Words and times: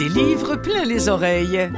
Des 0.00 0.08
livres 0.08 0.56
plein 0.56 0.86
les 0.86 1.10
oreilles. 1.10 1.70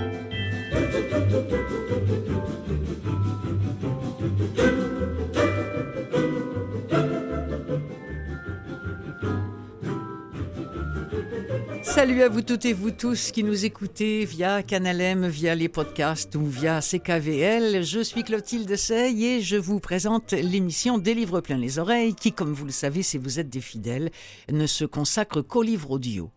Salut 11.82 12.22
à 12.22 12.28
vous 12.28 12.42
toutes 12.42 12.64
et 12.64 12.72
vous 12.72 12.92
tous 12.92 13.32
qui 13.32 13.42
nous 13.42 13.64
écoutez 13.64 14.24
via 14.24 14.62
Canalem, 14.62 15.26
via 15.26 15.56
les 15.56 15.68
podcasts 15.68 16.36
ou 16.36 16.46
via 16.46 16.80
CKVL. 16.80 17.82
Je 17.82 18.04
suis 18.04 18.22
Clotilde 18.22 18.76
Sey 18.76 19.20
et 19.20 19.40
je 19.40 19.56
vous 19.56 19.80
présente 19.80 20.30
l'émission 20.30 20.98
Des 20.98 21.14
livres 21.14 21.40
plein 21.40 21.58
les 21.58 21.80
oreilles 21.80 22.14
qui, 22.14 22.30
comme 22.30 22.52
vous 22.52 22.66
le 22.66 22.70
savez 22.70 23.02
si 23.02 23.18
vous 23.18 23.40
êtes 23.40 23.50
des 23.50 23.60
fidèles, 23.60 24.12
ne 24.48 24.68
se 24.68 24.84
consacre 24.84 25.42
qu'aux 25.42 25.62
livres 25.62 25.90
audio. 25.90 26.30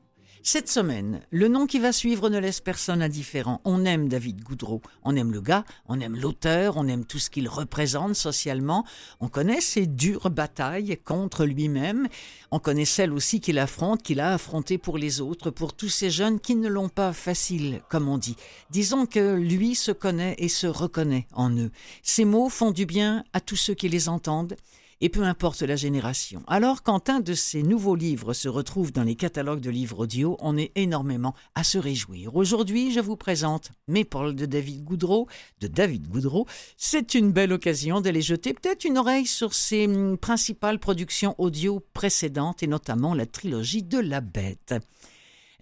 Cette 0.47 0.69
semaine, 0.69 1.21
le 1.31 1.47
nom 1.47 1.65
qui 1.65 1.79
va 1.79 1.91
suivre 1.91 2.29
ne 2.29 2.37
laisse 2.37 2.61
personne 2.61 3.01
indifférent. 3.01 3.61
On 3.65 3.83
aime 3.83 4.07
David 4.07 4.43
Goudreau, 4.43 4.79
on 5.03 5.15
aime 5.15 5.31
le 5.31 5.41
gars, 5.41 5.65
on 5.87 5.99
aime 5.99 6.15
l'auteur, 6.15 6.77
on 6.77 6.87
aime 6.87 7.03
tout 7.03 7.17
ce 7.17 7.31
qu'il 7.31 7.49
représente 7.49 8.13
socialement, 8.13 8.85
on 9.19 9.27
connaît 9.27 9.59
ses 9.59 9.87
dures 9.87 10.29
batailles 10.29 10.99
contre 11.03 11.45
lui-même, 11.45 12.07
on 12.51 12.59
connaît 12.59 12.85
celles 12.85 13.11
aussi 13.11 13.41
qu'il 13.41 13.57
affronte, 13.57 14.03
qu'il 14.03 14.19
a 14.19 14.35
affrontées 14.35 14.77
pour 14.77 14.99
les 14.99 15.19
autres, 15.19 15.49
pour 15.49 15.73
tous 15.73 15.89
ces 15.89 16.11
jeunes 16.11 16.39
qui 16.39 16.53
ne 16.53 16.69
l'ont 16.69 16.89
pas 16.89 17.11
facile, 17.11 17.81
comme 17.89 18.07
on 18.07 18.19
dit. 18.19 18.35
Disons 18.69 19.07
que 19.07 19.33
lui 19.33 19.73
se 19.73 19.91
connaît 19.91 20.35
et 20.37 20.47
se 20.47 20.67
reconnaît 20.67 21.25
en 21.33 21.57
eux. 21.57 21.71
Ces 22.03 22.23
mots 22.23 22.49
font 22.49 22.69
du 22.69 22.85
bien 22.85 23.23
à 23.33 23.41
tous 23.41 23.55
ceux 23.55 23.73
qui 23.73 23.89
les 23.89 24.09
entendent 24.09 24.55
et 25.01 25.09
peu 25.09 25.23
importe 25.23 25.61
la 25.61 25.75
génération. 25.75 26.43
Alors, 26.47 26.83
quand 26.83 27.09
un 27.09 27.19
de 27.19 27.33
ces 27.33 27.63
nouveaux 27.63 27.95
livres 27.95 28.33
se 28.33 28.47
retrouve 28.47 28.91
dans 28.91 29.03
les 29.03 29.15
catalogues 29.15 29.59
de 29.59 29.69
livres 29.69 29.99
audio, 29.99 30.37
on 30.39 30.57
est 30.57 30.71
énormément 30.75 31.35
à 31.53 31.63
se 31.63 31.77
réjouir. 31.77 32.35
Aujourd'hui, 32.35 32.91
je 32.91 32.99
vous 32.99 33.15
présente 33.17 33.71
Mes 33.87 34.03
de 34.05 34.45
David 34.45 34.83
Goudreau, 34.83 35.27
de 35.59 35.67
David 35.67 36.07
Goudreau. 36.07 36.45
C'est 36.77 37.13
une 37.13 37.31
belle 37.31 37.51
occasion 37.51 38.01
d'aller 38.01 38.21
jeter 38.21 38.53
peut-être 38.53 38.85
une 38.85 38.97
oreille 38.97 39.25
sur 39.25 39.53
ses 39.53 39.87
hum, 39.87 40.17
principales 40.17 40.79
productions 40.79 41.35
audio 41.37 41.81
précédentes 41.93 42.63
et 42.63 42.67
notamment 42.67 43.13
la 43.13 43.25
trilogie 43.25 43.83
de 43.83 43.99
la 43.99 44.21
bête. 44.21 44.75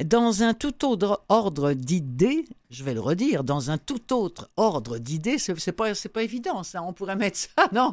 Dans 0.04 0.44
un 0.44 0.54
tout 0.54 0.86
autre 0.86 1.24
ordre 1.30 1.74
d'idées, 1.74 2.46
je 2.70 2.84
vais 2.84 2.94
le 2.94 3.00
redire, 3.00 3.44
dans 3.44 3.70
un 3.70 3.78
tout 3.78 4.14
autre 4.14 4.50
ordre 4.58 4.98
d'idées, 4.98 5.38
c'est, 5.38 5.58
c'est 5.60 5.72
pas, 5.72 5.92
pas 6.14 6.24
évident, 6.24 6.64
ça. 6.64 6.82
On 6.84 6.94
pourrait 6.94 7.16
mettre 7.16 7.38
ça 7.38 7.68
dans 7.72 7.92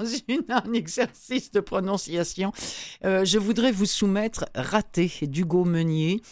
un 0.48 0.72
exercice 0.72 1.50
de 1.50 1.60
prononciation. 1.60 2.52
Euh, 3.04 3.24
je 3.24 3.38
voudrais 3.38 3.72
vous 3.72 3.86
soumettre 3.86 4.46
Raté 4.54 5.12
d'Hugo 5.22 5.64
Meunier. 5.64 6.22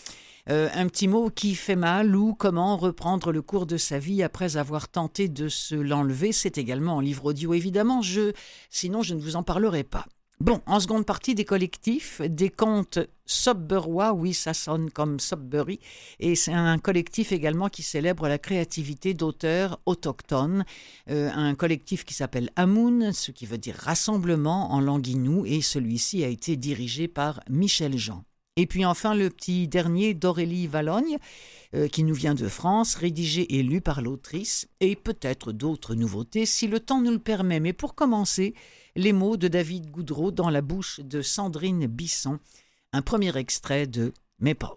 Euh, 0.50 0.70
un 0.72 0.88
petit 0.88 1.08
mot 1.08 1.28
qui 1.28 1.54
fait 1.54 1.76
mal 1.76 2.16
ou 2.16 2.34
comment 2.34 2.78
reprendre 2.78 3.32
le 3.32 3.42
cours 3.42 3.66
de 3.66 3.76
sa 3.76 3.98
vie 3.98 4.22
après 4.22 4.56
avoir 4.56 4.88
tenté 4.88 5.28
de 5.28 5.48
se 5.48 5.74
l'enlever. 5.74 6.32
C'est 6.32 6.56
également 6.56 6.96
en 6.96 7.00
livre 7.00 7.26
audio, 7.26 7.52
évidemment. 7.52 8.00
Sinon, 8.70 9.02
je 9.02 9.14
ne 9.14 9.20
vous 9.20 9.36
en 9.36 9.42
parlerai 9.42 9.84
pas. 9.84 10.06
Bon, 10.40 10.60
en 10.66 10.78
seconde 10.78 11.04
partie 11.04 11.34
des 11.34 11.44
collectifs, 11.44 12.22
des 12.22 12.48
contes 12.48 13.00
Subberois, 13.26 14.12
oui, 14.12 14.32
ça 14.32 14.54
sonne 14.54 14.88
comme 14.88 15.18
Subbury, 15.18 15.80
et 16.20 16.36
c'est 16.36 16.52
un 16.52 16.78
collectif 16.78 17.32
également 17.32 17.68
qui 17.68 17.82
célèbre 17.82 18.28
la 18.28 18.38
créativité 18.38 19.14
d'auteurs 19.14 19.80
autochtones, 19.84 20.64
euh, 21.10 21.28
un 21.34 21.56
collectif 21.56 22.04
qui 22.04 22.14
s'appelle 22.14 22.50
Amoun, 22.54 23.12
ce 23.12 23.32
qui 23.32 23.46
veut 23.46 23.58
dire 23.58 23.74
rassemblement 23.74 24.72
en 24.72 24.80
langue 24.80 25.08
et 25.44 25.60
celui-ci 25.60 26.22
a 26.22 26.28
été 26.28 26.56
dirigé 26.56 27.08
par 27.08 27.40
Michel 27.50 27.98
Jean. 27.98 28.22
Et 28.56 28.66
puis 28.66 28.84
enfin 28.84 29.14
le 29.14 29.30
petit 29.30 29.66
dernier 29.66 30.14
d'Aurélie 30.14 30.68
Valogne, 30.68 31.18
euh, 31.74 31.88
qui 31.88 32.04
nous 32.04 32.14
vient 32.14 32.34
de 32.34 32.48
France, 32.48 32.94
rédigé 32.94 33.58
et 33.58 33.62
lu 33.64 33.80
par 33.80 34.02
l'autrice, 34.02 34.68
et 34.78 34.94
peut-être 34.94 35.52
d'autres 35.52 35.96
nouveautés 35.96 36.46
si 36.46 36.68
le 36.68 36.78
temps 36.78 37.00
nous 37.00 37.10
le 37.10 37.18
permet. 37.18 37.60
Mais 37.60 37.72
pour 37.72 37.94
commencer, 37.94 38.54
les 38.98 39.12
mots 39.12 39.36
de 39.36 39.46
David 39.46 39.92
Goudreau 39.92 40.32
dans 40.32 40.50
la 40.50 40.60
bouche 40.60 40.98
de 40.98 41.22
Sandrine 41.22 41.86
Bisson, 41.86 42.40
un 42.92 43.00
premier 43.00 43.36
extrait 43.36 43.86
de 43.86 44.12
Paul. 44.58 44.76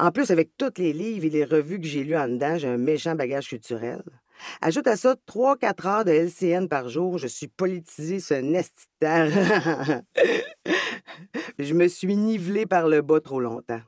En 0.00 0.10
plus, 0.10 0.32
avec 0.32 0.50
tous 0.58 0.72
les 0.78 0.92
livres 0.92 1.24
et 1.26 1.30
les 1.30 1.44
revues 1.44 1.80
que 1.80 1.86
j'ai 1.86 2.02
lues 2.02 2.16
en 2.16 2.26
dedans, 2.26 2.58
j'ai 2.58 2.66
un 2.66 2.78
méchant 2.78 3.14
bagage 3.14 3.46
culturel. 3.46 4.02
Ajoute 4.60 4.88
à 4.88 4.96
ça 4.96 5.14
3-4 5.28 5.86
heures 5.86 6.04
de 6.04 6.10
LCN 6.10 6.66
par 6.66 6.88
jour, 6.88 7.18
je 7.18 7.28
suis 7.28 7.46
politisé 7.46 8.18
ce 8.18 8.34
nestitaire. 8.34 9.30
je 11.60 11.74
me 11.74 11.86
suis 11.86 12.16
nivelé 12.16 12.66
par 12.66 12.88
le 12.88 13.00
bas 13.00 13.20
trop 13.20 13.38
longtemps. 13.38 13.82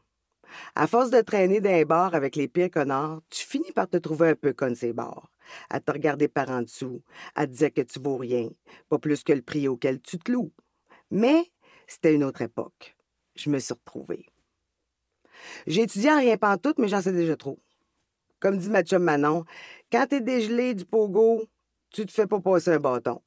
À 0.74 0.86
force 0.86 1.10
de 1.10 1.20
traîner 1.20 1.60
les 1.60 1.84
bars 1.84 2.14
avec 2.14 2.36
les 2.36 2.48
pires 2.48 2.70
connards, 2.70 3.20
tu 3.30 3.44
finis 3.44 3.72
par 3.72 3.88
te 3.88 3.96
trouver 3.96 4.30
un 4.30 4.34
peu 4.34 4.52
comme 4.52 4.74
ces 4.74 4.92
bars 4.92 5.30
à 5.70 5.80
te 5.80 5.92
regarder 5.92 6.28
par 6.28 6.50
en 6.50 6.62
dessous, 6.62 7.02
à 7.34 7.46
te 7.46 7.52
dire 7.52 7.72
que 7.72 7.82
tu 7.82 8.00
vaux 8.00 8.16
rien, 8.16 8.48
pas 8.88 8.98
plus 8.98 9.22
que 9.22 9.32
le 9.32 9.42
prix 9.42 9.68
auquel 9.68 10.00
tu 10.00 10.18
te 10.18 10.30
loues. 10.30 10.52
Mais 11.10 11.50
c'était 11.86 12.14
une 12.14 12.24
autre 12.24 12.42
époque. 12.42 12.96
Je 13.36 13.50
me 13.50 13.58
suis 13.58 13.74
retrouvée. 13.74 14.26
J'ai 15.66 15.82
étudié 15.82 16.10
en 16.12 16.18
rien 16.18 16.36
pantoute, 16.36 16.78
mais 16.78 16.88
j'en 16.88 17.02
sais 17.02 17.12
déjà 17.12 17.36
trop. 17.36 17.58
Comme 18.40 18.58
dit 18.58 18.70
ma 18.70 18.82
Manon, 18.98 19.44
quand 19.90 20.06
t'es 20.08 20.20
dégelé 20.20 20.74
du 20.74 20.84
pogo, 20.84 21.44
tu 21.90 22.06
te 22.06 22.12
fais 22.12 22.26
pas 22.26 22.40
passer 22.40 22.72
un 22.72 22.78
bâton. 22.78 23.20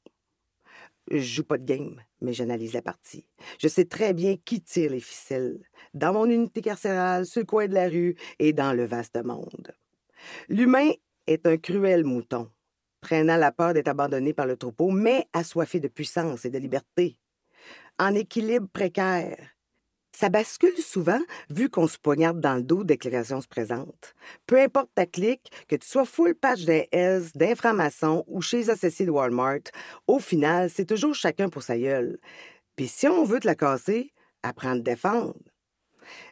Je 1.10 1.18
joue 1.18 1.44
pas 1.44 1.58
de 1.58 1.64
game, 1.64 2.00
mais 2.20 2.32
j'analyse 2.32 2.74
la 2.74 2.82
partie. 2.82 3.26
Je 3.58 3.68
sais 3.68 3.86
très 3.86 4.12
bien 4.12 4.36
qui 4.44 4.60
tire 4.60 4.90
les 4.90 5.00
ficelles, 5.00 5.58
dans 5.94 6.12
mon 6.12 6.26
unité 6.26 6.60
carcérale, 6.60 7.24
sur 7.24 7.40
le 7.40 7.46
coin 7.46 7.66
de 7.66 7.74
la 7.74 7.88
rue 7.88 8.16
et 8.38 8.52
dans 8.52 8.72
le 8.72 8.84
vaste 8.84 9.22
monde. 9.24 9.72
L'humain 10.48 10.90
est 11.26 11.46
un 11.46 11.56
cruel 11.56 12.04
mouton, 12.04 12.50
traînant 13.00 13.36
la 13.36 13.52
peur 13.52 13.72
d'être 13.72 13.88
abandonné 13.88 14.32
par 14.32 14.46
le 14.46 14.56
troupeau, 14.56 14.90
mais 14.90 15.26
assoiffé 15.32 15.80
de 15.80 15.88
puissance 15.88 16.44
et 16.44 16.50
de 16.50 16.58
liberté. 16.58 17.16
En 17.98 18.14
équilibre 18.14 18.68
précaire. 18.72 19.57
Ça 20.18 20.30
bascule 20.30 20.76
souvent 20.78 21.20
vu 21.48 21.70
qu'on 21.70 21.86
se 21.86 21.98
poignarde 21.98 22.40
dans 22.40 22.56
le 22.56 22.62
dos 22.62 22.82
dès 22.82 22.96
que 22.96 23.08
se 23.22 23.46
présente. 23.46 24.14
Peu 24.46 24.60
importe 24.60 24.90
ta 24.94 25.06
clique, 25.06 25.52
que 25.68 25.76
tu 25.76 25.86
sois 25.86 26.04
full 26.04 26.34
patch 26.34 26.64
des 26.64 26.88
Hells, 26.90 27.30
d'inframaçons 27.34 28.24
ou 28.26 28.40
chez 28.40 28.56
les 28.56 28.70
associés 28.70 29.06
de 29.06 29.12
Walmart, 29.12 29.60
au 30.08 30.18
final, 30.18 30.70
c'est 30.70 30.86
toujours 30.86 31.14
chacun 31.14 31.48
pour 31.48 31.62
sa 31.62 31.78
gueule. 31.78 32.18
Puis 32.74 32.88
si 32.88 33.06
on 33.06 33.22
veut 33.24 33.38
te 33.38 33.46
la 33.46 33.54
casser, 33.54 34.12
apprends 34.42 34.72
à 34.72 34.76
te 34.76 34.80
défendre. 34.80 35.38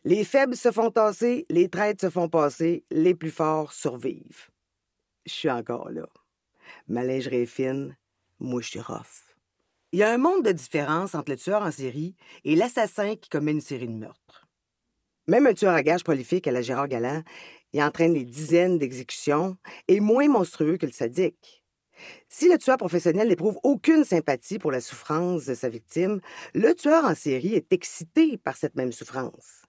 Les 0.04 0.24
faibles 0.24 0.56
se 0.56 0.72
font 0.72 0.90
tasser, 0.90 1.46
les 1.50 1.68
traîtres 1.68 2.00
se 2.00 2.10
font 2.10 2.28
passer, 2.28 2.84
les 2.90 3.14
plus 3.14 3.30
forts 3.30 3.72
survivent 3.72 4.48
je 5.26 5.32
suis 5.32 5.50
encore 5.50 5.90
là. 5.90 6.08
Ma 6.88 7.04
lingerie 7.04 7.42
est 7.42 7.46
fine, 7.46 7.96
moi 8.38 8.62
je 8.62 8.68
suis 8.68 8.80
rough. 8.80 9.35
Il 9.92 10.00
y 10.00 10.02
a 10.02 10.10
un 10.10 10.18
monde 10.18 10.44
de 10.44 10.52
différence 10.52 11.14
entre 11.14 11.30
le 11.30 11.36
tueur 11.36 11.62
en 11.62 11.70
série 11.70 12.16
et 12.44 12.56
l'assassin 12.56 13.14
qui 13.14 13.28
commet 13.28 13.52
une 13.52 13.60
série 13.60 13.86
de 13.86 13.92
meurtres. 13.92 14.48
Même 15.28 15.46
un 15.46 15.54
tueur 15.54 15.74
à 15.74 15.82
gages 15.82 16.04
prolifique 16.04 16.46
à 16.48 16.52
la 16.52 16.60
Gérard 16.60 16.88
Galland, 16.88 17.22
il 17.72 17.82
entraîne 17.82 18.14
des 18.14 18.24
dizaines 18.24 18.78
d'exécutions, 18.78 19.56
est 19.86 20.00
moins 20.00 20.28
monstrueux 20.28 20.76
que 20.76 20.86
le 20.86 20.92
sadique. 20.92 21.62
Si 22.28 22.48
le 22.48 22.58
tueur 22.58 22.76
professionnel 22.76 23.28
n'éprouve 23.28 23.58
aucune 23.62 24.04
sympathie 24.04 24.58
pour 24.58 24.72
la 24.72 24.80
souffrance 24.80 25.46
de 25.46 25.54
sa 25.54 25.68
victime, 25.68 26.20
le 26.54 26.74
tueur 26.74 27.04
en 27.04 27.14
série 27.14 27.54
est 27.54 27.72
excité 27.72 28.38
par 28.38 28.56
cette 28.56 28.74
même 28.74 28.92
souffrance. 28.92 29.62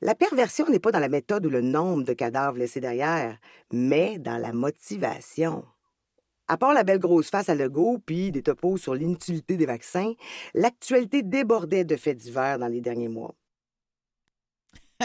La 0.00 0.14
perversion 0.14 0.68
n'est 0.68 0.78
pas 0.78 0.92
dans 0.92 1.00
la 1.00 1.08
méthode 1.08 1.46
ou 1.46 1.50
le 1.50 1.60
nombre 1.60 2.04
de 2.04 2.12
cadavres 2.12 2.58
laissés 2.58 2.80
derrière, 2.80 3.38
mais 3.72 4.18
dans 4.18 4.38
la 4.38 4.52
motivation. 4.52 5.64
À 6.46 6.58
part 6.58 6.74
la 6.74 6.84
belle 6.84 6.98
grosse 6.98 7.30
face 7.30 7.48
à 7.48 7.54
Legault 7.54 7.98
puis 8.04 8.30
des 8.30 8.42
topos 8.42 8.76
sur 8.76 8.94
l'inutilité 8.94 9.56
des 9.56 9.64
vaccins, 9.64 10.12
l'actualité 10.54 11.22
débordait 11.22 11.84
de 11.84 11.96
faits 11.96 12.18
divers 12.18 12.58
dans 12.58 12.68
les 12.68 12.82
derniers 12.82 13.08
mois. 13.08 13.34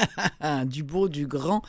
du 0.65 0.83
beau, 0.83 1.09
du 1.09 1.27
grand. 1.27 1.63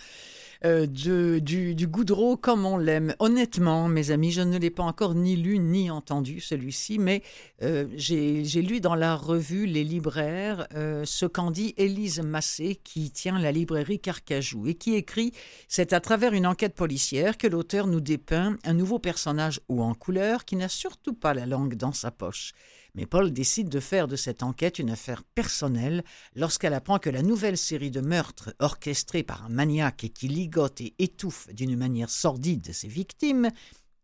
Euh, 0.64 0.86
du, 0.86 1.86
Goudreau 1.86 2.36
comme 2.36 2.66
on 2.66 2.76
l'aime. 2.76 3.14
Honnêtement, 3.18 3.88
mes 3.88 4.10
amis, 4.10 4.30
je 4.30 4.42
ne 4.42 4.58
l'ai 4.58 4.70
pas 4.70 4.82
encore 4.82 5.14
ni 5.14 5.36
lu 5.36 5.58
ni 5.58 5.90
entendu 5.90 6.40
celui-ci, 6.40 6.98
mais 6.98 7.22
euh, 7.62 7.86
j'ai 7.96 8.62
lu 8.62 8.80
dans 8.80 8.94
la 8.94 9.16
revue 9.16 9.64
Les 9.66 9.84
Libraires 9.84 10.66
euh, 10.74 11.04
ce 11.06 11.24
qu'en 11.24 11.50
dit 11.50 11.74
Élise 11.78 12.20
Massé, 12.20 12.78
qui 12.84 13.10
tient 13.10 13.38
la 13.38 13.52
librairie 13.52 14.00
Carcajou 14.00 14.66
et 14.66 14.74
qui 14.74 14.94
écrit 14.94 15.32
C'est 15.68 15.94
à 15.94 16.00
travers 16.00 16.34
une 16.34 16.46
enquête 16.46 16.74
policière 16.74 17.38
que 17.38 17.46
l'auteur 17.46 17.86
nous 17.86 18.00
dépeint 18.00 18.56
un 18.64 18.74
nouveau 18.74 18.98
personnage 18.98 19.60
haut 19.68 19.80
en 19.80 19.94
couleur 19.94 20.44
qui 20.44 20.56
n'a 20.56 20.68
surtout 20.68 21.14
pas 21.14 21.32
la 21.32 21.46
langue 21.46 21.74
dans 21.74 21.92
sa 21.92 22.10
poche. 22.10 22.52
Mais 22.94 23.06
Paul 23.06 23.32
décide 23.32 23.68
de 23.68 23.80
faire 23.80 24.08
de 24.08 24.16
cette 24.16 24.42
enquête 24.42 24.78
une 24.78 24.90
affaire 24.90 25.22
personnelle 25.22 26.04
lorsqu'elle 26.34 26.74
apprend 26.74 26.98
que 26.98 27.10
la 27.10 27.22
nouvelle 27.22 27.58
série 27.58 27.90
de 27.90 28.00
meurtres 28.00 28.54
orchestrée 28.58 29.22
par 29.22 29.44
un 29.44 29.48
maniaque 29.48 30.04
et 30.04 30.08
qui 30.08 30.28
ligote 30.28 30.80
et 30.80 30.94
étouffe 30.98 31.48
d'une 31.52 31.76
manière 31.76 32.10
sordide 32.10 32.72
ses 32.72 32.88
victimes 32.88 33.50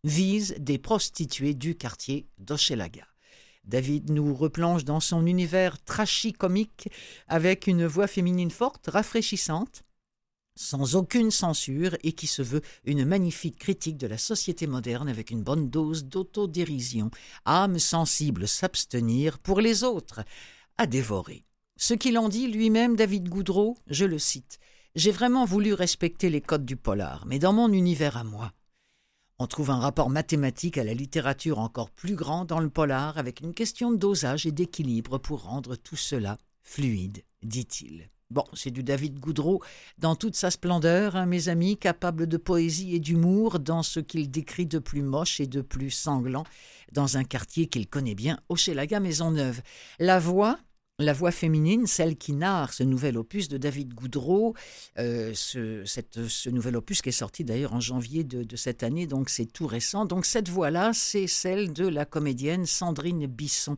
vise 0.05 0.55
des 0.59 0.79
prostituées 0.79 1.55
du 1.55 1.75
quartier 1.75 2.29
d'Ochelaga. 2.39 3.07
David 3.65 4.11
nous 4.11 4.35
replonge 4.35 4.85
dans 4.85 5.01
son 5.01 5.27
univers 5.27 5.83
trashy 5.83 6.33
comique 6.33 6.89
avec 7.27 7.67
une 7.67 7.87
voix 7.87 8.07
féminine 8.07 8.53
forte, 8.53 8.87
rafraîchissante, 8.87 9.83
sans 10.57 10.97
aucune 10.97 11.31
censure 11.31 11.97
et 12.03 12.13
qui 12.13 12.27
se 12.27 12.43
veut 12.43 12.63
une 12.85 13.05
magnifique 13.05 13.59
critique 13.59 13.99
de 13.99 14.07
la 14.07 14.19
société 14.19 14.67
moderne 14.67 15.09
avec 15.09 15.31
une 15.31 15.43
bonne 15.43 15.71
dose 15.71 16.05
d'autodérision. 16.05 17.11
Âme 17.45 17.79
sensible 17.79 18.49
s'abstenir 18.49 19.39
pour 19.39 19.61
les 19.61 19.85
autres, 19.85 20.25
à 20.79 20.87
dévorer. 20.87 21.45
Ce 21.77 21.95
qu'il 21.95 22.19
en 22.19 22.29
dit 22.29 22.49
lui-même, 22.49 22.97
David 22.97 23.29
Goudreau, 23.29 23.77
je 23.87 24.07
le 24.07 24.19
cite. 24.19 24.59
J'ai 24.95 25.11
vraiment 25.11 25.45
voulu 25.45 25.75
respecter 25.75 26.31
les 26.31 26.41
codes 26.41 26.65
du 26.65 26.77
polar, 26.77 27.27
mais 27.27 27.39
dans 27.39 27.53
mon 27.53 27.71
univers 27.71 28.17
à 28.17 28.25
moi. 28.25 28.53
On 29.39 29.47
trouve 29.47 29.71
un 29.71 29.79
rapport 29.79 30.09
mathématique 30.09 30.79
à 30.79 30.85
la 30.85 30.95
littérature 30.95 31.59
encore 31.59 31.91
plus 31.91 32.15
grand 32.15 32.47
dans 32.47 32.61
le 32.61 32.71
polar, 32.71 33.19
avec 33.19 33.41
une 33.41 33.53
question 33.53 33.91
de 33.91 33.99
dosage 33.99 34.47
et 34.47 34.53
d'équilibre 34.53 35.19
pour 35.19 35.43
rendre 35.43 35.77
tout 35.77 35.97
cela 35.97 36.39
fluide, 36.63 37.23
dit-il. 37.43 38.09
Bon, 38.31 38.45
c'est 38.55 38.73
du 38.73 38.83
David 38.83 39.21
Goudreau 39.21 39.63
dans 39.99 40.17
toute 40.17 40.35
sa 40.35 40.51
splendeur, 40.51 41.15
hein, 41.15 41.27
mes 41.27 41.49
amis, 41.49 41.77
capable 41.77 42.27
de 42.27 42.37
poésie 42.37 42.97
et 42.97 42.99
d'humour 42.99 43.61
dans 43.61 43.85
ce 43.85 44.01
qu'il 44.01 44.31
décrit 44.33 44.67
de 44.67 44.81
plus 44.81 45.03
moche 45.03 45.39
et 45.39 45.47
de 45.47 45.61
plus 45.61 45.91
sanglant 45.91 46.43
dans 46.93 47.17
un 47.17 47.25
quartier 47.25 47.69
qu'il 47.69 47.87
connaît 47.87 48.17
bien, 48.17 48.41
Hochelaga 48.49 48.99
Maisonneuve. 48.99 49.63
La 50.01 50.19
voix, 50.19 50.59
la 50.99 51.13
voix 51.13 51.31
féminine, 51.31 51.87
celle 51.87 52.17
qui 52.17 52.33
narre 52.33 52.73
ce 52.73 52.83
nouvel 52.83 53.17
opus 53.17 53.49
de 53.49 53.59
David 53.59 53.95
Goudreau, 53.95 54.55
euh, 54.99 55.33
ce, 55.35 56.49
nouvel 56.49 56.77
opus 56.77 57.03
qui 57.03 57.11
est 57.11 57.13
sorti 57.13 57.45
d'ailleurs 57.45 57.75
en 57.75 57.81
janvier 57.81 58.25
de, 58.25 58.57
cette 58.57 58.83
année, 58.83 59.07
donc 59.07 59.31
c'est 59.31 59.47
tout 59.47 59.69
récent. 59.69 60.05
Donc 60.05 60.27
cette 60.27 60.49
voix-là, 60.49 60.93
c'est 60.95 61.29
celle 61.29 61.73
de 61.73 61.87
la 61.87 62.07
comédienne 62.07 62.67
Sandrine 62.67 63.27
Bisson. 63.27 63.77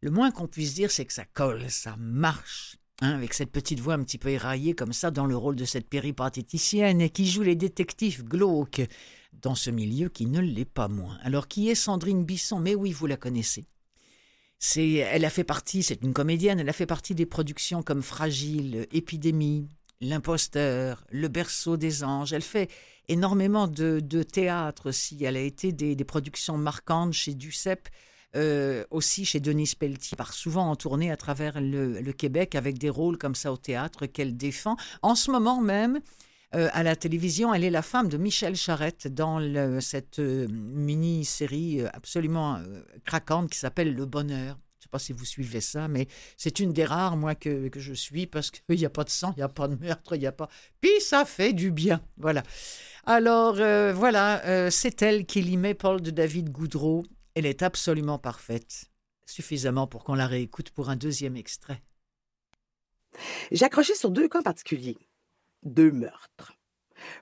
Le 0.00 0.10
moins 0.10 0.32
qu'on 0.32 0.48
puisse 0.48 0.74
dire, 0.74 0.90
c'est 0.90 1.04
que 1.04 1.12
ça 1.12 1.24
colle, 1.24 1.70
ça 1.70 1.94
marche. 1.98 2.78
Hein, 3.02 3.10
avec 3.10 3.34
cette 3.34 3.52
petite 3.52 3.80
voix 3.80 3.92
un 3.92 4.02
petit 4.02 4.16
peu 4.16 4.30
éraillée 4.30 4.74
comme 4.74 4.94
ça 4.94 5.10
dans 5.10 5.26
le 5.26 5.36
rôle 5.36 5.54
de 5.54 5.66
cette 5.66 5.86
péripatéticienne 5.86 7.10
qui 7.10 7.26
joue 7.26 7.42
les 7.42 7.54
détectives 7.54 8.24
glauques 8.24 8.80
dans 9.42 9.54
ce 9.54 9.70
milieu 9.70 10.08
qui 10.08 10.24
ne 10.24 10.40
l'est 10.40 10.64
pas 10.64 10.88
moins. 10.88 11.18
Alors 11.22 11.46
qui 11.46 11.68
est 11.68 11.74
Sandrine 11.74 12.24
Bisson? 12.24 12.58
Mais 12.58 12.74
oui, 12.74 12.92
vous 12.92 13.06
la 13.06 13.18
connaissez. 13.18 13.66
C'est, 14.58 14.92
elle 14.92 15.26
a 15.26 15.30
fait 15.30 15.44
partie, 15.44 15.82
c'est 15.82 16.02
une 16.02 16.14
comédienne, 16.14 16.58
elle 16.58 16.68
a 16.70 16.72
fait 16.72 16.86
partie 16.86 17.14
des 17.14 17.26
productions 17.26 17.82
comme 17.82 18.02
Fragile, 18.02 18.86
Épidémie, 18.92 19.68
L'imposteur, 20.00 21.04
Le 21.10 21.28
berceau 21.28 21.76
des 21.76 22.02
anges. 22.02 22.32
Elle 22.32 22.42
fait 22.42 22.70
énormément 23.08 23.68
de, 23.68 24.00
théâtre 24.22 24.88
aussi. 24.88 25.22
Elle 25.22 25.36
a 25.36 25.40
été 25.40 25.72
des, 25.72 25.94
des 25.94 26.04
productions 26.04 26.56
marquantes 26.56 27.12
chez 27.12 27.34
Duceppe 27.34 27.88
euh, 28.36 28.84
aussi 28.90 29.24
chez 29.24 29.40
Denise 29.40 29.74
Pelletier, 29.74 30.14
part 30.14 30.34
souvent 30.34 30.70
en 30.70 30.76
tournée 30.76 31.10
à 31.10 31.16
travers 31.16 31.58
le, 31.58 32.12
Québec 32.12 32.54
avec 32.54 32.78
des 32.78 32.90
rôles 32.90 33.16
comme 33.16 33.34
ça 33.34 33.50
au 33.50 33.56
théâtre 33.56 34.04
qu'elle 34.06 34.36
défend. 34.36 34.76
En 35.00 35.14
ce 35.14 35.30
moment 35.30 35.60
même, 35.60 36.00
euh, 36.54 36.68
à 36.72 36.82
la 36.82 36.96
télévision, 36.96 37.54
elle 37.54 37.64
est 37.64 37.70
la 37.70 37.82
femme 37.82 38.08
de 38.08 38.18
Michel 38.18 38.54
Charette 38.54 39.08
dans 39.08 39.40
cette 39.80 40.18
euh, 40.18 40.46
mini-série 40.50 41.80
absolument 41.94 42.58
craquante 43.04 43.50
qui 43.50 43.58
s'appelle 43.58 43.94
Le 43.94 44.04
Bonheur. 44.04 44.58
Je 44.78 44.80
ne 44.80 44.82
sais 44.82 44.88
pas 44.90 44.98
si 44.98 45.12
vous 45.12 45.24
suivez 45.24 45.62
ça, 45.62 45.88
mais 45.88 46.06
c'est 46.36 46.60
une 46.60 46.72
des 46.72 46.84
rares, 46.84 47.16
moi, 47.16 47.34
que, 47.34 47.68
que 47.68 47.80
je 47.80 47.94
suis 47.94 48.26
parce 48.26 48.50
qu'il 48.50 48.62
n'y 48.76 48.84
a 48.84 48.90
pas 48.90 49.04
de 49.04 49.10
sang, 49.10 49.32
il 49.36 49.40
n'y 49.40 49.44
a 49.44 49.48
pas 49.48 49.66
de 49.66 49.76
meurtre, 49.76 50.14
il 50.14 50.20
n'y 50.20 50.26
a 50.26 50.32
pas. 50.32 50.50
Puis 50.82 51.00
ça 51.00 51.24
fait 51.24 51.54
du 51.54 51.70
bien. 51.70 52.02
Voilà. 52.18 52.42
Alors, 53.06 53.54
voilà, 53.94 54.70
c'est 54.70 55.00
elle 55.00 55.24
qui 55.26 55.56
met 55.56 55.74
Paul 55.74 56.02
de 56.02 56.10
David 56.10 56.50
Goudreau 56.50 57.04
elle 57.36 57.44
est 57.44 57.62
absolument 57.62 58.18
parfaite, 58.18 58.86
suffisamment 59.26 59.86
pour 59.86 60.04
qu'on 60.04 60.14
la 60.14 60.26
réécoute 60.26 60.70
pour 60.70 60.88
un 60.88 60.96
deuxième 60.96 61.36
extrait. 61.36 61.82
J'ai 63.52 63.66
accroché 63.66 63.94
sur 63.94 64.10
deux 64.10 64.26
cas 64.26 64.40
particuliers. 64.40 64.96
Deux 65.62 65.92
meurtres. 65.92 66.54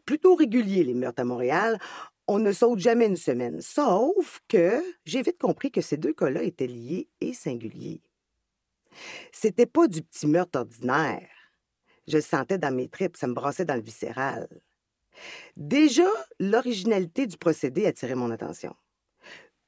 Plutôt 0.07 0.37
réguliers, 0.37 0.85
les 0.85 0.95
meurtres 0.95 1.23
à 1.23 1.25
Montréal. 1.25 1.81
On 2.29 2.39
ne 2.39 2.53
saute 2.53 2.79
jamais 2.79 3.07
une 3.07 3.17
semaine. 3.17 3.61
Sauf 3.61 4.41
que 4.47 4.81
j'ai 5.05 5.21
vite 5.21 5.39
compris 5.39 5.73
que 5.73 5.81
ces 5.81 5.97
deux 5.97 6.15
cas-là 6.15 6.45
étaient 6.45 6.69
liés 6.69 7.09
et 7.21 7.33
singuliers. 7.33 8.01
C'était 9.33 9.67
pas 9.67 9.89
du 9.89 10.01
petit 10.01 10.29
meurtre 10.29 10.61
ordinaire. 10.61 11.29
Je 12.07 12.19
le 12.19 12.23
sentais 12.23 12.59
dans 12.59 12.73
mes 12.73 12.89
tripes, 12.89 13.17
ça 13.17 13.27
me 13.27 13.35
brassait 13.35 13.65
dans 13.65 13.75
le 13.75 13.83
viscéral. 13.83 14.49
Déjà, 15.57 16.09
l'originalité 16.39 17.27
du 17.27 17.37
procédé 17.37 17.87
attirait 17.87 18.15
mon 18.15 18.31
attention. 18.31 18.77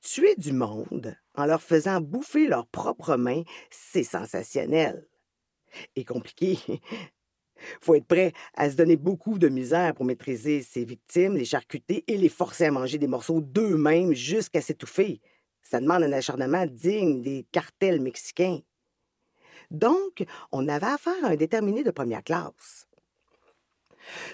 Tuer 0.07 0.37
du 0.37 0.53
monde 0.53 1.17
en 1.35 1.47
leur 1.47 1.61
faisant 1.61 2.01
bouffer 2.01 2.47
leurs 2.47 2.69
propres 2.69 3.17
mains, 3.17 3.43
c'est 3.71 4.05
sensationnel. 4.05 5.05
Et 5.97 6.05
compliqué. 6.05 6.61
Faut 7.81 7.97
être 7.97 8.07
prêt 8.07 8.33
à 8.55 8.71
se 8.71 8.77
donner 8.77 8.97
beaucoup 8.97 9.37
de 9.37 9.49
misère 9.49 9.95
pour 9.95 10.05
maîtriser 10.05 10.63
ses 10.63 10.85
victimes, 10.85 11.35
les 11.35 11.45
charcuter 11.45 12.05
et 12.07 12.17
les 12.19 12.29
forcer 12.29 12.67
à 12.67 12.71
manger 12.71 12.99
des 12.99 13.09
morceaux 13.09 13.41
d'eux-mêmes 13.41 14.13
jusqu'à 14.13 14.61
s'étouffer. 14.61 15.21
Ça 15.61 15.81
demande 15.81 16.05
un 16.05 16.13
acharnement 16.13 16.67
digne 16.67 17.21
des 17.21 17.45
cartels 17.51 18.01
mexicains. 18.01 18.61
Donc, 19.73 20.25
on 20.53 20.69
avait 20.69 20.87
affaire 20.87 21.25
à 21.25 21.31
un 21.31 21.37
déterminé 21.37 21.83
de 21.83 21.91
première 21.91 22.23
classe. 22.23 22.87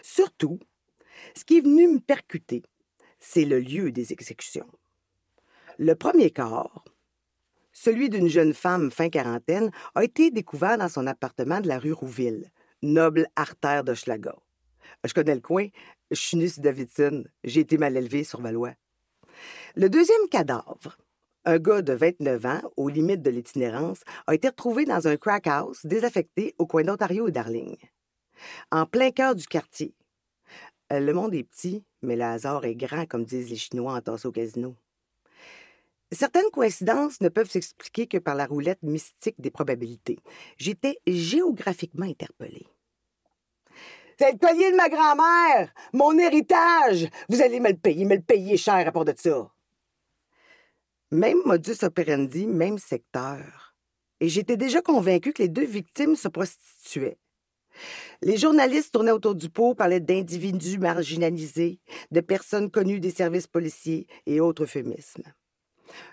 Surtout, 0.03 0.59
ce 1.35 1.47
qui 1.47 1.57
est 1.57 1.63
venu 1.63 1.89
me 1.89 1.99
percuter, 1.99 2.63
c'est 3.21 3.47
le 3.47 3.59
lieu 3.59 3.91
des 3.91 4.13
exécutions. 4.13 4.69
Le 5.79 5.95
premier 5.95 6.31
corps, 6.31 6.85
celui 7.73 8.11
d'une 8.11 8.29
jeune 8.29 8.53
femme 8.53 8.91
fin 8.91 9.09
quarantaine, 9.09 9.71
a 9.95 10.05
été 10.05 10.31
découvert 10.31 10.77
dans 10.77 10.89
son 10.89 11.07
appartement 11.07 11.61
de 11.61 11.69
la 11.69 11.79
rue 11.79 11.93
Rouville, 11.93 12.51
noble 12.83 13.27
artère 13.37 13.85
de. 13.85 13.95
Je 13.95 15.15
connais 15.15 15.35
le 15.35 15.41
coin, 15.41 15.69
je 16.11 16.17
suis 16.17 16.53
Davidson, 16.59 17.25
j'ai 17.45 17.61
été 17.61 17.79
mal 17.79 17.97
élevée 17.97 18.25
sur 18.25 18.41
Valois. 18.41 18.75
Le 19.75 19.89
deuxième 19.89 20.29
cadavre, 20.31 20.99
un 21.45 21.59
gars 21.59 21.83
de 21.83 21.93
29 21.93 22.47
ans, 22.47 22.61
aux 22.77 22.89
limites 22.89 23.23
de 23.23 23.31
l'itinérance, 23.31 24.03
a 24.27 24.35
été 24.35 24.49
retrouvé 24.49 24.85
dans 24.85 25.09
un 25.09 25.17
crack 25.17 25.47
house 25.47 25.87
désaffecté 25.87 26.55
au 26.59 26.67
coin 26.67 26.85
d'Ontario 26.85 27.29
et 27.29 27.33
Darling. 27.33 27.77
En 28.71 28.87
plein 28.87 29.11
cœur 29.11 29.35
du 29.35 29.47
quartier. 29.47 29.95
Le 30.91 31.13
monde 31.13 31.35
est 31.35 31.45
petit, 31.45 31.83
mais 32.03 32.17
le 32.17 32.25
hasard 32.25 32.67
est 32.67 32.75
grand, 32.75 33.07
comme 33.07 33.25
disent 33.25 33.49
les 33.49 33.57
Chinois 33.57 33.95
en 33.95 34.01
tasse 34.03 34.27
au 34.27 34.33
casino. 34.33 34.77
Certaines 36.13 36.51
coïncidences 36.53 37.23
ne 37.23 37.31
peuvent 37.31 37.51
s'expliquer 37.51 38.07
que 38.07 38.19
par 38.19 38.35
la 38.35 38.45
roulette 38.45 38.83
mystique 38.83 39.41
des 39.41 39.51
probabilités. 39.51 40.19
J'étais 40.59 40.99
géographiquement 41.07 42.05
interpellée. 42.05 42.67
C'est 44.19 44.33
le 44.33 44.39
collier 44.39 44.71
de 44.71 44.77
ma 44.77 44.91
grand-mère! 44.91 45.73
Mon 45.95 46.17
héritage! 46.19 47.09
Vous 47.31 47.41
allez 47.41 47.61
me 47.61 47.71
le 47.71 47.79
payer, 47.79 48.05
me 48.05 48.17
le 48.17 48.23
payer 48.23 48.59
cher 48.59 48.87
à 48.87 48.93
part 48.93 49.07
de 49.07 49.15
ça. 49.17 49.51
Même 51.11 51.39
modus 51.47 51.83
operandi, 51.83 52.47
même 52.47 52.79
secteur. 52.79 53.75
Et 54.21 54.29
j'étais 54.29 54.59
déjà 54.59 54.83
convaincue 54.83 55.33
que 55.33 55.43
les 55.43 55.49
deux 55.49 55.65
victimes 55.65 56.15
se 56.15 56.29
prostituaient. 56.29 57.19
Les 58.21 58.37
journalistes 58.37 58.93
tournaient 58.93 59.13
autour 59.13 59.35
du 59.35 59.49
pot, 59.49 59.75
parlaient 59.75 59.99
d'individus 59.99 60.79
marginalisés, 60.79 61.81
de 62.11 62.21
personnes 62.21 62.71
connues 62.71 63.01
des 63.01 63.11
services 63.11 63.47
policiers 63.47 64.07
et 64.27 64.41
autres 64.41 64.65
euphémismes. 64.65 65.33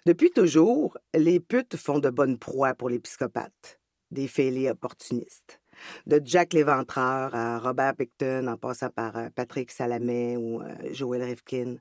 Depuis 0.06 0.32
toujours, 0.32 0.98
les 1.14 1.40
putes 1.40 1.76
font 1.76 2.00
de 2.00 2.10
bonnes 2.10 2.38
proies 2.38 2.74
pour 2.74 2.90
les 2.90 3.00
psychopathes, 3.00 3.80
des 4.12 4.28
fêlés 4.28 4.70
opportunistes. 4.70 5.62
De 6.06 6.22
Jack 6.24 6.54
l'Éventreur 6.54 7.34
à 7.34 7.60
Robert 7.60 7.96
Picton, 7.96 8.48
en 8.48 8.58
passant 8.58 8.90
par 8.90 9.16
euh, 9.16 9.30
Patrick 9.34 9.72
Salamet 9.72 10.36
ou 10.36 10.62
euh, 10.62 10.76
Joel 10.92 11.24
Rifkin, 11.24 11.76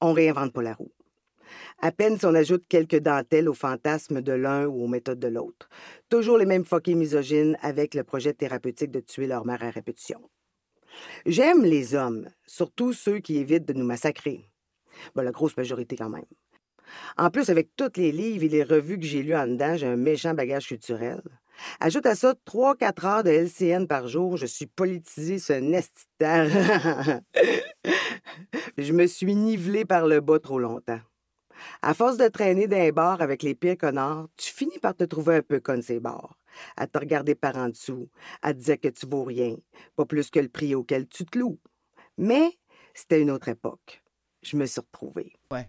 on 0.00 0.12
réinvente 0.12 0.52
pas 0.52 0.62
la 0.62 0.74
roue. 0.74 0.92
À 1.80 1.92
peine 1.92 2.18
si 2.18 2.26
on 2.26 2.34
ajoute 2.34 2.64
quelques 2.68 3.00
dentelles 3.00 3.48
aux 3.48 3.54
fantasmes 3.54 4.22
de 4.22 4.32
l'un 4.32 4.66
ou 4.66 4.84
aux 4.84 4.88
méthodes 4.88 5.18
de 5.18 5.28
l'autre. 5.28 5.68
Toujours 6.08 6.38
les 6.38 6.46
mêmes 6.46 6.64
foqués 6.64 6.94
misogynes 6.94 7.58
avec 7.60 7.94
le 7.94 8.04
projet 8.04 8.32
thérapeutique 8.32 8.90
de 8.90 9.00
tuer 9.00 9.26
leur 9.26 9.44
mère 9.44 9.62
à 9.62 9.70
répétition. 9.70 10.20
J'aime 11.26 11.62
les 11.64 11.94
hommes, 11.94 12.28
surtout 12.46 12.92
ceux 12.92 13.18
qui 13.18 13.38
évitent 13.38 13.66
de 13.66 13.72
nous 13.72 13.84
massacrer. 13.84 14.48
Ben, 15.14 15.22
la 15.22 15.32
grosse 15.32 15.56
majorité 15.56 15.96
quand 15.96 16.10
même. 16.10 16.24
En 17.16 17.30
plus, 17.30 17.50
avec 17.50 17.70
tous 17.76 17.96
les 17.96 18.12
livres 18.12 18.44
et 18.44 18.48
les 18.48 18.64
revues 18.64 18.98
que 18.98 19.06
j'ai 19.06 19.22
lus 19.22 19.34
en 19.34 19.46
dedans, 19.46 19.76
j'ai 19.76 19.86
un 19.86 19.96
méchant 19.96 20.34
bagage 20.34 20.66
culturel. 20.66 21.20
Ajoute 21.80 22.06
à 22.06 22.14
ça 22.14 22.34
3-4 22.46 23.06
heures 23.06 23.22
de 23.24 23.30
LCN 23.30 23.86
par 23.86 24.08
jour, 24.08 24.36
je 24.36 24.46
suis 24.46 24.66
politisé 24.66 25.38
ce 25.38 25.52
nest 25.52 26.08
Je 28.78 28.92
me 28.92 29.06
suis 29.06 29.34
nivelé 29.34 29.84
par 29.84 30.06
le 30.06 30.20
bas 30.20 30.38
trop 30.38 30.58
longtemps. 30.58 31.00
À 31.82 31.94
force 31.94 32.16
de 32.16 32.28
traîner 32.28 32.66
les 32.66 32.92
bars 32.92 33.22
avec 33.22 33.42
les 33.42 33.54
pires 33.54 33.78
connards, 33.78 34.28
tu 34.36 34.52
finis 34.52 34.78
par 34.80 34.96
te 34.96 35.04
trouver 35.04 35.36
un 35.36 35.42
peu 35.42 35.60
comme 35.60 35.82
ces 35.82 36.00
bars, 36.00 36.36
à 36.76 36.86
te 36.86 36.98
regarder 36.98 37.34
par 37.34 37.56
en 37.56 37.68
dessous, 37.68 38.08
à 38.40 38.52
te 38.52 38.58
dire 38.58 38.80
que 38.80 38.88
tu 38.88 39.06
vaux 39.06 39.24
rien, 39.24 39.56
pas 39.94 40.06
plus 40.06 40.30
que 40.30 40.40
le 40.40 40.48
prix 40.48 40.74
auquel 40.74 41.06
tu 41.06 41.24
te 41.24 41.38
loues. 41.38 41.60
Mais 42.18 42.58
c'était 42.94 43.20
une 43.20 43.30
autre 43.30 43.48
époque. 43.48 44.02
Je 44.42 44.56
me 44.56 44.66
suis 44.66 44.80
retrouvée. 44.80 45.32
Ouais. 45.50 45.68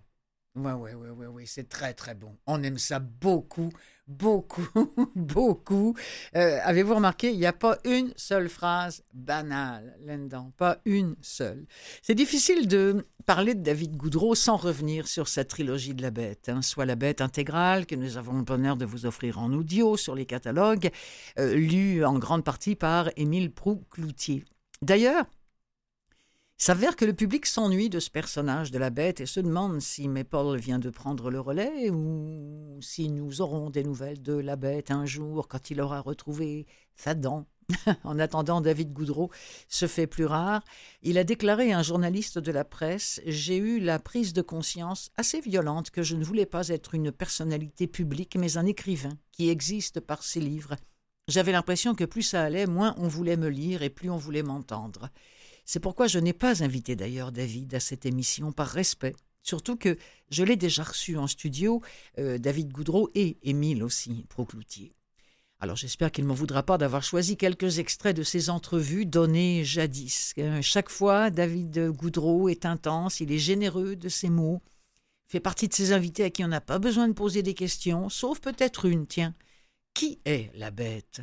Oui, 0.55 0.71
oui, 0.71 0.91
oui, 0.93 1.09
oui, 1.09 1.25
oui, 1.25 1.43
c'est 1.47 1.67
très, 1.67 1.95
très 1.95 2.13
bon. 2.13 2.37
On 2.45 2.61
aime 2.61 2.77
ça 2.77 2.99
beaucoup, 2.99 3.69
beaucoup, 4.07 4.67
beaucoup. 5.15 5.95
Euh, 6.35 6.59
avez-vous 6.63 6.93
remarqué, 6.93 7.31
il 7.31 7.39
n'y 7.39 7.47
a 7.47 7.53
pas 7.53 7.79
une 7.85 8.13
seule 8.17 8.49
phrase 8.49 9.03
banale 9.15 9.97
là-dedans, 10.05 10.51
pas 10.55 10.79
une 10.85 11.15
seule. 11.21 11.65
C'est 12.03 12.13
difficile 12.13 12.67
de 12.67 13.07
parler 13.25 13.55
de 13.55 13.63
David 13.63 13.97
Goudreau 13.97 14.35
sans 14.35 14.55
revenir 14.55 15.07
sur 15.07 15.27
sa 15.27 15.43
trilogie 15.43 15.95
de 15.95 16.03
la 16.03 16.11
bête, 16.11 16.49
hein. 16.49 16.61
soit 16.61 16.85
la 16.85 16.95
bête 16.95 17.21
intégrale 17.21 17.87
que 17.87 17.95
nous 17.95 18.17
avons 18.17 18.37
le 18.37 18.43
bonheur 18.43 18.77
de 18.77 18.85
vous 18.85 19.07
offrir 19.07 19.39
en 19.39 19.51
audio 19.53 19.97
sur 19.97 20.13
les 20.13 20.27
catalogues, 20.27 20.91
euh, 21.39 21.55
lu 21.55 22.05
en 22.05 22.19
grande 22.19 22.43
partie 22.43 22.75
par 22.75 23.09
Émile 23.15 23.51
Proux-Cloutier. 23.51 24.45
D'ailleurs, 24.83 25.25
s'avère 26.63 26.95
que 26.95 27.03
le 27.03 27.11
public 27.11 27.45
s'ennuie 27.45 27.89
de 27.89 27.99
ce 27.99 28.09
personnage 28.09 28.71
de 28.71 28.77
la 28.77 28.89
bête 28.89 29.19
et 29.19 29.25
se 29.25 29.41
demande 29.41 29.81
si 29.81 30.07
Maple 30.07 30.55
vient 30.55 30.79
de 30.79 30.89
prendre 30.89 31.29
le 31.29 31.41
relais 31.41 31.89
ou 31.89 32.77
si 32.79 33.09
nous 33.09 33.41
aurons 33.41 33.69
des 33.69 33.83
nouvelles 33.83 34.21
de 34.21 34.31
la 34.31 34.55
bête 34.55 34.89
un 34.89 35.05
jour 35.05 35.49
quand 35.49 35.71
il 35.71 35.81
aura 35.81 35.99
retrouvé 35.99 36.65
sa 36.95 37.15
dent. 37.15 37.47
en 38.05 38.17
attendant, 38.17 38.61
David 38.61 38.93
Goudreau 38.93 39.29
se 39.67 39.87
fait 39.87 40.07
plus 40.07 40.23
rare. 40.23 40.63
Il 41.01 41.17
a 41.17 41.25
déclaré 41.25 41.73
à 41.73 41.79
un 41.79 41.83
journaliste 41.83 42.39
de 42.39 42.51
la 42.53 42.63
presse 42.63 43.19
J'ai 43.25 43.57
eu 43.57 43.81
la 43.81 43.99
prise 43.99 44.31
de 44.31 44.41
conscience 44.41 45.11
assez 45.17 45.41
violente 45.41 45.89
que 45.89 46.01
je 46.01 46.15
ne 46.15 46.23
voulais 46.23 46.45
pas 46.45 46.69
être 46.69 46.95
une 46.95 47.11
personnalité 47.11 47.87
publique, 47.87 48.37
mais 48.37 48.55
un 48.55 48.65
écrivain 48.65 49.17
qui 49.33 49.49
existe 49.49 49.99
par 49.99 50.23
ses 50.23 50.39
livres. 50.39 50.77
J'avais 51.27 51.51
l'impression 51.51 51.93
que 51.93 52.05
plus 52.05 52.21
ça 52.21 52.41
allait, 52.41 52.67
moins 52.67 52.95
on 52.97 53.09
voulait 53.09 53.37
me 53.37 53.49
lire 53.49 53.83
et 53.83 53.89
plus 53.89 54.09
on 54.09 54.17
voulait 54.17 54.43
m'entendre. 54.43 55.09
C'est 55.65 55.79
pourquoi 55.79 56.07
je 56.07 56.19
n'ai 56.19 56.33
pas 56.33 56.63
invité 56.63 56.95
d'ailleurs 56.95 57.31
David 57.31 57.73
à 57.75 57.79
cette 57.79 58.05
émission 58.05 58.51
par 58.51 58.67
respect. 58.67 59.15
Surtout 59.43 59.75
que 59.75 59.97
je 60.29 60.43
l'ai 60.43 60.55
déjà 60.55 60.83
reçu 60.83 61.17
en 61.17 61.27
studio, 61.27 61.81
euh, 62.17 62.37
David 62.37 62.71
Goudreau 62.71 63.09
et 63.13 63.37
Émile 63.43 63.83
aussi, 63.83 64.25
Procloutier. 64.29 64.95
Alors 65.59 65.75
j'espère 65.75 66.11
qu'il 66.11 66.25
ne 66.25 66.29
m'en 66.29 66.33
voudra 66.33 66.63
pas 66.63 66.77
d'avoir 66.77 67.03
choisi 67.03 67.37
quelques 67.37 67.79
extraits 67.79 68.15
de 68.15 68.23
ces 68.23 68.49
entrevues 68.49 69.05
données 69.05 69.63
jadis. 69.63 70.33
Euh, 70.37 70.61
chaque 70.61 70.89
fois, 70.89 71.29
David 71.29 71.91
Goudreau 71.91 72.49
est 72.49 72.65
intense, 72.65 73.19
il 73.19 73.31
est 73.31 73.37
généreux 73.37 73.95
de 73.95 74.09
ses 74.09 74.29
mots, 74.29 74.61
fait 75.27 75.39
partie 75.39 75.67
de 75.67 75.73
ces 75.73 75.93
invités 75.93 76.25
à 76.25 76.29
qui 76.29 76.43
on 76.43 76.49
n'a 76.49 76.61
pas 76.61 76.79
besoin 76.79 77.07
de 77.07 77.13
poser 77.13 77.43
des 77.43 77.53
questions, 77.53 78.09
sauf 78.09 78.39
peut-être 78.39 78.85
une, 78.85 79.07
tiens. 79.07 79.33
Qui 79.93 80.19
est 80.25 80.51
la 80.55 80.71
bête? 80.71 81.21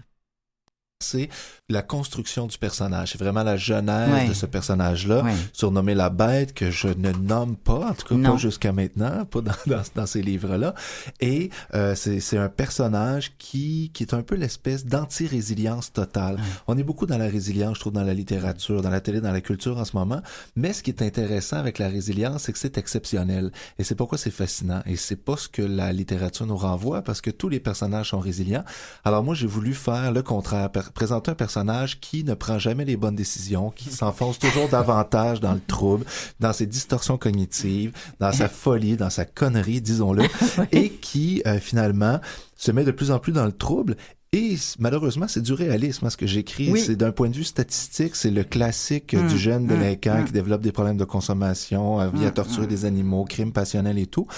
C'est 1.01 1.29
la 1.69 1.83
construction 1.83 2.47
du 2.47 2.59
personnage. 2.59 3.13
C'est 3.13 3.19
vraiment 3.19 3.43
la 3.43 3.57
genèse 3.57 4.29
de 4.29 4.35
ce 4.35 4.47
personnage-là, 4.47 5.25
surnommé 5.53 5.95
la 5.95 6.11
bête, 6.11 6.53
que 6.53 6.71
je 6.71 6.89
ne 6.89 7.11
nomme 7.13 7.57
pas, 7.57 7.91
en 7.91 7.95
tout 7.95 8.17
cas 8.17 8.31
pas 8.31 8.37
jusqu'à 8.37 8.73
maintenant, 8.73 9.25
pas 9.25 9.41
dans, 9.41 9.53
dans, 9.67 9.83
dans 9.95 10.07
ces 10.07 10.23
livres-là. 10.23 10.75
Et 11.21 11.51
euh, 11.75 11.95
c'est 11.95 12.37
un 12.37 12.49
personnage 12.49 13.33
qui, 13.39 13.91
qui 13.95 14.03
est 14.03 14.15
un 14.15 14.23
peu 14.23 14.35
l'espèce 14.35 14.85
d'anti-résilience 14.85 15.93
totale. 15.93 16.39
On 16.67 16.77
est 16.77 16.83
beaucoup 16.83 17.07
dans 17.07 17.19
la 17.19 17.29
résilience, 17.29 17.77
je 17.77 17.81
trouve, 17.81 17.93
dans 17.95 18.05
la 18.05 18.15
littérature, 18.15 18.83
dans 18.83 18.91
la 18.91 19.01
télé, 19.01 19.21
dans 19.21 19.33
la 19.33 19.41
culture 19.41 19.79
en 19.79 19.85
ce 19.85 19.97
moment. 19.97 20.21
Mais 20.57 20.73
ce 20.73 20.83
qui 20.83 20.91
est 20.91 21.03
intéressant 21.03 21.57
avec 21.57 21.79
la 21.79 21.89
résilience, 21.89 22.43
c'est 22.43 22.53
que 22.53 22.59
c'est 22.59 22.77
exceptionnel. 22.77 23.53
Et 23.79 23.85
c'est 23.85 23.95
pourquoi 23.95 24.19
c'est 24.19 24.31
fascinant. 24.31 24.83
Et 24.87 24.97
c'est 24.97 25.17
pas 25.17 25.37
ce 25.37 25.49
que 25.49 25.63
la 25.63 25.93
littérature 25.93 26.47
nous 26.47 26.57
renvoie, 26.57 27.03
parce 27.03 27.23
que 27.23 27.31
tous 27.31 27.49
les 27.49 27.61
personnages 27.61 28.11
sont 28.11 28.21
résilients. 28.21 28.65
Alors 29.05 29.25
moi, 29.25 29.35
j'ai 29.35 29.47
voulu 29.47 29.73
faire 29.73 30.13
le 30.13 30.23
contraire 30.23 30.71
présenter 30.91 31.31
un 31.31 31.35
personnage 31.35 32.01
qui 32.01 32.25
ne 32.25 32.35
prend 32.35 32.59
jamais 32.59 32.85
les 32.85 32.97
bonnes 32.97 33.17
décisions, 33.17 33.71
qui 33.71 33.91
s'enfonce 33.91 34.39
toujours 34.39 34.69
davantage 34.69 35.41
dans 35.41 35.53
le 35.53 35.61
trouble, 35.61 36.05
dans 36.41 36.53
ses 36.53 36.67
distorsions 36.67 37.19
cognitives, 37.19 37.93
dans 38.19 38.33
sa 38.33 38.49
folie, 38.49 38.97
dans 38.97 39.11
sa 39.11 39.25
connerie, 39.25 39.81
disons-le, 39.81 40.25
et 40.73 40.91
qui 40.91 41.43
euh, 41.47 41.59
finalement 41.59 42.21
se 42.57 42.73
met 42.73 42.85
de 42.85 42.91
plus 42.91 43.11
en 43.11 43.19
plus 43.19 43.33
dans 43.33 43.47
le 43.47 43.53
trouble 43.53 43.97
et 44.33 44.55
malheureusement, 44.79 45.27
c'est 45.27 45.41
du 45.41 45.53
réalisme. 45.55 46.07
Hein, 46.07 46.11
ce 46.11 46.17
que 46.17 46.27
j'écris, 46.27 46.79
c'est 46.79 46.95
d'un 46.95 47.11
point 47.11 47.29
de 47.29 47.35
vue 47.35 47.43
statistique, 47.43 48.15
c'est 48.15 48.31
le 48.31 48.45
classique 48.45 49.17
du 49.17 49.35
mmh, 49.35 49.37
jeune 49.37 49.67
délinquant 49.67 50.21
mmh. 50.21 50.25
qui 50.27 50.33
développe 50.33 50.61
des 50.61 50.71
problèmes 50.71 50.97
de 50.97 51.05
consommation, 51.05 52.01
euh, 52.01 52.11
vient 52.15 52.31
torturer 52.31 52.69
des 52.69 52.85
animaux, 52.85 53.25
crimes 53.25 53.53
passionnels 53.53 53.99
et 53.99 54.07
tout. 54.07 54.29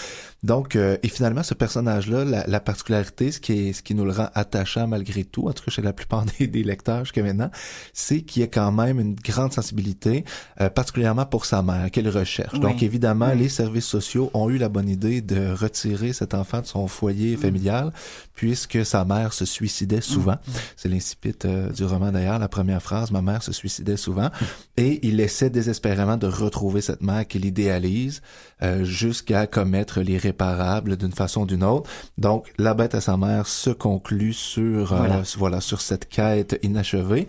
Donc, 0.43 0.77
euh, 0.77 0.97
et 1.03 1.09
finalement, 1.09 1.43
ce 1.43 1.53
personnage-là, 1.53 2.25
la, 2.25 2.47
la, 2.47 2.61
particularité, 2.61 3.33
ce 3.33 3.39
qui 3.39 3.53
est, 3.53 3.73
ce 3.75 3.83
qui 3.83 3.95
nous 3.95 4.07
le 4.07 4.13
rend 4.13 4.31
attachant 4.33 4.89
malgré 4.89 5.25
tout, 5.25 5.47
en 5.47 5.53
tout 5.53 5.65
cas 5.65 5.71
chez 5.71 5.83
la 5.83 5.93
plupart 5.93 6.25
des, 6.39 6.47
des 6.47 6.63
lecteurs 6.63 7.05
jusqu'à 7.05 7.23
maintenant, 7.23 7.51
c'est 7.93 8.23
qu'il 8.23 8.41
y 8.41 8.45
a 8.47 8.49
quand 8.49 8.73
même 8.73 8.99
une 8.99 9.15
grande 9.15 9.53
sensibilité, 9.53 10.25
euh, 10.63 10.71
particulièrement 10.71 11.27
pour 11.27 11.45
sa 11.45 11.61
mère, 11.61 11.91
qu'elle 11.91 12.09
recherche. 12.09 12.59
Donc, 12.61 12.83
évidemment, 12.83 13.35
les 13.35 13.51
services 13.51 13.85
sociaux 13.85 14.31
ont 14.33 14.49
eu 14.49 14.57
la 14.57 14.71
bonne 14.71 14.89
idée 14.89 15.21
de 15.21 15.53
retirer 15.53 16.15
cet 16.15 16.33
enfant 16.33 16.63
de 16.63 16.67
son 16.67 16.89
foyer 16.89 17.37
familial, 17.37 17.93
puisque 18.35 18.87
sa 18.87 19.05
mère 19.05 19.35
se 19.35 19.45
suicide 19.45 19.82
souvent. 20.01 20.33
Mm. 20.33 20.53
C'est 20.77 20.89
l'incipit 20.89 21.35
euh, 21.45 21.71
du 21.71 21.85
roman 21.85 22.13
d'ailleurs, 22.13 22.39
la 22.39 22.49
première 22.49 22.83
phrase, 22.83 23.11
ma 23.11 23.23
mère 23.23 23.43
se 23.43 23.53
suicidait 23.53 23.97
souvent. 23.97 24.31
Et 24.77 25.07
il 25.07 25.21
essaie 25.21 25.51
désespérément 25.51 26.17
de 26.17 26.27
retrouver 26.27 26.81
cette 26.81 27.03
mère 27.03 27.27
qu'il 27.27 27.45
idéalise 27.45 28.23
euh, 28.63 28.85
jusqu'à 28.85 29.47
commettre 29.47 30.01
l'irréparable 30.01 30.97
d'une 30.97 31.13
façon 31.13 31.43
ou 31.43 31.47
d'une 31.47 31.65
autre. 31.65 31.91
Donc, 32.19 32.53
la 32.59 32.75
bête 32.75 32.95
à 32.95 33.01
sa 33.01 33.17
mère 33.17 33.47
se 33.47 33.71
conclut 33.71 34.33
sur, 34.33 34.93
euh, 34.93 35.23
voilà 35.37 35.61
sur 35.61 35.81
cette 35.81 36.09
quête 36.09 36.59
inachevée 36.63 37.29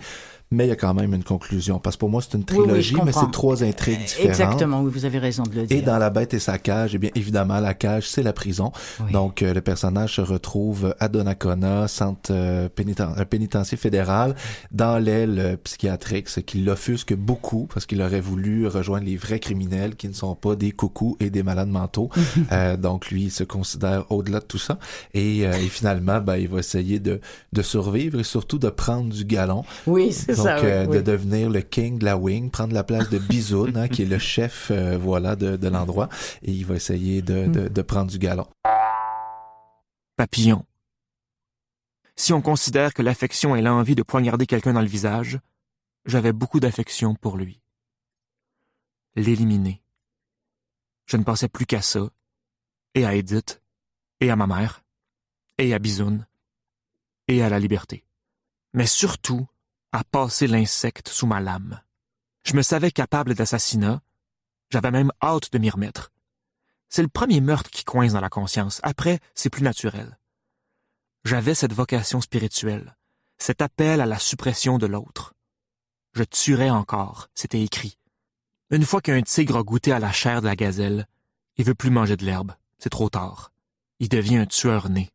mais 0.53 0.65
il 0.65 0.69
y 0.69 0.71
a 0.71 0.75
quand 0.75 0.93
même 0.93 1.13
une 1.13 1.23
conclusion. 1.23 1.79
Parce 1.79 1.95
que 1.95 2.01
pour 2.01 2.09
moi, 2.09 2.21
c'est 2.21 2.37
une 2.37 2.45
trilogie, 2.45 2.95
mais 3.03 3.11
c'est 3.11 3.31
trois 3.31 3.63
intrigues 3.63 4.05
différentes. 4.05 4.29
Exactement, 4.29 4.81
oui, 4.81 4.91
vous 4.93 5.05
avez 5.05 5.17
raison 5.17 5.43
de 5.43 5.55
le 5.55 5.65
dire. 5.65 5.77
Et 5.77 5.81
dans 5.81 5.97
La 5.97 6.09
Bête 6.09 6.33
et 6.33 6.39
sa 6.39 6.59
cage, 6.59 6.93
eh 6.93 6.97
bien, 6.99 7.09
évidemment, 7.15 7.59
la 7.59 7.73
cage, 7.73 8.07
c'est 8.07 8.23
la 8.23 8.33
prison. 8.33 8.71
Donc, 9.11 9.41
euh, 9.41 9.53
le 9.53 9.61
personnage 9.61 10.15
se 10.15 10.21
retrouve 10.21 10.95
à 10.99 11.07
Donnacona, 11.07 11.87
centre 11.87 12.31
euh, 12.31 12.69
euh, 12.79 13.25
pénitentiaire 13.25 13.79
fédéral, 13.79 14.35
dans 14.71 14.97
l'aile 14.97 15.57
psychiatrique, 15.63 16.29
ce 16.29 16.39
qui 16.39 16.59
l'offusque 16.59 17.15
beaucoup, 17.15 17.67
parce 17.73 17.85
qu'il 17.85 18.01
aurait 18.01 18.21
voulu 18.21 18.67
rejoindre 18.67 19.05
les 19.05 19.17
vrais 19.17 19.39
criminels 19.39 19.95
qui 19.95 20.07
ne 20.07 20.13
sont 20.13 20.35
pas 20.35 20.55
des 20.55 20.71
coucous 20.71 21.17
et 21.19 21.29
des 21.29 21.41
malades 21.41 21.69
mentaux. 21.69 22.09
donc, 22.77 23.09
lui, 23.09 23.23
il 23.23 23.31
se 23.31 23.43
considère 23.43 24.05
au-delà 24.11 24.39
de 24.39 24.45
tout 24.45 24.59
ça. 24.59 24.77
Et, 25.13 25.39
et 25.39 25.69
finalement, 25.69 26.21
ben, 26.21 26.35
il 26.35 26.47
va 26.47 26.59
essayer 26.59 26.99
de, 26.99 27.19
de 27.53 27.61
survivre 27.61 28.19
et 28.19 28.23
surtout 28.23 28.59
de 28.59 28.69
prendre 28.69 29.11
du 29.11 29.25
galon. 29.25 29.63
Oui, 29.87 30.11
c'est 30.11 30.42
donc, 30.43 30.63
euh, 30.63 30.85
de 30.85 31.01
devenir 31.01 31.49
le 31.49 31.61
king 31.61 31.99
de 31.99 32.05
la 32.05 32.17
wing, 32.17 32.49
prendre 32.49 32.73
la 32.73 32.83
place 32.83 33.09
de 33.09 33.17
Bizoun, 33.19 33.77
hein, 33.77 33.87
qui 33.87 34.03
est 34.03 34.05
le 34.05 34.17
chef, 34.19 34.69
euh, 34.71 34.97
voilà, 34.97 35.35
de, 35.35 35.55
de 35.55 35.67
l'endroit, 35.67 36.09
et 36.41 36.51
il 36.51 36.65
va 36.65 36.75
essayer 36.75 37.21
de, 37.21 37.47
de, 37.47 37.67
de 37.67 37.81
prendre 37.81 38.11
du 38.11 38.19
galon. 38.19 38.47
Papillon. 40.15 40.65
Si 42.15 42.33
on 42.33 42.41
considère 42.41 42.93
que 42.93 43.01
l'affection 43.01 43.55
est 43.55 43.61
l'envie 43.61 43.95
de 43.95 44.03
poignarder 44.03 44.45
quelqu'un 44.45 44.73
dans 44.73 44.81
le 44.81 44.87
visage, 44.87 45.39
j'avais 46.05 46.33
beaucoup 46.33 46.59
d'affection 46.59 47.15
pour 47.15 47.37
lui. 47.37 47.61
L'éliminer. 49.15 49.81
Je 51.05 51.17
ne 51.17 51.23
pensais 51.23 51.49
plus 51.49 51.65
qu'à 51.65 51.81
ça, 51.81 52.09
et 52.93 53.05
à 53.05 53.15
Edith, 53.15 53.61
et 54.19 54.29
à 54.29 54.35
ma 54.35 54.47
mère, 54.47 54.83
et 55.57 55.73
à 55.73 55.79
Bizoun, 55.79 56.25
et 57.27 57.43
à 57.43 57.49
la 57.49 57.59
liberté. 57.59 58.05
Mais 58.73 58.85
surtout 58.85 59.47
à 59.93 60.03
passer 60.03 60.47
l'insecte 60.47 61.07
sous 61.07 61.27
ma 61.27 61.39
lame. 61.39 61.79
Je 62.43 62.55
me 62.55 62.63
savais 62.63 62.91
capable 62.91 63.35
d'assassinat. 63.35 64.01
J'avais 64.71 64.91
même 64.91 65.11
hâte 65.21 65.53
de 65.53 65.59
m'y 65.59 65.69
remettre. 65.69 66.11
C'est 66.89 67.03
le 67.03 67.07
premier 67.07 67.41
meurtre 67.41 67.69
qui 67.69 67.85
coince 67.85 68.13
dans 68.13 68.19
la 68.19 68.29
conscience. 68.29 68.79
Après, 68.83 69.19
c'est 69.35 69.51
plus 69.51 69.63
naturel. 69.63 70.17
J'avais 71.23 71.53
cette 71.53 71.73
vocation 71.73 72.21
spirituelle, 72.21 72.97
cet 73.37 73.61
appel 73.61 74.01
à 74.01 74.05
la 74.05 74.19
suppression 74.19 74.77
de 74.77 74.87
l'autre. 74.87 75.35
Je 76.13 76.23
tuerais 76.23 76.71
encore, 76.71 77.29
c'était 77.35 77.61
écrit. 77.61 77.97
Une 78.71 78.85
fois 78.85 78.99
qu'un 78.99 79.21
tigre 79.21 79.57
a 79.57 79.63
goûté 79.63 79.91
à 79.91 79.99
la 79.99 80.11
chair 80.11 80.41
de 80.41 80.47
la 80.47 80.55
gazelle, 80.55 81.07
il 81.57 81.65
veut 81.65 81.75
plus 81.75 81.91
manger 81.91 82.17
de 82.17 82.25
l'herbe. 82.25 82.53
C'est 82.79 82.89
trop 82.89 83.09
tard. 83.09 83.51
Il 83.99 84.09
devient 84.09 84.37
un 84.37 84.45
tueur 84.47 84.89
né. 84.89 85.11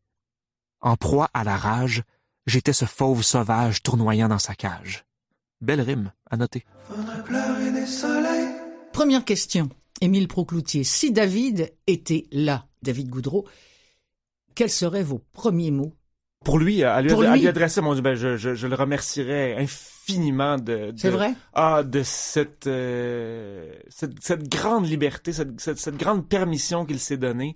En 0.79 0.95
proie 0.95 1.29
à 1.33 1.43
la 1.43 1.57
rage, 1.57 2.03
J'étais 2.49 2.73
ce 2.73 2.85
fauve 2.85 3.21
sauvage 3.21 3.83
tournoyant 3.83 4.27
dans 4.27 4.39
sa 4.39 4.55
cage. 4.55 5.05
Belle 5.61 5.81
rime, 5.81 6.11
à 6.31 6.35
noter. 6.35 6.65
Première 8.91 9.23
question, 9.23 9.69
Émile 10.01 10.27
Procloutier. 10.27 10.83
Si 10.83 11.11
David 11.11 11.71
était 11.85 12.25
là, 12.31 12.65
David 12.81 13.09
Goudreau, 13.09 13.45
quels 14.55 14.71
seraient 14.71 15.03
vos 15.03 15.21
premiers 15.31 15.69
mots? 15.69 15.93
Pour 16.43 16.57
lui, 16.57 16.83
à 16.83 16.99
lui, 17.03 17.47
adresser, 17.47 17.81
mon 17.81 17.93
Dieu, 17.93 18.01
ben, 18.01 18.15
je, 18.15 18.35
je, 18.35 18.67
le 18.67 18.75
remercierais 18.75 19.55
infiniment 19.55 20.57
de, 20.57 20.91
C'est 20.97 21.11
vrai? 21.11 21.35
Ah, 21.53 21.83
de 21.83 22.01
cette, 22.01 22.65
euh, 22.65 23.75
cette, 23.89 24.23
cette, 24.23 24.49
grande 24.49 24.87
liberté, 24.87 25.33
cette, 25.33 25.61
cette, 25.61 25.77
cette 25.77 25.97
grande 25.97 26.27
permission 26.27 26.87
qu'il 26.87 26.99
s'est 26.99 27.17
donnée 27.17 27.53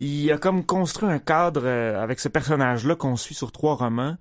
il 0.00 0.30
a 0.32 0.38
comme 0.38 0.64
construit 0.64 1.08
un 1.08 1.18
cadre 1.18 1.62
euh, 1.64 2.02
avec 2.02 2.20
ce 2.20 2.28
personnage-là 2.28 2.96
qu'on 2.96 3.16
suit 3.16 3.34
sur 3.34 3.52
trois 3.52 3.74
romans, 3.74 4.16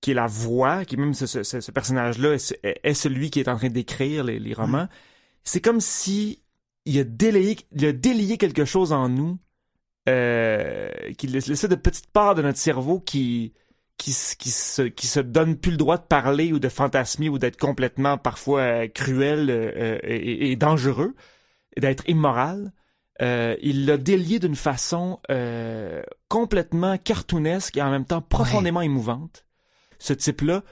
qui 0.00 0.12
est 0.12 0.14
la 0.14 0.26
voix, 0.26 0.84
qui 0.84 0.96
même 0.96 1.14
ce, 1.14 1.26
ce, 1.26 1.70
personnage-là 1.70 2.36
est, 2.62 2.94
celui 2.94 3.30
qui 3.30 3.40
est 3.40 3.48
en 3.48 3.56
train 3.56 3.68
d'écrire 3.68 4.24
les, 4.24 4.38
les, 4.38 4.54
romans. 4.54 4.88
C'est 5.44 5.60
comme 5.60 5.80
si 5.80 6.42
il 6.84 6.98
a 6.98 7.04
délayé, 7.04 7.56
il 7.72 7.86
a 7.86 7.92
délié 7.92 8.38
quelque 8.38 8.64
chose 8.64 8.92
en 8.92 9.08
nous 9.08 9.38
euh, 10.08 10.90
qui 11.18 11.26
laissait 11.26 11.68
de 11.68 11.74
petites 11.74 12.10
parts 12.10 12.34
de 12.34 12.42
notre 12.42 12.58
cerveau 12.58 13.00
qui 13.00 13.52
qui, 13.98 14.16
qui, 14.38 14.50
se, 14.50 14.82
qui 14.82 15.06
se 15.08 15.20
donne 15.20 15.56
plus 15.56 15.72
le 15.72 15.76
droit 15.76 15.98
de 15.98 16.04
parler 16.04 16.52
ou 16.52 16.60
de 16.60 16.68
fantasmer 16.68 17.28
ou 17.28 17.38
d'être 17.38 17.58
complètement 17.58 18.16
parfois 18.16 18.60
euh, 18.60 18.88
cruel 18.88 19.48
euh, 19.50 19.98
et, 20.04 20.52
et, 20.52 20.56
dangereux, 20.56 21.14
d'être 21.76 22.08
immoral. 22.08 22.72
Euh, 23.20 23.56
il 23.62 23.86
l'a 23.86 23.96
délié 23.96 24.38
d'une 24.38 24.54
façon 24.54 25.18
euh, 25.30 26.02
complètement 26.28 26.98
cartoonesque 26.98 27.76
et 27.76 27.82
en 27.82 27.90
même 27.90 28.04
temps 28.04 28.20
profondément 28.20 28.80
émouvante. 28.80 29.44
Ce 29.98 30.12
type-là 30.12 30.62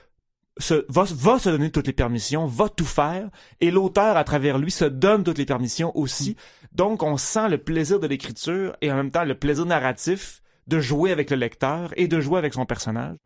se, 0.58 0.86
va, 0.88 1.04
va, 1.04 1.38
se 1.38 1.50
donner 1.50 1.70
toutes 1.70 1.86
les 1.86 1.92
permissions, 1.92 2.46
va 2.46 2.68
tout 2.68 2.84
faire, 2.84 3.28
et 3.60 3.70
l'auteur, 3.70 4.16
à 4.16 4.24
travers 4.24 4.58
lui, 4.58 4.70
se 4.70 4.84
donne 4.84 5.24
toutes 5.24 5.38
les 5.38 5.44
permissions 5.44 5.96
aussi. 5.96 6.30
Mm. 6.30 6.76
Donc, 6.76 7.02
on 7.02 7.16
sent 7.16 7.48
le 7.48 7.58
plaisir 7.58 8.00
de 8.00 8.06
l'écriture 8.06 8.76
et 8.80 8.92
en 8.92 8.96
même 8.96 9.10
temps 9.10 9.24
le 9.24 9.34
plaisir 9.34 9.66
narratif 9.66 10.42
de 10.66 10.80
jouer 10.80 11.12
avec 11.12 11.30
le 11.30 11.36
lecteur 11.36 11.92
et 11.96 12.08
de 12.08 12.20
jouer 12.20 12.38
avec 12.38 12.54
son 12.54 12.64
personnage. 12.64 13.16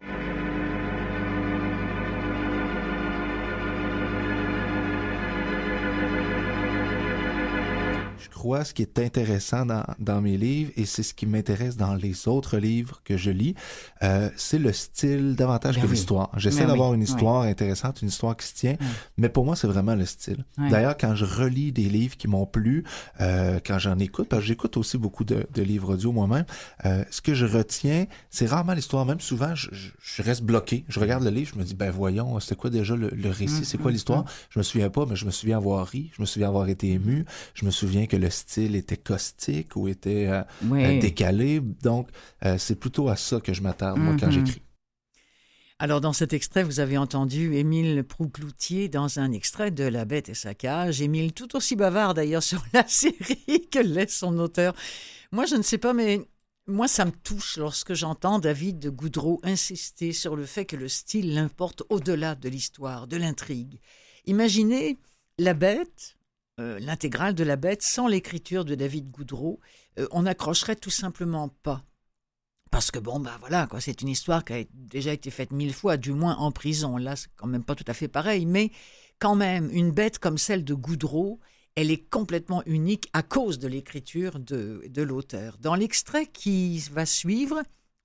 Crois, 8.40 8.64
ce 8.64 8.72
qui 8.72 8.80
est 8.80 8.98
intéressant 8.98 9.66
dans, 9.66 9.84
dans 9.98 10.22
mes 10.22 10.38
livres, 10.38 10.72
et 10.76 10.86
c'est 10.86 11.02
ce 11.02 11.12
qui 11.12 11.26
m'intéresse 11.26 11.76
dans 11.76 11.94
les 11.94 12.26
autres 12.26 12.56
livres 12.56 13.02
que 13.04 13.18
je 13.18 13.30
lis, 13.30 13.54
euh, 14.02 14.30
c'est 14.34 14.58
le 14.58 14.72
style 14.72 15.36
davantage 15.36 15.76
ben 15.76 15.82
que 15.82 15.86
l'histoire. 15.86 16.30
J'essaie 16.38 16.62
ben 16.62 16.68
d'avoir 16.68 16.94
une 16.94 17.02
histoire 17.02 17.42
intéressante, 17.42 18.00
une 18.00 18.08
histoire 18.08 18.34
qui 18.38 18.46
se 18.46 18.54
tient, 18.54 18.76
mais 19.18 19.28
pour 19.28 19.44
moi, 19.44 19.56
c'est 19.56 19.66
vraiment 19.66 19.94
le 19.94 20.06
style. 20.06 20.46
D'ailleurs, 20.56 20.96
quand 20.96 21.14
je 21.14 21.26
relis 21.26 21.70
des 21.70 21.90
livres 21.90 22.16
qui 22.16 22.28
m'ont 22.28 22.46
plu, 22.46 22.84
euh, 23.20 23.60
quand 23.64 23.78
j'en 23.78 23.98
écoute, 23.98 24.28
parce 24.28 24.40
que 24.40 24.48
j'écoute 24.48 24.78
aussi 24.78 24.96
beaucoup 24.96 25.24
de, 25.24 25.46
de 25.52 25.62
livres 25.62 25.92
audio 25.92 26.10
moi-même, 26.10 26.46
euh, 26.86 27.04
ce 27.10 27.20
que 27.20 27.34
je 27.34 27.44
retiens, 27.44 28.06
c'est 28.30 28.46
rarement 28.46 28.72
l'histoire. 28.72 29.04
Même 29.04 29.20
souvent, 29.20 29.54
je, 29.54 29.68
je, 29.70 30.22
reste 30.22 30.44
bloqué. 30.44 30.86
Je 30.88 30.98
regarde 30.98 31.24
le 31.24 31.30
livre, 31.30 31.50
je 31.54 31.58
me 31.58 31.64
dis, 31.64 31.74
ben 31.74 31.90
voyons, 31.90 32.40
c'était 32.40 32.56
quoi 32.56 32.70
déjà 32.70 32.96
le, 32.96 33.08
le 33.08 33.28
récit, 33.28 33.66
c'est 33.66 33.76
quoi 33.76 33.86
mm, 33.86 33.90
mm, 33.90 33.92
l'histoire? 33.92 34.22
Mm. 34.22 34.28
Je 34.48 34.58
me 34.60 34.62
souviens 34.62 34.88
pas, 34.88 35.04
mais 35.04 35.16
je 35.16 35.26
me 35.26 35.30
souviens 35.30 35.58
avoir 35.58 35.86
ri, 35.86 36.10
je 36.16 36.22
me 36.22 36.26
souviens 36.26 36.48
avoir 36.48 36.68
été 36.68 36.90
ému, 36.90 37.26
je 37.52 37.66
me 37.66 37.70
souviens 37.70 38.06
que 38.06 38.16
le 38.16 38.29
style 38.30 38.76
était 38.76 38.96
caustique 38.96 39.76
ou 39.76 39.88
était 39.88 40.26
euh, 40.26 40.42
euh, 40.72 41.00
décalé. 41.00 41.60
Donc, 41.60 42.08
euh, 42.44 42.58
c'est 42.58 42.76
plutôt 42.76 43.08
à 43.08 43.16
ça 43.16 43.40
que 43.40 43.52
je 43.52 43.62
m'attarde, 43.62 43.98
moi, 43.98 44.16
quand 44.18 44.26
mhm. 44.26 44.32
j'écris. 44.32 44.62
Alors, 45.78 46.00
dans 46.00 46.12
cet 46.12 46.34
extrait, 46.34 46.62
vous 46.62 46.78
avez 46.80 46.98
entendu 46.98 47.54
Émile 47.54 48.04
Proucloutier 48.04 48.88
dans 48.88 49.18
un 49.18 49.32
extrait 49.32 49.70
de 49.70 49.84
La 49.84 50.04
Bête 50.04 50.28
et 50.28 50.34
sa 50.34 50.54
cage. 50.54 51.00
Émile, 51.00 51.32
tout 51.32 51.56
aussi 51.56 51.74
bavard 51.74 52.14
d'ailleurs 52.14 52.42
sur 52.44 52.62
la 52.72 52.86
série 52.86 53.66
que 53.70 53.78
laisse 53.78 54.16
son 54.16 54.38
auteur. 54.38 54.74
Moi, 55.32 55.46
je 55.46 55.56
ne 55.56 55.62
sais 55.62 55.78
pas, 55.78 55.94
mais 55.94 56.20
moi, 56.66 56.86
ça 56.86 57.04
me 57.04 57.10
touche 57.10 57.56
lorsque 57.56 57.94
j'entends 57.94 58.38
David 58.38 58.78
de 58.78 58.90
Goudreau 58.90 59.40
insister 59.42 60.12
sur 60.12 60.36
le 60.36 60.44
fait 60.44 60.66
que 60.66 60.76
le 60.76 60.88
style 60.88 61.34
l'importe 61.34 61.82
au-delà 61.88 62.34
de 62.34 62.48
l'histoire, 62.48 63.06
de 63.06 63.16
l'intrigue. 63.16 63.80
Imaginez 64.26 64.98
La 65.38 65.54
Bête, 65.54 66.16
euh, 66.60 66.78
l'intégrale 66.78 67.34
de 67.34 67.42
la 67.44 67.56
bête 67.56 67.82
sans 67.82 68.06
l'écriture 68.06 68.64
de 68.64 68.74
David 68.74 69.10
Goudreau, 69.10 69.60
euh, 69.98 70.06
on 70.10 70.22
n'accrocherait 70.22 70.76
tout 70.76 70.90
simplement 70.90 71.48
pas. 71.48 71.84
Parce 72.70 72.90
que 72.90 72.98
bon, 72.98 73.18
bah 73.18 73.36
voilà, 73.40 73.66
quoi, 73.66 73.80
c'est 73.80 74.02
une 74.02 74.08
histoire 74.08 74.44
qui 74.44 74.52
a 74.52 74.64
déjà 74.72 75.12
été 75.12 75.30
faite 75.30 75.50
mille 75.50 75.72
fois, 75.74 75.96
du 75.96 76.12
moins 76.12 76.36
en 76.36 76.52
prison. 76.52 76.98
Là, 76.98 77.16
c'est 77.16 77.30
quand 77.36 77.48
même 77.48 77.64
pas 77.64 77.74
tout 77.74 77.84
à 77.88 77.94
fait 77.94 78.08
pareil, 78.08 78.46
mais 78.46 78.70
quand 79.18 79.34
même, 79.34 79.70
une 79.72 79.90
bête 79.90 80.18
comme 80.18 80.38
celle 80.38 80.64
de 80.64 80.74
Goudreau, 80.74 81.40
elle 81.74 81.90
est 81.90 82.08
complètement 82.10 82.62
unique 82.66 83.08
à 83.12 83.22
cause 83.22 83.58
de 83.58 83.66
l'écriture 83.66 84.38
de, 84.38 84.82
de 84.88 85.02
l'auteur. 85.02 85.56
Dans 85.58 85.74
l'extrait 85.74 86.26
qui 86.26 86.78
va 86.92 87.06
suivre, 87.06 87.62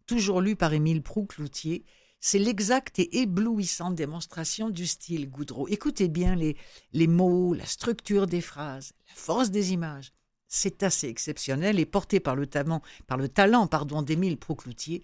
toujours 0.07 0.41
lu 0.41 0.55
par 0.55 0.73
Émile 0.73 1.03
Proux-Cloutier, 1.03 1.83
c'est 2.19 2.39
l'exacte 2.39 2.99
et 2.99 3.21
éblouissante 3.21 3.95
démonstration 3.95 4.69
du 4.69 4.87
style 4.87 5.29
Goudreau. 5.29 5.67
Écoutez 5.67 6.07
bien 6.07 6.35
les, 6.35 7.07
mots, 7.07 7.53
la 7.53 7.65
structure 7.65 8.27
des 8.27 8.41
phrases, 8.41 8.93
la 9.07 9.15
force 9.15 9.51
des 9.51 9.73
images. 9.73 10.11
C'est 10.47 10.83
assez 10.83 11.07
exceptionnel 11.07 11.79
et 11.79 11.85
porté 11.85 12.19
par 12.19 12.35
le 12.35 12.47
talent, 12.47 12.81
par 13.07 13.17
le 13.17 13.29
talent 13.29 13.67
pardon, 13.67 14.01
d'Émile 14.01 14.37
Procloutier. 14.37 15.03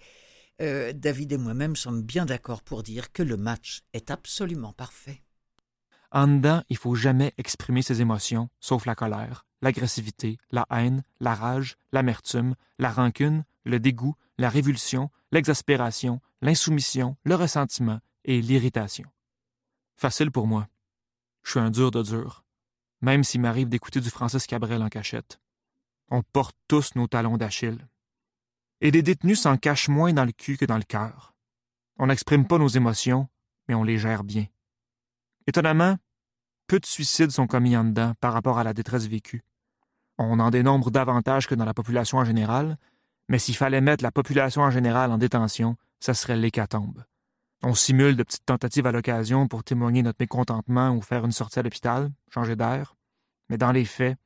Euh, 0.61 0.93
David 0.93 1.33
et 1.33 1.37
moi-même 1.37 1.75
sommes 1.75 2.01
bien 2.01 2.25
d'accord 2.25 2.61
pour 2.61 2.83
dire 2.83 3.11
que 3.11 3.23
le 3.23 3.37
match 3.37 3.81
est 3.93 4.11
absolument 4.11 4.73
parfait. 4.73 5.21
En 6.11 6.27
dedans, 6.27 6.61
il 6.69 6.77
faut 6.77 6.95
jamais 6.95 7.33
exprimer 7.37 7.81
ses 7.81 8.01
émotions, 8.01 8.49
sauf 8.59 8.85
la 8.85 8.95
colère, 8.95 9.45
l'agressivité, 9.61 10.37
la 10.51 10.65
haine, 10.69 11.03
la 11.19 11.33
rage, 11.33 11.77
l'amertume, 11.93 12.55
la 12.79 12.91
rancune, 12.91 13.45
le 13.63 13.79
dégoût, 13.79 14.15
la 14.37 14.49
révulsion, 14.49 15.09
l'exaspération, 15.31 16.21
l'insoumission, 16.41 17.15
le 17.23 17.35
ressentiment 17.35 17.99
et 18.25 18.41
l'irritation. 18.41 19.09
Facile 19.95 20.31
pour 20.31 20.47
moi. 20.47 20.67
Je 21.43 21.51
suis 21.51 21.59
un 21.59 21.71
dur 21.71 21.91
de 21.91 22.03
dur, 22.03 22.43
même 23.01 23.23
s'il 23.23 23.41
m'arrive 23.41 23.69
d'écouter 23.69 24.01
du 24.01 24.09
Francis 24.09 24.45
Cabrel 24.45 24.83
en 24.83 24.89
cachette. 24.89 25.39
On 26.09 26.21
porte 26.21 26.55
tous 26.67 26.95
nos 26.95 27.07
talons 27.07 27.37
d'Achille. 27.37 27.87
Et 28.81 28.91
des 28.91 29.01
détenus 29.01 29.39
s'en 29.39 29.57
cachent 29.57 29.89
moins 29.89 30.13
dans 30.13 30.25
le 30.25 30.31
cul 30.31 30.57
que 30.57 30.65
dans 30.65 30.77
le 30.77 30.83
cœur. 30.83 31.33
On 31.97 32.07
n'exprime 32.07 32.47
pas 32.47 32.57
nos 32.57 32.67
émotions, 32.67 33.29
mais 33.67 33.75
on 33.75 33.83
les 33.83 33.97
gère 33.97 34.23
bien. 34.23 34.47
Étonnamment, 35.47 35.97
peu 36.67 36.79
de 36.79 36.85
suicides 36.85 37.31
sont 37.31 37.47
commis 37.47 37.77
en 37.77 37.83
dedans 37.83 38.13
par 38.19 38.33
rapport 38.33 38.57
à 38.57 38.63
la 38.63 38.73
détresse 38.73 39.07
vécue. 39.07 39.43
On 40.17 40.39
en 40.39 40.49
dénombre 40.49 40.91
davantage 40.91 41.47
que 41.47 41.55
dans 41.55 41.65
la 41.65 41.73
population 41.73 42.17
en 42.17 42.25
général, 42.25 42.77
mais 43.31 43.39
s'il 43.39 43.55
fallait 43.55 43.79
mettre 43.79 44.03
la 44.03 44.11
population 44.11 44.61
en 44.61 44.71
général 44.71 45.09
en 45.09 45.17
détention, 45.17 45.77
ça 46.01 46.13
serait 46.13 46.35
l'hécatombe. 46.35 47.05
On 47.63 47.73
simule 47.73 48.17
de 48.17 48.23
petites 48.23 48.45
tentatives 48.45 48.85
à 48.85 48.91
l'occasion 48.91 49.47
pour 49.47 49.63
témoigner 49.63 50.03
notre 50.03 50.17
mécontentement 50.19 50.91
ou 50.91 51.01
faire 51.01 51.23
une 51.23 51.31
sortie 51.31 51.59
à 51.59 51.63
l'hôpital, 51.63 52.09
changer 52.33 52.57
d'air, 52.57 52.93
mais 53.49 53.57
dans 53.57 53.71
les 53.71 53.85
faits, 53.85 54.17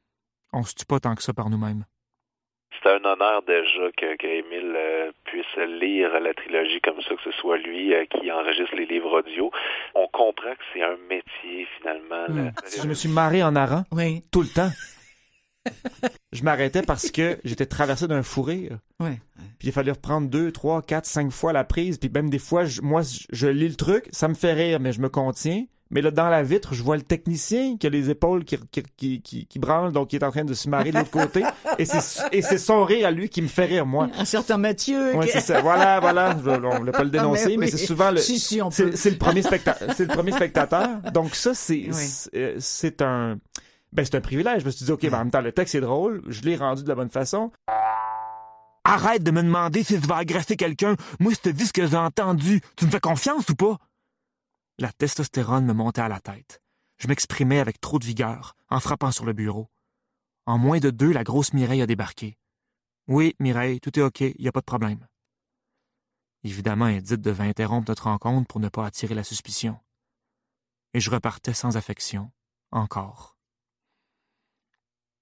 on 0.53 0.63
se 0.63 0.73
tue 0.73 0.87
pas 0.87 0.99
tant 0.99 1.13
que 1.13 1.21
ça 1.21 1.33
par 1.33 1.51
nous-mêmes. 1.51 1.85
C'est 2.81 2.89
un 2.89 3.05
honneur 3.05 3.43
déjà 3.43 3.91
que, 3.95 4.05
euh, 4.05 5.11
puisse 5.25 5.55
lire 5.55 6.19
la 6.19 6.33
trilogie 6.33 6.81
comme 6.81 6.99
ça, 7.03 7.13
que 7.13 7.21
ce 7.23 7.31
soit 7.33 7.57
lui 7.57 7.93
euh, 7.93 8.05
qui 8.05 8.31
enregistre 8.31 8.75
les 8.75 8.87
livres 8.87 9.19
audio. 9.19 9.51
On 9.93 10.07
comprend 10.07 10.51
que 10.53 10.63
c'est 10.73 10.81
un 10.81 10.97
métier 11.07 11.67
finalement. 11.77 12.25
Hmm. 12.27 12.51
Je 12.81 12.87
me 12.87 12.95
suis 12.95 13.09
marré 13.09 13.43
en 13.43 13.55
arrant 13.55 13.83
oui. 13.91 14.23
tout 14.31 14.41
le 14.41 14.47
temps 14.47 14.71
je 16.31 16.43
m'arrêtais 16.43 16.81
parce 16.81 17.11
que 17.11 17.39
j'étais 17.43 17.65
traversé 17.65 18.07
d'un 18.07 18.23
fou 18.23 18.41
rire. 18.41 18.79
Puis 18.99 19.69
il 19.69 19.71
fallait 19.71 19.91
reprendre 19.91 20.29
deux, 20.29 20.51
trois, 20.51 20.81
quatre, 20.81 21.05
cinq 21.05 21.31
fois 21.31 21.53
la 21.53 21.63
prise. 21.63 21.97
Puis 21.97 22.09
même 22.09 22.29
des 22.29 22.39
fois, 22.39 22.63
moi, 22.81 23.01
je 23.31 23.47
lis 23.47 23.69
le 23.69 23.75
truc, 23.75 24.07
ça 24.11 24.27
me 24.27 24.33
fait 24.33 24.53
rire, 24.53 24.79
mais 24.79 24.91
je 24.91 25.01
me 25.01 25.09
contiens. 25.09 25.65
Mais 25.91 26.01
là, 26.01 26.09
dans 26.09 26.29
la 26.29 26.41
vitre, 26.41 26.73
je 26.73 26.81
vois 26.81 26.97
le 26.97 27.03
technicien 27.03 27.77
qui 27.77 27.85
a 27.85 27.89
les 27.91 28.09
épaules 28.09 28.43
qui, 28.43 28.57
qui, 28.97 29.21
qui, 29.21 29.45
qui, 29.45 29.59
branlent, 29.59 29.91
donc 29.91 30.09
qui 30.09 30.15
est 30.15 30.23
en 30.23 30.31
train 30.31 30.43
de 30.43 30.55
se 30.55 30.67
marrer 30.67 30.91
de 30.91 30.97
l'autre 30.97 31.11
côté. 31.11 31.43
Et 31.77 31.85
c'est 31.85 32.57
son 32.57 32.83
rire 32.83 33.07
à 33.07 33.11
lui 33.11 33.29
qui 33.29 33.41
me 33.41 33.47
fait 33.47 33.65
rire, 33.65 33.85
moi. 33.85 34.09
Un 34.17 34.25
certain 34.25 34.57
Mathieu. 34.57 35.13
C'est 35.31 35.41
ça. 35.41 35.61
Voilà, 35.61 35.99
voilà. 35.99 36.35
on 36.43 36.57
ne 36.73 36.77
voulait 36.79 36.91
pas 36.91 37.03
le 37.03 37.11
dénoncer, 37.11 37.55
mais, 37.57 37.67
c'est 37.67 37.77
souvent 37.77 38.11
le. 38.11 38.17
c'est 38.17 39.09
le 39.11 39.17
premier 39.17 39.43
spectateur. 39.43 39.89
c'est 39.95 40.05
le 40.05 40.13
premier 40.13 40.31
spectateur. 40.31 40.89
Donc 41.13 41.35
ça, 41.35 41.53
c'est 41.53 41.89
euh, 42.35 42.55
c'est 42.59 43.01
un 43.01 43.37
ben 43.95 44.05
c'est 44.05 44.15
un 44.15 44.21
privilège. 44.21 44.61
Je 44.61 44.65
me 44.65 44.71
suis 44.71 44.85
dit, 44.85 44.91
OK, 44.91 45.01
ben, 45.01 45.13
en 45.13 45.19
même 45.19 45.31
temps, 45.31 45.41
le 45.41 45.51
texte 45.51 45.75
est 45.75 45.81
drôle, 45.81 46.21
je 46.27 46.41
l'ai 46.41 46.55
rendu 46.55 46.83
de 46.83 46.87
la 46.87 46.95
bonne 46.95 47.09
façon. 47.09 47.51
Arrête 48.83 49.23
de 49.23 49.31
me 49.31 49.41
demander 49.41 49.83
si 49.83 49.99
tu 49.99 50.07
vas 50.07 50.17
agresser 50.17 50.57
quelqu'un. 50.57 50.95
Moi, 51.19 51.33
je 51.33 51.39
te 51.39 51.49
dis 51.49 51.65
ce 51.65 51.73
que 51.73 51.87
j'ai 51.87 51.97
entendu. 51.97 52.61
Tu 52.75 52.85
me 52.85 52.91
fais 52.91 52.99
confiance 52.99 53.49
ou 53.49 53.55
pas? 53.55 53.79
La 54.77 54.91
testostérone 54.91 55.65
me 55.65 55.73
montait 55.73 56.01
à 56.01 56.09
la 56.09 56.19
tête. 56.19 56.61
Je 56.97 57.07
m'exprimais 57.07 57.59
avec 57.59 57.81
trop 57.81 57.97
de 57.97 58.05
vigueur, 58.05 58.55
en 58.69 58.79
frappant 58.79 59.11
sur 59.11 59.25
le 59.25 59.33
bureau. 59.33 59.69
En 60.45 60.57
moins 60.57 60.79
de 60.79 60.91
deux, 60.91 61.11
la 61.11 61.23
grosse 61.23 61.53
Mireille 61.53 61.81
a 61.81 61.87
débarqué. 61.87 62.37
Oui, 63.07 63.35
Mireille, 63.39 63.79
tout 63.79 63.97
est 63.97 64.03
OK, 64.03 64.21
il 64.21 64.35
n'y 64.39 64.47
a 64.47 64.51
pas 64.51 64.59
de 64.59 64.65
problème. 64.65 65.07
Évidemment, 66.43 66.87
Edith 66.87 67.21
devait 67.21 67.47
interrompre 67.47 67.89
notre 67.89 68.03
rencontre 68.03 68.47
pour 68.47 68.59
ne 68.59 68.69
pas 68.69 68.85
attirer 68.85 69.15
la 69.15 69.23
suspicion. 69.23 69.79
Et 70.93 70.99
je 70.99 71.09
repartais 71.09 71.53
sans 71.53 71.75
affection, 71.75 72.31
encore. 72.71 73.34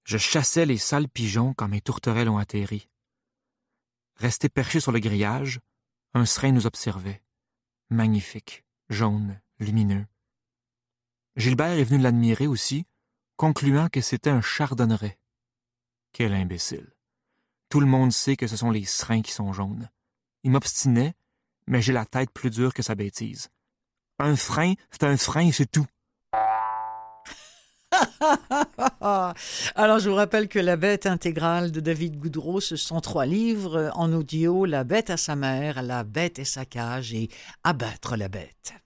Je 0.04 0.18
chassais 0.18 0.66
les 0.66 0.78
sales 0.78 1.08
pigeons 1.08 1.54
quand 1.54 1.68
mes 1.68 1.82
tourterelles 1.82 2.30
ont 2.30 2.38
atterri. 2.38 2.90
Resté 4.16 4.50
perché 4.50 4.80
sur 4.80 4.92
le 4.92 5.00
grillage, 5.00 5.60
un 6.14 6.26
serin 6.26 6.52
nous 6.52 6.66
observait. 6.66 7.24
Magnifique, 7.90 8.66
jaune, 8.90 9.42
lumineux. 9.60 10.06
Gilbert 11.36 11.80
est 11.80 11.84
venu 11.84 12.02
l'admirer 12.02 12.48
aussi, 12.48 12.86
concluant 13.38 13.90
que 13.90 14.02
c'était 14.02 14.30
un 14.30 14.42
chardonneret. 14.42 15.18
Quel 16.12 16.34
imbécile. 16.34 16.94
Tout 17.70 17.80
le 17.80 17.88
monde 17.88 18.12
sait 18.12 18.36
que 18.36 18.46
ce 18.46 18.58
sont 18.58 18.70
les 18.70 18.86
serins 18.86 19.22
qui 19.22 19.32
sont 19.32 19.52
jaunes. 19.52 19.90
Il 20.44 20.52
m'obstinait, 20.52 21.16
mais 21.66 21.82
j'ai 21.82 21.94
la 21.94 22.06
tête 22.06 22.30
plus 22.32 22.52
dure 22.52 22.74
que 22.74 22.84
sa 22.84 22.94
bêtise. 22.94 23.50
Un 24.20 24.36
frein, 24.36 24.74
c'est 24.92 25.04
un 25.04 25.18
frein, 25.18 25.52
c'est 25.52 25.72
tout. 25.72 25.88
Alors, 29.76 30.00
je 30.00 30.10
vous 30.10 30.16
rappelle 30.16 30.48
que 30.48 30.60
La 30.60 30.76
Bête 30.76 31.06
intégrale 31.06 31.72
de 31.72 31.80
David 31.80 32.18
Goudreau, 32.18 32.60
ce 32.60 32.76
sont 32.76 33.02
trois 33.02 33.26
livres 33.26 33.92
en 33.96 34.12
audio 34.14 34.66
La 34.66 34.84
Bête 34.84 35.10
à 35.10 35.18
sa 35.18 35.36
mère, 35.36 35.82
La 35.82 36.04
Bête 36.04 36.40
et 36.40 36.46
sa 36.46 36.66
cage 36.66 37.14
et 37.14 37.30
Abattre 37.64 38.16
la 38.16 38.30
Bête. 38.30 38.83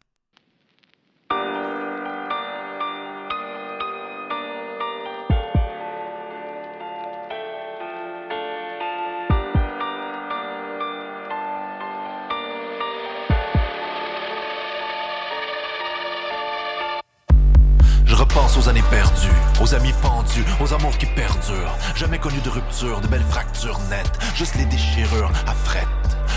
Aux 19.67 19.75
amis 19.75 19.93
pendus, 20.01 20.45
aux 20.62 20.73
amours 20.73 20.97
qui 20.97 21.06
perdurent. 21.08 21.77
Jamais 21.95 22.19
connu 22.19 22.39
de 22.39 22.49
rupture, 22.49 23.01
de 23.01 23.08
belles 23.08 23.25
fractures 23.30 23.80
nettes, 23.89 24.17
juste 24.36 24.56
les 24.56 24.65
déchirures 24.65 25.32
à 25.45 25.53
fret. 25.53 25.88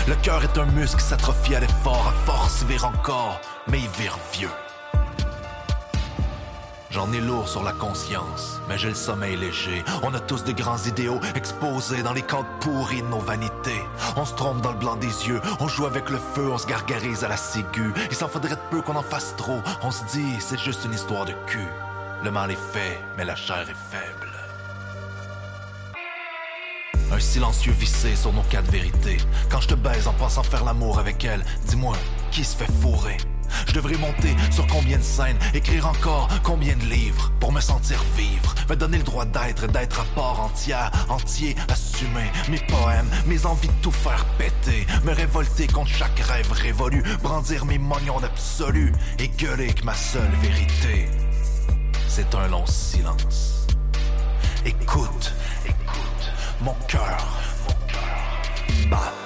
Le 0.07 0.15
cœur 0.15 0.43
est 0.43 0.57
un 0.57 0.65
muscle 0.65 0.97
qui 0.97 1.07
s'atrophie 1.07 1.55
à 1.55 1.61
l'effort, 1.61 2.07
à 2.07 2.25
force 2.25 2.63
vire 2.63 2.85
encore, 2.85 3.39
mais 3.67 3.79
il 3.79 3.89
vire 4.01 4.17
vieux. 4.33 4.49
J'en 6.89 7.13
ai 7.13 7.21
lourd 7.21 7.47
sur 7.47 7.63
la 7.63 7.71
conscience, 7.71 8.59
mais 8.67 8.77
j'ai 8.77 8.89
le 8.89 8.95
sommeil 8.95 9.37
léger. 9.37 9.85
On 10.03 10.13
a 10.13 10.19
tous 10.19 10.43
de 10.43 10.51
grands 10.51 10.83
idéaux 10.83 11.21
exposés 11.35 12.03
dans 12.03 12.11
les 12.11 12.23
camps 12.23 12.45
pourris 12.59 13.01
de 13.01 13.07
nos 13.07 13.19
vanités. 13.19 13.81
On 14.17 14.25
se 14.25 14.33
trompe 14.33 14.59
dans 14.61 14.73
le 14.73 14.77
blanc 14.77 14.97
des 14.97 15.27
yeux, 15.27 15.39
on 15.61 15.69
joue 15.69 15.85
avec 15.85 16.09
le 16.09 16.17
feu, 16.17 16.49
on 16.51 16.57
se 16.57 16.67
gargarise 16.67 17.23
à 17.23 17.29
la 17.29 17.37
ciguë. 17.37 17.93
Il 18.09 18.17
s'en 18.17 18.27
faudrait 18.27 18.59
peu 18.69 18.81
qu'on 18.81 18.97
en 18.97 19.03
fasse 19.03 19.35
trop. 19.37 19.61
On 19.83 19.91
se 19.91 20.03
dit, 20.11 20.35
c'est 20.39 20.59
juste 20.59 20.83
une 20.83 20.93
histoire 20.93 21.23
de 21.23 21.33
cul. 21.47 21.69
Le 22.23 22.29
mal 22.29 22.51
est 22.51 22.71
fait, 22.71 22.99
mais 23.17 23.25
la 23.25 23.35
chair 23.35 23.65
est 23.67 23.95
faible. 23.95 24.27
Un 27.11 27.19
silencieux 27.19 27.71
vissé 27.71 28.15
sur 28.15 28.31
nos 28.31 28.43
quatre 28.43 28.69
vérités. 28.69 29.17
Quand 29.49 29.59
je 29.59 29.69
te 29.69 29.73
baise 29.73 30.07
en 30.07 30.13
pensant 30.13 30.43
faire 30.43 30.63
l'amour 30.63 30.99
avec 30.99 31.25
elle, 31.25 31.43
dis-moi, 31.65 31.95
qui 32.29 32.43
se 32.43 32.55
fait 32.55 32.71
fourrer? 32.79 33.17
Je 33.67 33.73
devrais 33.73 33.97
monter 33.97 34.35
sur 34.51 34.67
combien 34.67 34.99
de 34.99 35.03
scènes, 35.03 35.37
écrire 35.55 35.87
encore 35.87 36.29
combien 36.43 36.75
de 36.75 36.83
livres 36.83 37.31
pour 37.39 37.51
me 37.51 37.59
sentir 37.59 38.03
vivre, 38.15 38.53
me 38.69 38.75
donner 38.75 38.97
le 38.97 39.03
droit 39.03 39.25
d'être, 39.25 39.65
d'être 39.67 40.01
à 40.01 40.05
part 40.15 40.41
entière, 40.41 40.91
entier, 41.09 41.55
assumer 41.69 42.31
mes 42.49 42.59
poèmes, 42.59 43.09
mes 43.25 43.47
envies 43.47 43.67
de 43.67 43.81
tout 43.81 43.91
faire 43.91 44.25
péter, 44.37 44.85
me 45.03 45.11
révolter 45.11 45.65
contre 45.65 45.89
chaque 45.89 46.19
rêve 46.19 46.51
révolu, 46.51 47.03
brandir 47.23 47.65
mes 47.65 47.79
mognons 47.79 48.19
d'absolu 48.19 48.93
et 49.17 49.27
gueuler 49.27 49.73
que 49.73 49.85
ma 49.85 49.95
seule 49.95 50.31
vérité 50.41 51.09
c'est 52.13 52.35
un 52.35 52.49
long 52.49 52.65
silence. 52.65 53.67
Écoute, 54.65 55.33
écoute, 55.65 56.31
mon 56.59 56.75
cœur, 56.85 57.39
mon 57.65 57.87
cœur 57.87 58.89
battre. 58.89 59.20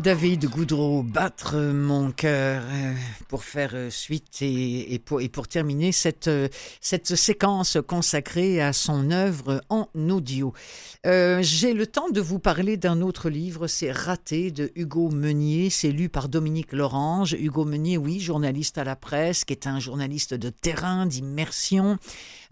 David 0.00 0.46
Goudreau, 0.46 1.02
battre 1.02 1.58
mon 1.58 2.10
cœur, 2.10 2.62
euh, 2.66 2.94
pour 3.28 3.44
faire 3.44 3.72
euh, 3.74 3.90
suite 3.90 4.40
et, 4.40 4.98
pour, 4.98 5.46
terminer 5.46 5.92
cette, 5.92 6.28
euh, 6.28 6.48
cette 6.80 7.14
séquence 7.16 7.76
consacrée 7.86 8.62
à 8.62 8.72
son 8.72 9.10
œuvre 9.10 9.60
en 9.68 9.88
audio. 9.94 10.54
J'ai 11.04 11.74
le 11.74 11.86
temps 11.86 12.08
de 12.08 12.20
vous 12.20 12.38
parler 12.38 12.78
d'un 12.78 13.02
autre 13.02 13.28
livre, 13.28 13.66
c'est 13.66 13.92
Raté 13.92 14.50
de 14.50 14.72
Hugo 14.74 15.10
Meunier, 15.10 15.68
c'est 15.68 15.90
lu 15.90 16.08
par 16.08 16.30
Dominique 16.30 16.72
Lorange. 16.72 17.34
Hugo 17.34 17.66
Meunier, 17.66 17.98
oui, 17.98 18.20
journaliste 18.20 18.78
à 18.78 18.84
la 18.84 18.96
presse, 18.96 19.44
qui 19.44 19.52
est 19.52 19.66
un 19.66 19.80
journaliste 19.80 20.32
de 20.32 20.48
terrain, 20.48 21.04
d'immersion. 21.04 21.98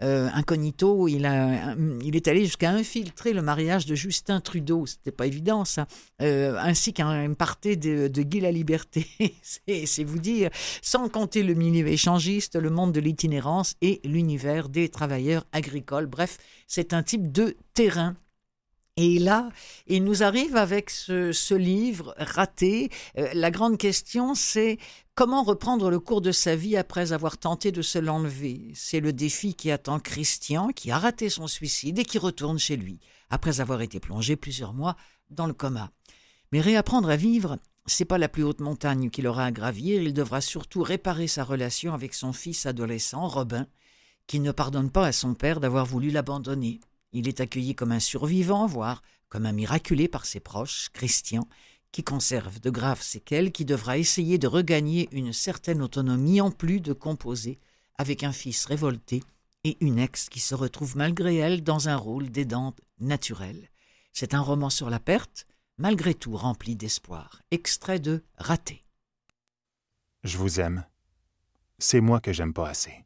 Euh, 0.03 0.29
incognito, 0.33 1.09
il, 1.09 1.27
a, 1.27 1.75
il 2.03 2.15
est 2.15 2.29
allé 2.29 2.45
jusqu'à 2.45 2.71
infiltrer 2.71 3.33
le 3.33 3.43
mariage 3.43 3.87
de 3.87 3.95
Justin 3.95 4.41
Trudeau. 4.41 4.87
C'était 4.87 5.11
pas 5.11 5.27
évident, 5.27 5.65
ça. 5.65 5.87
Euh, 6.23 6.57
ainsi 6.59 6.93
qu'un 6.93 7.33
parté 7.35 7.77
de, 7.77 8.09
de 8.09 8.23
Guy 8.23 8.41
la 8.41 8.53
Liberté. 8.53 9.07
C'est 9.43 10.05
vous 10.05 10.19
dire, 10.19 10.51
sans 10.83 11.09
compter 11.09 11.43
le 11.43 11.55
milieu 11.55 11.87
échangiste, 11.89 12.57
le 12.57 12.71
monde 12.71 12.93
de 12.93 13.01
l'itinérance 13.01 13.75
et 13.83 14.01
l'univers 14.05 14.69
des 14.69 14.89
travailleurs 14.89 15.45
agricoles. 15.53 16.07
Bref, 16.07 16.39
c'est 16.67 16.93
un 16.93 17.03
type 17.03 17.33
de 17.33 17.57
terrain 17.75 18.17
et 19.01 19.21
là, 19.21 19.49
il 19.87 20.03
nous 20.03 20.25
arrive 20.25 20.57
avec 20.57 20.91
ce, 20.91 21.55
livre 21.55 22.17
raté. 22.19 22.91
Euh, 23.17 23.29
la 23.33 23.53
grande 23.53 23.79
question, 23.79 24.35
c'est 24.35 24.77
comment 25.15 25.45
reprendre 25.45 25.89
le 25.89 26.01
cours 26.01 26.21
de 26.21 26.33
sa 26.33 26.57
vie 26.57 26.77
après 26.77 27.13
avoir 27.13 27.39
tenté 27.39 27.71
de 27.71 27.81
se 27.81 28.01
l'enlever? 28.01 28.73
C'est 28.75 28.99
le 28.99 29.13
défi 29.13 29.55
qui 29.55 29.71
attend 29.71 30.01
Christian, 30.01 30.71
qui 30.71 30.91
a 30.91 30.99
raté 30.99 31.29
son 31.31 31.47
suicide 31.47 32.01
et 32.01 32.05
qui 32.05 32.19
retourne 32.19 32.59
chez 32.59 32.77
lui, 32.77 32.99
après 33.31 33.61
avoir 33.61 33.83
été 33.83 34.01
plongé 34.01 34.35
plusieurs 34.35 34.75
mois 34.75 34.97
dans 35.31 35.47
le 35.47 35.53
coma. 35.53 35.93
Mais 36.51 36.61
réapprendre 36.61 37.09
à 37.09 37.17
vivre, 37.17 37.61
c'est 37.87 38.05
pas 38.05 38.19
la 38.19 38.29
plus 38.29 38.43
haute 38.43 38.61
montagne 38.61 39.11
qu'il 39.11 39.29
aura 39.29 39.45
à 39.45 39.53
gravir. 39.53 40.03
Il 40.03 40.13
devra 40.13 40.41
surtout 40.41 40.83
réparer 40.83 41.29
sa 41.29 41.45
relation 41.45 41.95
avec 41.95 42.15
son 42.15 42.33
fils 42.33 42.67
adolescent, 42.67 43.29
Robin, 43.29 43.69
qui 44.27 44.41
ne 44.41 44.51
pardonne 44.51 44.91
pas 44.91 45.07
à 45.07 45.13
son 45.13 45.35
père 45.35 45.61
d'avoir 45.61 45.87
voulu 45.87 46.11
l'abandonner. 46.11 46.81
Il 47.13 47.29
est 47.29 47.41
accueilli 47.41 47.75
comme 47.75 47.93
un 47.93 48.01
survivant, 48.01 48.67
voire 48.67 49.03
comme 49.29 49.47
un 49.47 49.53
miraculé 49.53 50.09
par 50.09 50.25
ses 50.25 50.41
proches, 50.41 50.89
Christian, 50.93 51.47
qui 51.93 52.05
conserve 52.05 52.61
de 52.61 52.71
graves 52.71 53.03
séquelles, 53.03 53.53
qui 53.53 53.65
devra 53.65 53.99
essayer 53.99 54.39
de 54.39 54.47
regagner 54.47 55.09
une 55.13 55.33
certaine 55.33 55.83
autonomie 55.83 56.41
en 56.41 56.51
plus 56.51 56.81
de 56.81 56.93
composer 56.93 57.59
avec 57.97 58.23
un 58.23 58.33
fils 58.33 58.65
révolté 58.67 59.23
et 59.65 59.77
une 59.81 59.99
ex 59.99 60.29
qui 60.29 60.41
se 60.41 60.55
retrouve 60.55 60.97
malgré 60.97 61.37
elle 61.37 61.63
dans 61.63 61.89
un 61.89 61.97
rôle 61.97 62.31
d'aidante 62.31 62.81
naturelle. 63.01 63.69
C'est 64.13 64.35
un 64.35 64.41
roman 64.41 64.71
sur 64.71 64.91
la 64.91 65.01
perte, 65.01 65.47
malgré 65.79 66.15
tout 66.15 66.37
rempli 66.37 66.77
d'espoir. 66.77 67.43
Extrait 67.51 68.01
de 68.01 68.23
Raté. 68.37 68.85
Je 70.25 70.39
vous 70.39 70.61
aime. 70.61 70.85
C'est 71.79 72.01
moi 72.01 72.21
que 72.21 72.33
j'aime 72.33 72.53
pas 72.53 72.69
assez. 72.69 73.05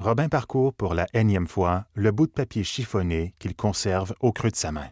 Robin 0.00 0.30
parcourt 0.30 0.72
pour 0.72 0.94
la 0.94 1.06
énième 1.12 1.46
fois 1.46 1.84
le 1.92 2.10
bout 2.10 2.26
de 2.26 2.32
papier 2.32 2.64
chiffonné 2.64 3.34
qu'il 3.38 3.54
conserve 3.54 4.14
au 4.20 4.32
creux 4.32 4.50
de 4.50 4.56
sa 4.56 4.72
main. 4.72 4.88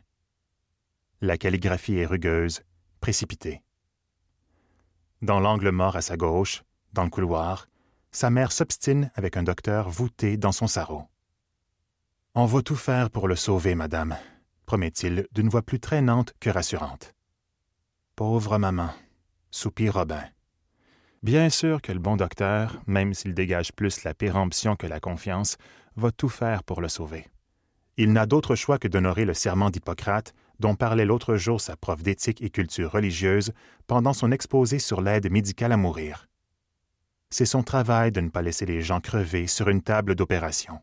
La 1.23 1.39
calligraphie 1.39 1.97
est 1.97 2.05
rugueuse, 2.05 2.61
précipitée. 3.01 3.63
Dans 5.23 5.41
l'angle 5.41 5.71
mort 5.71 5.97
à 5.97 6.03
sa 6.03 6.19
gauche, 6.19 6.63
dans 6.93 7.05
le 7.05 7.09
couloir, 7.09 7.69
sa 8.11 8.29
mère 8.29 8.53
s'obstine 8.53 9.11
avec 9.15 9.39
un 9.39 9.45
docteur 9.45 9.89
voûté 9.89 10.37
dans 10.37 10.53
son 10.53 10.67
sarrau. 10.67 11.05
On 12.35 12.45
va 12.45 12.61
tout 12.61 12.77
faire 12.77 13.09
pour 13.09 13.29
le 13.29 13.37
sauver, 13.37 13.75
madame, 13.75 14.15
promet-il 14.67 15.27
d'une 15.33 15.49
voix 15.49 15.63
plus 15.63 15.81
traînante 15.81 16.35
que 16.39 16.51
rassurante. 16.51 17.15
Pauvre 18.15 18.59
maman, 18.59 18.91
soupire 19.51 19.95
Robin. 19.95 20.23
Bien 21.23 21.51
sûr 21.51 21.83
que 21.83 21.91
le 21.91 21.99
bon 21.99 22.17
docteur, 22.17 22.81
même 22.87 23.13
s'il 23.13 23.35
dégage 23.35 23.73
plus 23.73 24.05
la 24.05 24.15
péremption 24.15 24.77
que 24.77 24.87
la 24.87 25.01
confiance, 25.01 25.57
va 25.97 26.13
tout 26.13 26.29
faire 26.29 26.63
pour 26.63 26.81
le 26.81 26.89
sauver. 26.89 27.27
Il 27.97 28.13
n'a 28.13 28.27
d'autre 28.27 28.55
choix 28.55 28.79
que 28.79 28.87
d'honorer 28.87 29.25
le 29.25 29.35
serment 29.35 29.71
d'Hippocrate, 29.71 30.33
dont 30.61 30.77
parlait 30.77 31.05
l'autre 31.05 31.35
jour 31.35 31.61
sa 31.61 31.77
prof 31.77 32.03
d'éthique 32.03 32.41
et 32.43 32.51
culture 32.51 32.93
religieuse 32.93 33.53
pendant 33.89 34.13
son 34.13 34.31
exposé 34.31 34.79
sur 34.79 35.01
l'aide 35.01 35.31
médicale 35.31 35.73
à 35.73 35.77
mourir. 35.77 36.29
C'est 37.31 37.47
son 37.47 37.65
travail 37.65 38.13
de 38.13 38.21
ne 38.21 38.31
pas 38.31 38.43
laisser 38.43 38.67
les 38.67 38.83
gens 38.83 39.01
crever 39.01 39.49
sur 39.49 39.69
une 39.69 39.83
table 39.83 40.15
d'opération. 40.15 40.81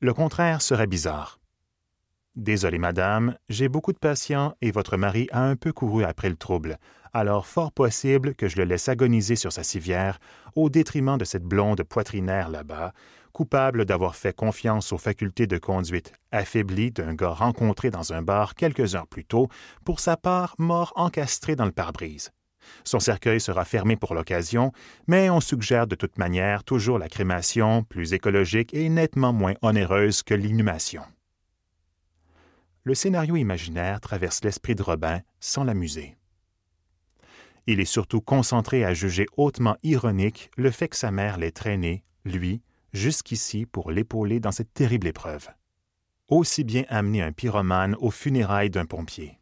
Le 0.00 0.12
contraire 0.12 0.60
serait 0.60 0.86
bizarre. 0.86 1.40
Désolé, 2.36 2.78
madame, 2.78 3.38
j'ai 3.48 3.68
beaucoup 3.68 3.92
de 3.92 3.98
patients 3.98 4.54
et 4.60 4.70
votre 4.70 4.96
mari 4.96 5.28
a 5.32 5.42
un 5.42 5.56
peu 5.56 5.72
couru 5.72 6.04
après 6.04 6.28
le 6.28 6.36
trouble, 6.36 6.78
alors 7.14 7.46
fort 7.46 7.72
possible 7.72 8.34
que 8.34 8.48
je 8.48 8.56
le 8.56 8.64
laisse 8.64 8.88
agoniser 8.88 9.36
sur 9.36 9.52
sa 9.52 9.62
civière 9.62 10.18
au 10.54 10.68
détriment 10.68 11.16
de 11.16 11.24
cette 11.24 11.44
blonde 11.44 11.82
poitrinaire 11.82 12.50
là-bas, 12.50 12.92
coupable 13.32 13.84
d'avoir 13.84 14.14
fait 14.14 14.36
confiance 14.36 14.92
aux 14.92 14.98
facultés 14.98 15.46
de 15.46 15.56
conduite 15.56 16.12
affaiblies 16.32 16.90
d'un 16.90 17.14
gars 17.14 17.30
rencontré 17.30 17.90
dans 17.90 18.12
un 18.12 18.20
bar 18.20 18.54
quelques 18.54 18.94
heures 18.94 19.06
plus 19.06 19.24
tôt, 19.24 19.48
pour 19.84 20.00
sa 20.00 20.16
part 20.16 20.54
mort 20.58 20.92
encastré 20.96 21.56
dans 21.56 21.64
le 21.64 21.72
pare-brise. 21.72 22.30
Son 22.84 23.00
cercueil 23.00 23.40
sera 23.40 23.64
fermé 23.64 23.96
pour 23.96 24.14
l'occasion, 24.14 24.72
mais 25.06 25.30
on 25.30 25.40
suggère 25.40 25.86
de 25.86 25.94
toute 25.94 26.18
manière 26.18 26.64
toujours 26.64 26.98
la 26.98 27.08
crémation, 27.08 27.82
plus 27.84 28.12
écologique 28.12 28.74
et 28.74 28.88
nettement 28.88 29.32
moins 29.32 29.54
onéreuse 29.62 30.22
que 30.22 30.34
l'inhumation 30.34 31.02
le 32.84 32.94
scénario 32.94 33.36
imaginaire 33.36 34.00
traverse 34.00 34.44
l'esprit 34.44 34.74
de 34.74 34.82
Robin 34.82 35.20
sans 35.40 35.64
l'amuser. 35.64 36.16
Il 37.66 37.80
est 37.80 37.86
surtout 37.86 38.20
concentré 38.20 38.84
à 38.84 38.92
juger 38.92 39.26
hautement 39.36 39.76
ironique 39.82 40.50
le 40.56 40.70
fait 40.70 40.88
que 40.88 40.96
sa 40.96 41.10
mère 41.10 41.38
l'ait 41.38 41.50
traîné, 41.50 42.04
lui, 42.24 42.60
jusqu'ici 42.92 43.64
pour 43.66 43.90
l'épauler 43.90 44.38
dans 44.38 44.52
cette 44.52 44.72
terrible 44.74 45.06
épreuve. 45.06 45.48
Aussi 46.28 46.64
bien 46.64 46.84
amener 46.88 47.22
un 47.22 47.32
pyromane 47.32 47.96
aux 48.00 48.10
funérailles 48.10 48.70
d'un 48.70 48.86
pompier. 48.86 49.38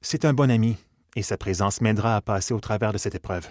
C'est 0.00 0.24
un 0.24 0.34
bon 0.34 0.50
ami, 0.50 0.76
et 1.16 1.22
sa 1.22 1.38
présence 1.38 1.80
m'aidera 1.80 2.16
à 2.16 2.20
passer 2.20 2.52
au 2.52 2.60
travers 2.60 2.92
de 2.92 2.98
cette 2.98 3.14
épreuve. 3.14 3.48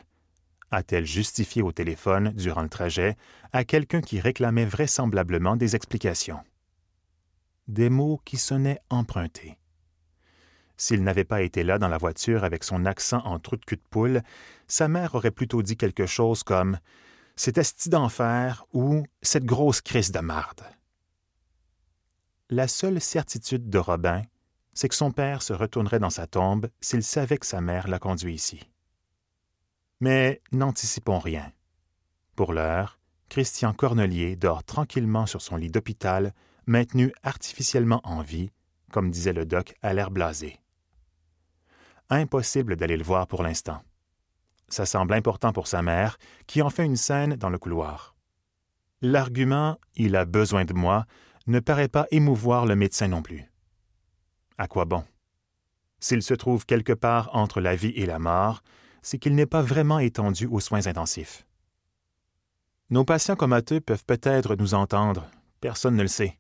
a-t-elle 0.72 1.06
justifié 1.06 1.62
au 1.62 1.72
téléphone, 1.72 2.32
durant 2.32 2.64
le 2.64 2.70
trajet, 2.70 3.16
à 3.52 3.64
quelqu'un 3.64 4.02
qui 4.02 4.20
réclamait 4.20 4.66
vraisemblablement 4.66 5.56
des 5.56 5.76
explications. 5.76 6.40
Des 7.68 7.90
mots 7.90 8.20
qui 8.26 8.38
sonnaient 8.38 8.80
empruntés. 8.90 9.58
S'il 10.78 11.04
n'avait 11.04 11.24
pas 11.24 11.42
été 11.42 11.64
là 11.64 11.78
dans 11.78 11.88
la 11.88 11.98
voiture 11.98 12.44
avec 12.44 12.64
son 12.64 12.86
accent 12.86 13.22
en 13.26 13.40
trou 13.40 13.56
de 13.56 13.66
cul 13.66 13.78
de 13.78 13.82
poule, 13.90 14.22
sa 14.68 14.88
mère 14.88 15.16
aurait 15.16 15.32
plutôt 15.32 15.62
dit 15.62 15.78
quelque 15.78 16.06
chose 16.06 16.44
comme 16.44 16.80
Cet 17.36 17.58
esti 17.58 17.90
d'enfer 17.90 18.66
ou 18.74 19.06
Cette 19.22 19.46
grosse 19.46 19.82
crise 19.82 20.12
de 20.12 20.20
marde. 20.20 20.62
La 22.50 22.68
seule 22.68 23.02
certitude 23.02 23.70
de 23.70 23.78
Robin, 23.78 24.22
c'est 24.74 24.90
que 24.90 24.96
son 24.96 25.12
père 25.12 25.42
se 25.42 25.54
retournerait 25.54 26.00
dans 26.00 26.10
sa 26.10 26.28
tombe 26.28 26.70
s'il 26.82 27.04
savait 27.04 27.38
que 27.38 27.46
sa 27.46 27.62
mère 27.62 27.88
l'a 27.88 28.00
conduit 28.00 28.34
ici. 28.34 28.70
Mais 30.02 30.42
n'anticipons 30.52 31.20
rien. 31.20 31.52
Pour 32.36 32.54
l'heure, 32.54 33.00
Christian 33.30 33.74
Cornelier 33.74 34.36
dort 34.36 34.64
tranquillement 34.64 35.26
sur 35.26 35.42
son 35.42 35.56
lit 35.56 35.72
d'hôpital, 35.72 36.34
maintenu 36.66 37.14
artificiellement 37.24 38.02
en 38.04 38.22
vie, 38.22 38.52
comme 38.92 39.10
disait 39.12 39.34
le 39.34 39.46
doc 39.46 39.76
à 39.82 39.94
l'air 39.94 40.12
blasé. 40.12 40.60
Impossible 42.16 42.76
d'aller 42.76 42.98
le 42.98 43.04
voir 43.04 43.28
pour 43.28 43.44
l'instant. 43.44 43.82
Ça 44.70 44.86
semble 44.86 45.14
important 45.14 45.54
pour 45.54 45.68
sa 45.68 45.82
mère, 45.82 46.18
qui 46.48 46.62
en 46.62 46.70
fait 46.70 46.86
une 46.86 46.96
scène 46.96 47.36
dans 47.36 47.50
le 47.50 47.58
couloir. 47.58 48.16
L'argument 49.02 49.78
Il 49.96 50.16
a 50.16 50.26
besoin 50.26 50.66
de 50.66 50.74
moi 50.74 51.06
ne 51.48 51.60
paraît 51.60 51.90
pas 51.90 52.08
émouvoir 52.12 52.66
le 52.66 52.76
médecin 52.76 53.08
non 53.08 53.22
plus. 53.22 53.52
À 54.58 54.68
quoi 54.68 54.86
bon? 54.86 55.04
S'il 56.00 56.24
se 56.24 56.34
trouve 56.34 56.66
quelque 56.66 56.94
part 56.94 57.30
entre 57.34 57.62
la 57.62 57.76
vie 57.76 57.94
et 57.96 58.06
la 58.06 58.20
mort, 58.20 58.64
c'est 59.02 59.18
qu'il 59.18 59.36
n'est 59.36 59.46
pas 59.46 59.62
vraiment 59.62 60.00
étendu 60.00 60.48
aux 60.48 60.60
soins 60.60 60.88
intensifs. 60.88 61.46
Nos 62.90 63.04
patients 63.04 63.36
comateux 63.36 63.82
peuvent 63.82 64.06
peut-être 64.06 64.56
nous 64.56 64.74
entendre, 64.74 65.30
personne 65.60 65.96
ne 65.96 66.02
le 66.02 66.08
sait, 66.08 66.40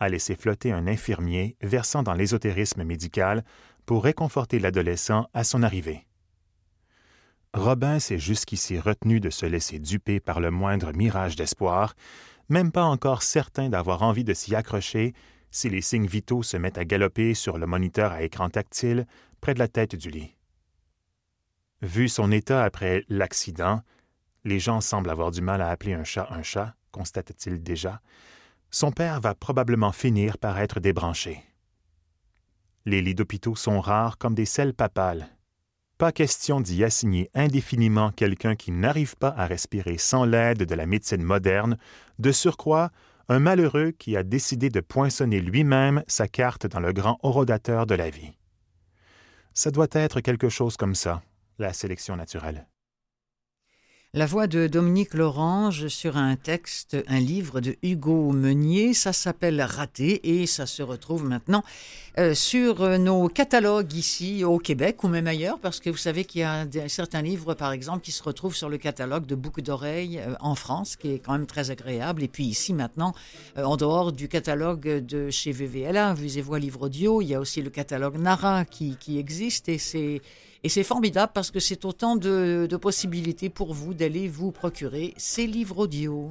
a 0.00 0.08
laissé 0.08 0.34
flotter 0.34 0.72
un 0.72 0.86
infirmier 0.86 1.56
versant 1.60 2.02
dans 2.02 2.14
l'ésotérisme 2.14 2.84
médical 2.84 3.44
pour 3.90 4.04
réconforter 4.04 4.60
l'adolescent 4.60 5.26
à 5.34 5.42
son 5.42 5.64
arrivée. 5.64 6.06
Robin 7.52 7.98
s'est 7.98 8.20
jusqu'ici 8.20 8.78
retenu 8.78 9.18
de 9.18 9.30
se 9.30 9.46
laisser 9.46 9.80
duper 9.80 10.20
par 10.20 10.38
le 10.38 10.52
moindre 10.52 10.92
mirage 10.92 11.34
d'espoir, 11.34 11.96
même 12.48 12.70
pas 12.70 12.84
encore 12.84 13.24
certain 13.24 13.68
d'avoir 13.68 14.02
envie 14.02 14.22
de 14.22 14.32
s'y 14.32 14.54
accrocher 14.54 15.12
si 15.50 15.68
les 15.70 15.80
signes 15.80 16.06
vitaux 16.06 16.44
se 16.44 16.56
mettent 16.56 16.78
à 16.78 16.84
galoper 16.84 17.34
sur 17.34 17.58
le 17.58 17.66
moniteur 17.66 18.12
à 18.12 18.22
écran 18.22 18.48
tactile 18.48 19.08
près 19.40 19.54
de 19.54 19.58
la 19.58 19.66
tête 19.66 19.96
du 19.96 20.08
lit. 20.08 20.36
Vu 21.82 22.08
son 22.08 22.30
état 22.30 22.62
après 22.62 23.02
l'accident, 23.08 23.82
les 24.44 24.60
gens 24.60 24.80
semblent 24.80 25.10
avoir 25.10 25.32
du 25.32 25.40
mal 25.40 25.60
à 25.60 25.68
appeler 25.68 25.94
un 25.94 26.04
chat 26.04 26.28
un 26.30 26.44
chat, 26.44 26.76
constate-t-il 26.92 27.60
déjà, 27.60 28.00
son 28.70 28.92
père 28.92 29.20
va 29.20 29.34
probablement 29.34 29.90
finir 29.90 30.38
par 30.38 30.60
être 30.60 30.78
débranché. 30.78 31.42
Les 32.86 33.02
lits 33.02 33.14
d'hôpitaux 33.14 33.56
sont 33.56 33.80
rares 33.80 34.18
comme 34.18 34.34
des 34.34 34.46
selles 34.46 34.74
papales. 34.74 35.28
Pas 35.98 36.12
question 36.12 36.62
d'y 36.62 36.82
assigner 36.82 37.30
indéfiniment 37.34 38.10
quelqu'un 38.10 38.56
qui 38.56 38.72
n'arrive 38.72 39.16
pas 39.16 39.34
à 39.36 39.46
respirer 39.46 39.98
sans 39.98 40.24
l'aide 40.24 40.64
de 40.64 40.74
la 40.74 40.86
médecine 40.86 41.22
moderne, 41.22 41.76
de 42.18 42.32
surcroît 42.32 42.90
un 43.28 43.38
malheureux 43.38 43.90
qui 43.90 44.16
a 44.16 44.22
décidé 44.22 44.70
de 44.70 44.80
poinçonner 44.80 45.40
lui-même 45.40 46.02
sa 46.08 46.26
carte 46.26 46.66
dans 46.66 46.80
le 46.80 46.92
grand 46.92 47.18
horodateur 47.22 47.86
de 47.86 47.94
la 47.94 48.08
vie. 48.08 48.32
Ça 49.52 49.70
doit 49.70 49.88
être 49.92 50.20
quelque 50.20 50.48
chose 50.48 50.76
comme 50.76 50.94
ça, 50.94 51.22
la 51.58 51.72
sélection 51.74 52.16
naturelle. 52.16 52.66
La 54.12 54.26
voix 54.26 54.48
de 54.48 54.66
Dominique 54.66 55.14
Lorange 55.14 55.86
sur 55.86 56.16
un 56.16 56.34
texte, 56.34 56.96
un 57.06 57.20
livre 57.20 57.60
de 57.60 57.76
Hugo 57.84 58.32
Meunier. 58.32 58.92
Ça 58.92 59.12
s'appelle 59.12 59.62
Raté 59.62 60.40
et 60.40 60.46
ça 60.46 60.66
se 60.66 60.82
retrouve 60.82 61.24
maintenant 61.24 61.62
euh, 62.18 62.34
sur 62.34 62.82
euh, 62.82 62.98
nos 62.98 63.28
catalogues 63.28 63.92
ici 63.92 64.42
au 64.42 64.58
Québec 64.58 65.04
ou 65.04 65.08
même 65.08 65.28
ailleurs 65.28 65.60
parce 65.60 65.78
que 65.78 65.90
vous 65.90 65.96
savez 65.96 66.24
qu'il 66.24 66.40
y 66.40 66.44
a 66.44 66.66
certains 66.88 67.22
livres, 67.22 67.54
par 67.54 67.70
exemple, 67.70 68.00
qui 68.00 68.10
se 68.10 68.24
retrouvent 68.24 68.56
sur 68.56 68.68
le 68.68 68.78
catalogue 68.78 69.26
de 69.26 69.36
Boucle 69.36 69.62
d'oreilles 69.62 70.18
euh, 70.18 70.34
en 70.40 70.56
France, 70.56 70.96
qui 70.96 71.12
est 71.12 71.18
quand 71.20 71.34
même 71.34 71.46
très 71.46 71.70
agréable. 71.70 72.24
Et 72.24 72.28
puis 72.28 72.46
ici 72.46 72.74
maintenant, 72.74 73.14
en 73.56 73.76
dehors 73.76 74.10
du 74.10 74.26
catalogue 74.26 75.06
de 75.06 75.30
chez 75.30 75.52
VVLA, 75.52 76.14
Vues 76.14 76.40
Voix 76.40 76.58
Livre 76.58 76.86
Audio, 76.86 77.22
il 77.22 77.28
y 77.28 77.34
a 77.36 77.38
aussi 77.38 77.62
le 77.62 77.70
catalogue 77.70 78.18
Nara 78.18 78.64
qui 78.64 79.18
existe 79.20 79.68
et 79.68 79.78
c'est 79.78 80.20
et 80.62 80.68
c'est 80.68 80.82
formidable 80.82 81.32
parce 81.34 81.50
que 81.50 81.60
c'est 81.60 81.84
autant 81.84 82.16
de, 82.16 82.68
possibilités 82.80 83.48
pour 83.48 83.74
vous 83.74 83.94
d'aller 83.94 84.28
vous 84.28 84.52
procurer 84.52 85.14
ces 85.16 85.46
livres 85.46 85.78
audio. 85.78 86.30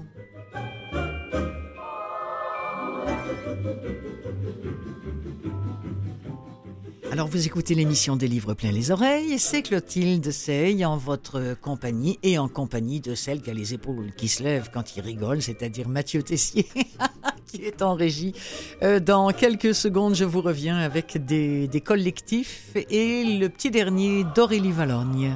Alors 7.11 7.27
vous 7.27 7.47
écoutez 7.47 7.73
l'émission 7.73 8.15
des 8.15 8.27
livres 8.27 8.53
pleins 8.53 8.71
les 8.71 8.91
oreilles, 8.91 9.39
c'est 9.39 9.63
Clotilde 9.63 10.29
Sey 10.29 10.85
en 10.85 10.95
votre 10.95 11.55
compagnie 11.59 12.19
et 12.21 12.37
en 12.37 12.47
compagnie 12.47 12.99
de 12.99 13.15
celle 13.15 13.41
qui 13.41 13.49
a 13.49 13.53
les 13.53 13.73
épaules 13.73 14.11
qui 14.15 14.27
se 14.27 14.43
lèvent 14.43 14.69
quand 14.71 14.95
il 14.95 15.01
rigole, 15.01 15.41
c'est-à-dire 15.41 15.89
Mathieu 15.89 16.21
Tessier 16.21 16.67
qui 17.47 17.63
est 17.63 17.81
en 17.81 17.95
régie. 17.95 18.33
Euh, 18.83 18.99
dans 18.99 19.31
quelques 19.31 19.73
secondes, 19.73 20.13
je 20.13 20.25
vous 20.25 20.41
reviens 20.41 20.77
avec 20.77 21.25
des, 21.25 21.81
collectifs 21.83 22.75
et 22.75 23.39
le 23.39 23.47
petit 23.49 23.71
dernier 23.71 24.23
d'Aurélie 24.35 24.71
Valogne. 24.71 25.35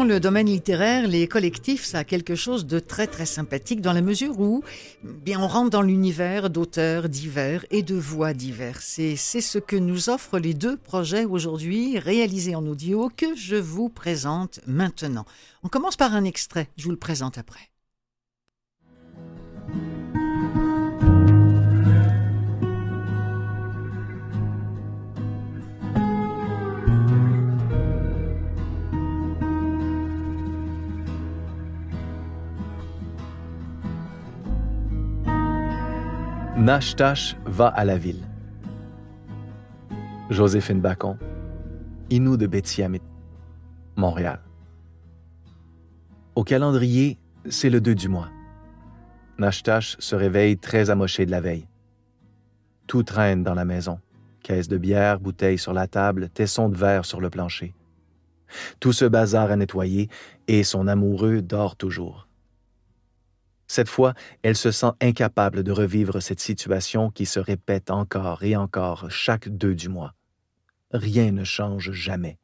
Dans 0.00 0.06
le 0.06 0.18
domaine 0.18 0.46
littéraire, 0.46 1.06
les 1.06 1.28
collectifs, 1.28 1.84
ça 1.84 1.98
a 1.98 2.04
quelque 2.04 2.34
chose 2.34 2.64
de 2.64 2.78
très 2.78 3.06
très 3.06 3.26
sympathique 3.26 3.82
dans 3.82 3.92
la 3.92 4.00
mesure 4.00 4.40
où 4.40 4.62
bien, 5.04 5.38
on 5.38 5.46
rentre 5.46 5.68
dans 5.68 5.82
l'univers 5.82 6.48
d'auteurs 6.48 7.10
divers 7.10 7.66
et 7.70 7.82
de 7.82 7.96
voix 7.96 8.32
diverses. 8.32 8.98
Et 8.98 9.14
c'est 9.16 9.42
ce 9.42 9.58
que 9.58 9.76
nous 9.76 10.08
offrent 10.08 10.38
les 10.38 10.54
deux 10.54 10.78
projets 10.78 11.26
aujourd'hui 11.26 11.98
réalisés 11.98 12.54
en 12.54 12.66
audio 12.66 13.10
que 13.14 13.36
je 13.36 13.56
vous 13.56 13.90
présente 13.90 14.60
maintenant. 14.66 15.26
On 15.64 15.68
commence 15.68 15.98
par 15.98 16.14
un 16.14 16.24
extrait, 16.24 16.70
je 16.78 16.84
vous 16.84 16.92
le 16.92 16.96
présente 16.96 17.36
après. 17.36 17.68
Nashtash 36.60 37.38
va 37.46 37.68
à 37.68 37.86
la 37.86 37.96
ville. 37.96 38.28
Joséphine 40.28 40.82
Bacon, 40.82 41.16
Inou 42.10 42.36
de 42.36 42.46
Bethiamit, 42.46 43.00
Montréal. 43.96 44.42
Au 46.34 46.44
calendrier, 46.44 47.18
c'est 47.48 47.70
le 47.70 47.80
2 47.80 47.94
du 47.94 48.08
mois. 48.10 48.28
Nashtash 49.38 49.96
se 50.00 50.14
réveille 50.14 50.58
très 50.58 50.90
amoché 50.90 51.24
de 51.24 51.30
la 51.30 51.40
veille. 51.40 51.66
Tout 52.86 53.04
traîne 53.04 53.42
dans 53.42 53.54
la 53.54 53.64
maison. 53.64 53.98
Caisse 54.42 54.68
de 54.68 54.76
bière, 54.76 55.18
bouteilles 55.18 55.56
sur 55.56 55.72
la 55.72 55.86
table, 55.86 56.28
tesson 56.28 56.68
de 56.68 56.76
verre 56.76 57.06
sur 57.06 57.22
le 57.22 57.30
plancher. 57.30 57.72
Tout 58.80 58.92
ce 58.92 59.06
bazar 59.06 59.50
à 59.50 59.56
nettoyer 59.56 60.10
et 60.46 60.62
son 60.62 60.88
amoureux 60.88 61.40
dort 61.40 61.76
toujours. 61.76 62.28
Cette 63.70 63.88
fois, 63.88 64.14
elle 64.42 64.56
se 64.56 64.72
sent 64.72 64.90
incapable 65.00 65.62
de 65.62 65.70
revivre 65.70 66.20
cette 66.20 66.40
situation 66.40 67.08
qui 67.08 67.24
se 67.24 67.38
répète 67.38 67.92
encore 67.92 68.42
et 68.42 68.56
encore 68.56 69.08
chaque 69.12 69.48
deux 69.48 69.76
du 69.76 69.88
mois. 69.88 70.12
Rien 70.90 71.30
ne 71.30 71.44
change 71.44 71.92
jamais. 71.92 72.36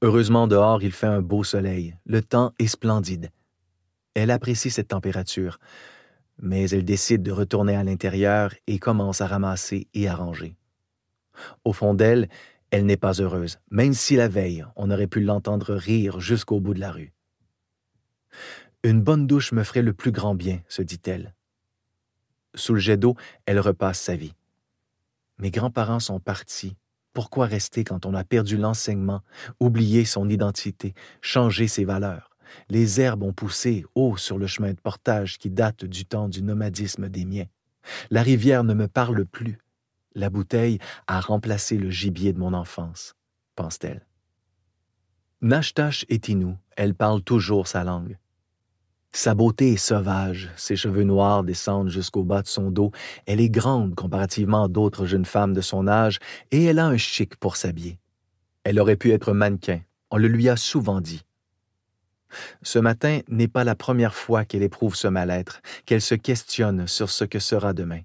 Heureusement, 0.00 0.46
dehors, 0.46 0.82
il 0.82 0.92
fait 0.92 1.06
un 1.06 1.20
beau 1.20 1.44
soleil. 1.44 1.98
Le 2.06 2.22
temps 2.22 2.54
est 2.58 2.66
splendide. 2.66 3.28
Elle 4.14 4.30
apprécie 4.30 4.70
cette 4.70 4.88
température, 4.88 5.58
mais 6.38 6.70
elle 6.70 6.86
décide 6.86 7.22
de 7.22 7.32
retourner 7.32 7.76
à 7.76 7.84
l'intérieur 7.84 8.54
et 8.66 8.78
commence 8.78 9.20
à 9.20 9.26
ramasser 9.26 9.86
et 9.92 10.08
à 10.08 10.14
ranger. 10.14 10.56
Au 11.62 11.74
fond 11.74 11.92
d'elle, 11.92 12.30
Elle 12.70 12.86
n'est 12.86 12.96
pas 12.96 13.20
heureuse, 13.20 13.58
même 13.70 13.92
si 13.92 14.16
la 14.16 14.28
veille, 14.28 14.64
on 14.76 14.90
aurait 14.90 15.06
pu 15.06 15.20
l'entendre 15.20 15.74
rire 15.74 16.20
jusqu'au 16.20 16.58
bout 16.58 16.72
de 16.72 16.80
la 16.80 16.90
rue. 16.90 17.12
Une 18.84 19.00
bonne 19.00 19.26
douche 19.26 19.52
me 19.52 19.64
ferait 19.64 19.80
le 19.80 19.94
plus 19.94 20.12
grand 20.12 20.34
bien, 20.34 20.60
se 20.68 20.82
dit-elle. 20.82 21.34
Sous 22.54 22.74
le 22.74 22.80
jet 22.80 22.98
d'eau, 22.98 23.16
elle 23.46 23.58
repasse 23.58 23.98
sa 23.98 24.14
vie. 24.14 24.34
Mes 25.38 25.50
grands-parents 25.50 26.00
sont 26.00 26.20
partis. 26.20 26.76
Pourquoi 27.14 27.46
rester 27.46 27.82
quand 27.82 28.04
on 28.04 28.12
a 28.12 28.24
perdu 28.24 28.58
l'enseignement, 28.58 29.22
oublié 29.58 30.04
son 30.04 30.28
identité, 30.28 30.94
changé 31.22 31.66
ses 31.66 31.86
valeurs? 31.86 32.28
Les 32.68 33.00
herbes 33.00 33.22
ont 33.22 33.32
poussé 33.32 33.86
haut 33.94 34.18
sur 34.18 34.36
le 34.36 34.46
chemin 34.46 34.74
de 34.74 34.80
portage 34.80 35.38
qui 35.38 35.48
date 35.48 35.86
du 35.86 36.04
temps 36.04 36.28
du 36.28 36.42
nomadisme 36.42 37.08
des 37.08 37.24
miens. 37.24 37.46
La 38.10 38.22
rivière 38.22 38.64
ne 38.64 38.74
me 38.74 38.86
parle 38.86 39.24
plus. 39.24 39.58
La 40.14 40.28
bouteille 40.28 40.78
a 41.06 41.20
remplacé 41.20 41.78
le 41.78 41.88
gibier 41.88 42.34
de 42.34 42.38
mon 42.38 42.52
enfance, 42.52 43.14
pense-t-elle. 43.56 44.06
Nashtash 45.40 46.04
est 46.10 46.28
inou, 46.28 46.58
elle 46.76 46.94
parle 46.94 47.22
toujours 47.22 47.66
sa 47.66 47.82
langue. 47.82 48.18
Sa 49.16 49.36
beauté 49.36 49.74
est 49.74 49.76
sauvage, 49.76 50.50
ses 50.56 50.74
cheveux 50.74 51.04
noirs 51.04 51.44
descendent 51.44 51.88
jusqu'au 51.88 52.24
bas 52.24 52.42
de 52.42 52.48
son 52.48 52.72
dos, 52.72 52.90
elle 53.26 53.40
est 53.40 53.48
grande 53.48 53.94
comparativement 53.94 54.64
à 54.64 54.68
d'autres 54.68 55.06
jeunes 55.06 55.24
femmes 55.24 55.52
de 55.52 55.60
son 55.60 55.86
âge, 55.86 56.18
et 56.50 56.64
elle 56.64 56.80
a 56.80 56.86
un 56.86 56.96
chic 56.96 57.36
pour 57.36 57.56
s'habiller. 57.56 58.00
Elle 58.64 58.80
aurait 58.80 58.96
pu 58.96 59.12
être 59.12 59.32
mannequin, 59.32 59.80
on 60.10 60.16
le 60.16 60.26
lui 60.26 60.48
a 60.48 60.56
souvent 60.56 61.00
dit. 61.00 61.22
Ce 62.62 62.80
matin 62.80 63.20
n'est 63.28 63.46
pas 63.46 63.62
la 63.62 63.76
première 63.76 64.16
fois 64.16 64.44
qu'elle 64.44 64.64
éprouve 64.64 64.96
ce 64.96 65.06
mal-être, 65.06 65.62
qu'elle 65.86 66.02
se 66.02 66.16
questionne 66.16 66.88
sur 66.88 67.08
ce 67.08 67.24
que 67.24 67.38
sera 67.38 67.72
demain. 67.72 68.00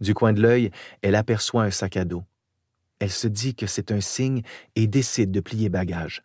Du 0.00 0.14
coin 0.14 0.32
de 0.32 0.40
l'œil, 0.40 0.70
elle 1.02 1.16
aperçoit 1.16 1.64
un 1.64 1.70
sac 1.70 1.98
à 1.98 2.06
dos. 2.06 2.24
Elle 2.98 3.10
se 3.10 3.28
dit 3.28 3.54
que 3.54 3.66
c'est 3.66 3.92
un 3.92 4.00
signe 4.00 4.40
et 4.74 4.86
décide 4.86 5.30
de 5.32 5.40
plier 5.40 5.68
bagage. 5.68 6.22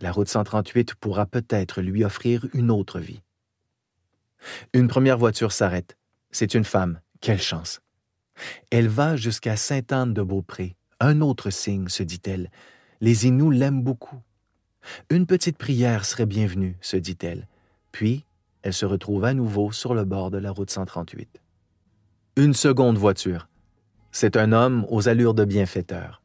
La 0.00 0.12
route 0.12 0.28
138 0.28 0.94
pourra 0.94 1.26
peut-être 1.26 1.80
lui 1.80 2.04
offrir 2.04 2.46
une 2.54 2.70
autre 2.70 3.00
vie. 3.00 3.20
Une 4.72 4.86
première 4.86 5.18
voiture 5.18 5.52
s'arrête. 5.52 5.96
C'est 6.30 6.54
une 6.54 6.64
femme. 6.64 7.00
Quelle 7.20 7.40
chance. 7.40 7.80
Elle 8.70 8.88
va 8.88 9.16
jusqu'à 9.16 9.56
Sainte-Anne-de-Beaupré. 9.56 10.76
Un 11.00 11.20
autre 11.20 11.50
signe, 11.50 11.88
se 11.88 12.04
dit-elle. 12.04 12.50
Les 13.00 13.26
Inuits 13.26 13.56
l'aiment 13.56 13.82
beaucoup. 13.82 14.20
Une 15.10 15.26
petite 15.26 15.58
prière 15.58 16.04
serait 16.04 16.26
bienvenue, 16.26 16.76
se 16.80 16.96
dit-elle. 16.96 17.48
Puis, 17.90 18.24
elle 18.62 18.72
se 18.72 18.86
retrouve 18.86 19.24
à 19.24 19.34
nouveau 19.34 19.72
sur 19.72 19.94
le 19.94 20.04
bord 20.04 20.30
de 20.30 20.38
la 20.38 20.50
route 20.50 20.70
138. 20.70 21.40
Une 22.36 22.54
seconde 22.54 22.98
voiture. 22.98 23.48
C'est 24.12 24.36
un 24.36 24.52
homme 24.52 24.86
aux 24.88 25.08
allures 25.08 25.34
de 25.34 25.44
bienfaiteur. 25.44 26.22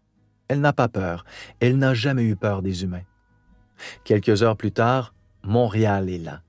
Elle 0.48 0.62
n'a 0.62 0.74
pas 0.74 0.88
peur, 0.88 1.26
elle 1.60 1.78
n'a 1.78 1.94
jamais 1.94 2.24
eu 2.24 2.36
peur 2.36 2.62
des 2.62 2.84
humains. 2.84 3.04
Quelques 4.04 4.44
heures 4.44 4.58
plus 4.58 4.72
tard, 4.72 5.14
Montréal 5.44 6.10
est 6.10 6.20
là. 6.20 6.42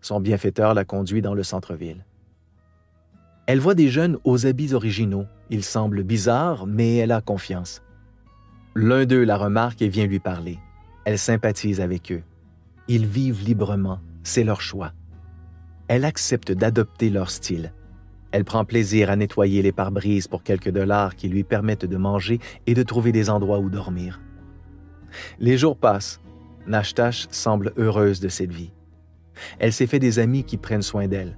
Son 0.00 0.20
bienfaiteur 0.20 0.74
la 0.74 0.84
conduit 0.84 1.22
dans 1.22 1.34
le 1.34 1.42
centre-ville. 1.42 2.04
Elle 3.46 3.60
voit 3.60 3.74
des 3.74 3.88
jeunes 3.88 4.18
aux 4.24 4.46
habits 4.46 4.74
originaux. 4.74 5.26
Ils 5.50 5.64
semblent 5.64 6.02
bizarres, 6.02 6.66
mais 6.66 6.96
elle 6.96 7.12
a 7.12 7.20
confiance. 7.20 7.82
L'un 8.74 9.06
d'eux 9.06 9.24
la 9.24 9.36
remarque 9.36 9.82
et 9.82 9.88
vient 9.88 10.06
lui 10.06 10.20
parler. 10.20 10.58
Elle 11.04 11.18
sympathise 11.18 11.80
avec 11.80 12.12
eux. 12.12 12.22
Ils 12.88 13.06
vivent 13.06 13.42
librement, 13.42 14.00
c'est 14.22 14.44
leur 14.44 14.60
choix. 14.60 14.92
Elle 15.88 16.04
accepte 16.04 16.52
d'adopter 16.52 17.08
leur 17.08 17.30
style. 17.30 17.72
Elle 18.30 18.44
prend 18.44 18.66
plaisir 18.66 19.10
à 19.10 19.16
nettoyer 19.16 19.62
les 19.62 19.72
pare-brises 19.72 20.28
pour 20.28 20.42
quelques 20.42 20.70
dollars 20.70 21.16
qui 21.16 21.28
lui 21.28 21.44
permettent 21.44 21.86
de 21.86 21.96
manger 21.96 22.40
et 22.66 22.74
de 22.74 22.82
trouver 22.82 23.10
des 23.10 23.30
endroits 23.30 23.58
où 23.58 23.70
dormir. 23.70 24.20
Les 25.38 25.56
jours 25.56 25.78
passent. 25.78 26.20
Nashtash 26.68 27.26
semble 27.30 27.72
heureuse 27.76 28.20
de 28.20 28.28
cette 28.28 28.52
vie. 28.52 28.72
Elle 29.58 29.72
s'est 29.72 29.86
fait 29.86 29.98
des 29.98 30.18
amis 30.18 30.44
qui 30.44 30.56
prennent 30.56 30.82
soin 30.82 31.08
d'elle. 31.08 31.36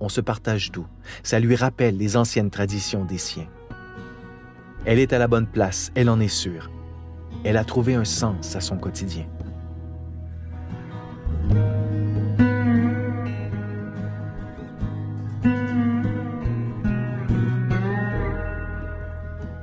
On 0.00 0.08
se 0.08 0.20
partage 0.20 0.72
tout. 0.72 0.86
Ça 1.22 1.38
lui 1.38 1.56
rappelle 1.56 1.96
les 1.96 2.16
anciennes 2.16 2.50
traditions 2.50 3.04
des 3.04 3.18
siens. 3.18 3.48
Elle 4.84 4.98
est 4.98 5.12
à 5.12 5.18
la 5.18 5.28
bonne 5.28 5.46
place, 5.46 5.92
elle 5.94 6.08
en 6.08 6.20
est 6.20 6.28
sûre 6.28 6.70
elle 7.44 7.56
a 7.56 7.64
trouvé 7.64 7.94
un 7.94 8.04
sens 8.04 8.54
à 8.56 8.60
son 8.60 8.76
quotidien. 8.76 9.26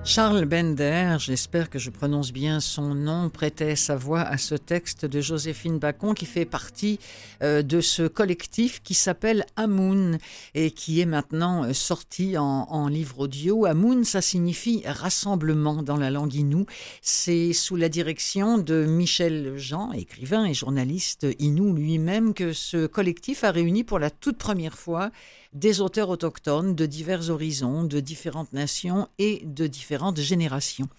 Charles 0.08 0.46
Bender, 0.46 1.17
j'espère 1.20 1.70
que 1.70 1.80
je 1.80 1.89
prononce 1.89 2.32
bien 2.32 2.62
son 2.62 2.96
nom, 2.96 3.30
prêtait 3.30 3.76
sa 3.76 3.98
voix 3.98 4.22
à 4.22 4.38
ce 4.38 4.56
texte 4.56 5.06
de 5.06 5.20
Joséphine 5.20 5.80
Bacon 5.80 6.15
qui 6.15 6.26
fait 6.26 6.46
partie 6.46 6.98
euh, 7.43 7.62
de 7.62 7.82
ce 7.82 8.04
collectif 8.08 8.82
qui 8.82 8.93
s'appelle 8.93 9.46
Amoun 9.58 10.17
et 10.56 10.72
qui 10.72 11.02
est 11.02 11.06
maintenant 11.06 11.65
euh, 11.65 11.74
sorti 11.74 12.38
en, 12.38 12.88
livre 12.88 13.20
audio. 13.20 13.65
Amoun, 13.65 14.06
ça 14.06 14.22
signifie 14.22 14.82
rassemblement 14.86 15.84
dans 15.84 15.98
la 15.98 16.10
langue 16.10 16.36
inou. 16.36 16.65
C'est 17.02 17.52
sous 17.52 17.76
la 17.76 17.89
direction 17.89 18.58
de 18.58 18.86
Michel 18.86 19.58
Jean, 19.58 19.91
écrivain 19.91 20.46
et 20.46 20.54
journaliste 20.54 21.28
inou 21.38 21.74
lui-même, 21.74 22.34
que 22.34 22.54
ce 22.54 22.88
collectif 22.88 23.43
a 23.43 23.52
réuni 23.52 23.84
pour 23.84 24.00
la 24.00 24.10
toute 24.10 24.38
première 24.38 24.78
fois 24.78 25.12
des 25.54 25.82
auteurs 25.82 26.10
autochtones 26.10 26.76
de 26.76 26.86
divers 26.86 27.30
horizons, 27.30 27.84
de 27.84 28.00
différentes 28.00 28.54
nations 28.54 29.08
et 29.18 29.42
de 29.46 29.68
différentes 29.68 30.20
générations. 30.20 30.90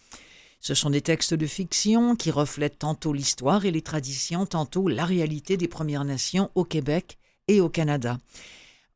Ce 0.61 0.75
sont 0.75 0.91
des 0.91 1.01
textes 1.01 1.35
de 1.35 1.47
fiction 1.47 2.17
qui 2.17 2.31
reflètent 2.31 2.81
tantôt 2.81 3.13
l'histoire 3.13 3.65
et 3.65 3.71
les 3.71 3.83
traditions, 3.83 4.47
tantôt 4.47 4.89
la 4.89 5.05
réalité 5.05 5.57
des 5.57 5.69
Premières 5.69 6.05
Nations 6.05 6.51
au 6.55 6.65
Québec 6.65 7.19
et 7.47 7.61
au 7.61 7.69
Canada 7.69 8.19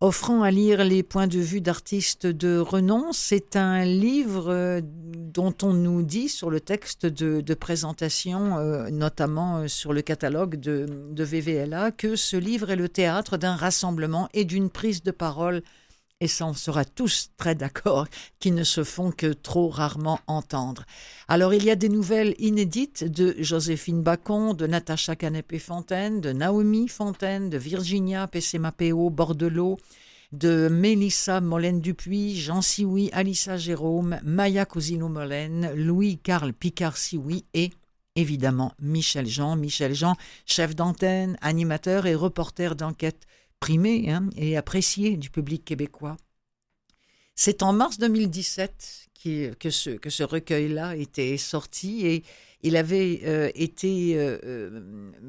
offrant 0.02 0.42
à 0.42 0.50
lire 0.50 0.84
les 0.84 1.04
points 1.04 1.28
de 1.28 1.38
vue 1.38 1.60
d'artistes 1.60 2.26
de 2.26 2.58
renom. 2.58 3.12
C'est 3.12 3.54
un 3.54 3.84
livre 3.84 4.48
euh, 4.48 4.80
dont 4.82 5.54
on 5.62 5.72
nous 5.72 6.02
dit 6.02 6.28
sur 6.28 6.50
le 6.50 6.58
texte 6.58 7.06
de, 7.06 7.54
présentation, 7.54 8.58
euh, 8.58 8.90
notamment 8.90 9.58
euh, 9.58 9.68
sur 9.68 9.92
le 9.92 10.02
catalogue 10.02 10.56
de, 10.56 10.86
de, 11.12 11.24
VVLA, 11.24 11.92
que 11.92 12.16
ce 12.16 12.36
livre 12.36 12.70
est 12.70 12.76
le 12.76 12.88
théâtre 12.88 13.36
d'un 13.36 13.54
rassemblement 13.54 14.28
et 14.34 14.44
d'une 14.44 14.70
prise 14.70 15.04
de 15.04 15.12
parole, 15.12 15.62
et 16.22 16.28
ça 16.28 16.46
on 16.46 16.54
sera 16.54 16.84
tous 16.84 17.30
très 17.36 17.56
d'accord, 17.56 18.06
qui 18.38 18.52
ne 18.52 18.62
se 18.62 18.84
font 18.84 19.10
que 19.10 19.32
trop 19.32 19.68
rarement 19.68 20.20
entendre. 20.28 20.84
Alors 21.26 21.52
il 21.52 21.64
y 21.64 21.70
a 21.70 21.74
des 21.74 21.88
nouvelles 21.88 22.36
inédites 22.38 23.02
de 23.02 23.34
Joséphine 23.40 24.02
Bacon, 24.02 24.54
de 24.54 24.68
Natacha 24.68 25.16
Canepé-Fontaine, 25.16 26.20
de 26.20 26.32
Naomi 26.32 26.86
Fontaine, 26.86 27.50
de 27.50 27.58
Virginia 27.58 28.28
Pessemapeo 28.28 29.10
Bordelot, 29.10 29.78
de 30.30 30.68
Mélissa 30.68 31.40
Molène-Dupuis, 31.40 32.36
Jean 32.36 32.62
Sioui, 32.62 33.10
Alissa 33.12 33.56
Jérôme, 33.56 34.20
Maya 34.22 34.64
Cousino-Molène, 34.64 35.72
Louis-Carl 35.74 36.52
Picard-Sioui 36.52 37.44
et 37.52 37.72
évidemment 38.14 38.74
Michel 38.80 39.26
Jean. 39.26 39.56
Michel 39.56 39.92
Jean, 39.92 40.14
chef 40.46 40.76
d'antenne, 40.76 41.36
animateur 41.40 42.06
et 42.06 42.14
reporter 42.14 42.76
d'enquête 42.76 43.26
hein, 43.70 44.28
et 44.36 44.56
apprécié 44.56 45.16
du 45.16 45.30
public 45.30 45.64
québécois. 45.64 46.16
C'est 47.34 47.62
en 47.62 47.72
mars 47.72 47.98
2017 47.98 49.08
que 49.58 49.70
ce, 49.70 49.90
que 49.90 50.10
ce 50.10 50.22
recueil-là 50.22 50.96
était 50.96 51.36
sorti 51.36 52.06
et 52.06 52.24
il 52.62 52.76
avait 52.76 53.20
euh, 53.24 53.50
été 53.54 54.16
euh, 54.16 54.38
euh, 54.44 54.80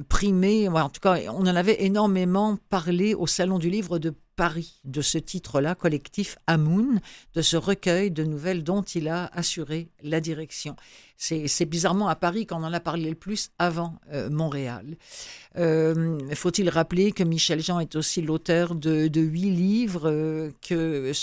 primé, 0.07 0.67
en 0.67 0.89
tout 0.89 1.01
cas 1.01 1.17
on 1.29 1.41
en 1.41 1.55
avait 1.55 1.83
énormément 1.83 2.57
parlé 2.69 3.15
au 3.15 3.27
Salon 3.27 3.57
du 3.57 3.69
Livre 3.69 3.97
de 3.97 4.13
Paris 4.35 4.81
de 4.83 5.01
ce 5.01 5.17
titre-là, 5.17 5.75
collectif 5.75 6.37
Amoun, 6.47 6.99
de 7.35 7.41
ce 7.41 7.55
recueil 7.57 8.09
de 8.11 8.23
nouvelles 8.23 8.63
dont 8.63 8.81
il 8.81 9.07
a 9.07 9.25
assuré 9.33 9.89
la 10.01 10.21
direction. 10.21 10.75
C'est 11.15 11.65
bizarrement 11.65 12.09
à 12.09 12.15
Paris 12.15 12.45
qu'on 12.45 12.63
en 12.63 12.73
a 12.73 12.79
parlé 12.81 13.07
le 13.09 13.15
plus 13.15 13.51
avant 13.59 13.95
Montréal. 14.31 14.97
Faut-il 15.55 16.67
rappeler 16.67 17.11
que 17.13 17.23
Michel 17.23 17.61
Jean 17.61 17.79
est 17.79 17.95
aussi 17.95 18.21
l'auteur 18.21 18.75
de, 18.75 19.21
huit 19.21 19.51
livres, 19.51 20.51
que 20.67 21.13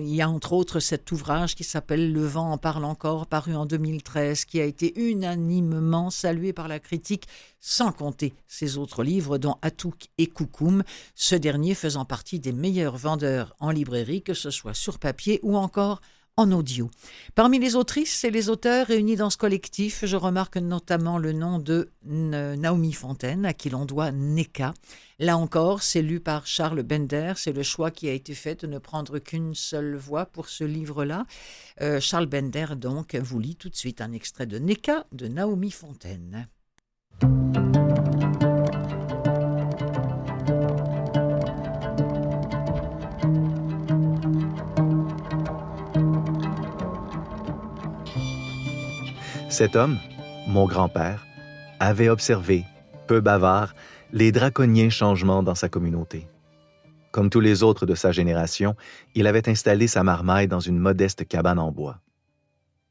y 0.00 0.22
a 0.22 0.28
entre 0.28 0.54
autres 0.54 0.80
cet 0.80 1.12
ouvrage 1.12 1.54
qui 1.54 1.62
s'appelle 1.62 2.12
Le 2.12 2.24
vent 2.24 2.50
en 2.50 2.58
parle 2.58 2.84
encore, 2.84 3.26
paru 3.26 3.54
en 3.54 3.66
2013, 3.66 4.46
qui 4.46 4.60
a 4.60 4.64
été 4.64 4.98
unanimement 5.22 6.10
salué 6.10 6.52
par 6.52 6.66
la 6.66 6.80
critique, 6.80 7.28
sans 7.60 7.92
compter 7.92 8.34
ses 8.48 8.76
autres 8.76 9.04
livres, 9.04 9.38
dont 9.38 9.56
Atouk 9.62 10.08
et 10.18 10.26
Koukoum, 10.26 10.82
ce 11.14 11.36
dernier 11.36 11.74
faisant 11.74 12.04
partie 12.04 12.40
des 12.40 12.52
meilleurs 12.52 12.96
vendeurs 12.96 13.54
en 13.60 13.70
librairie, 13.70 14.22
que 14.22 14.34
ce 14.34 14.50
soit 14.50 14.74
sur 14.74 14.98
papier 14.98 15.38
ou 15.42 15.56
encore 15.56 16.00
en 16.36 16.50
audio. 16.52 16.90
Parmi 17.34 17.58
les 17.58 17.76
autrices 17.76 18.24
et 18.24 18.30
les 18.30 18.48
auteurs 18.48 18.86
réunis 18.86 19.16
dans 19.16 19.30
ce 19.30 19.36
collectif, 19.36 20.04
je 20.06 20.16
remarque 20.16 20.56
notamment 20.56 21.18
le 21.18 21.32
nom 21.32 21.58
de 21.58 21.90
Naomi 22.04 22.92
Fontaine, 22.92 23.44
à 23.44 23.52
qui 23.52 23.68
l'on 23.70 23.84
doit 23.84 24.12
Neka. 24.12 24.72
Là 25.18 25.36
encore, 25.36 25.82
c'est 25.82 26.02
lu 26.02 26.20
par 26.20 26.46
Charles 26.46 26.82
Bender. 26.82 27.34
C'est 27.36 27.52
le 27.52 27.62
choix 27.62 27.90
qui 27.90 28.08
a 28.08 28.12
été 28.12 28.34
fait 28.34 28.64
de 28.64 28.66
ne 28.66 28.78
prendre 28.78 29.18
qu'une 29.18 29.54
seule 29.54 29.94
voix 29.94 30.26
pour 30.26 30.48
ce 30.48 30.64
livre-là. 30.64 31.26
Euh, 31.80 32.00
Charles 32.00 32.26
Bender, 32.26 32.66
donc, 32.76 33.14
vous 33.14 33.38
lit 33.38 33.56
tout 33.56 33.68
de 33.68 33.76
suite 33.76 34.00
un 34.00 34.12
extrait 34.12 34.46
de 34.46 34.58
Neka 34.58 35.06
de 35.12 35.28
Naomi 35.28 35.70
Fontaine. 35.70 36.48
Cet 49.52 49.76
homme, 49.76 49.98
mon 50.48 50.66
grand-père, 50.66 51.26
avait 51.78 52.08
observé, 52.08 52.64
peu 53.06 53.20
bavard, 53.20 53.74
les 54.10 54.32
draconiens 54.32 54.88
changements 54.88 55.42
dans 55.42 55.54
sa 55.54 55.68
communauté. 55.68 56.26
Comme 57.10 57.28
tous 57.28 57.40
les 57.40 57.62
autres 57.62 57.84
de 57.84 57.94
sa 57.94 58.12
génération, 58.12 58.76
il 59.14 59.26
avait 59.26 59.50
installé 59.50 59.88
sa 59.88 60.04
marmaille 60.04 60.48
dans 60.48 60.58
une 60.58 60.78
modeste 60.78 61.28
cabane 61.28 61.58
en 61.58 61.70
bois. 61.70 62.00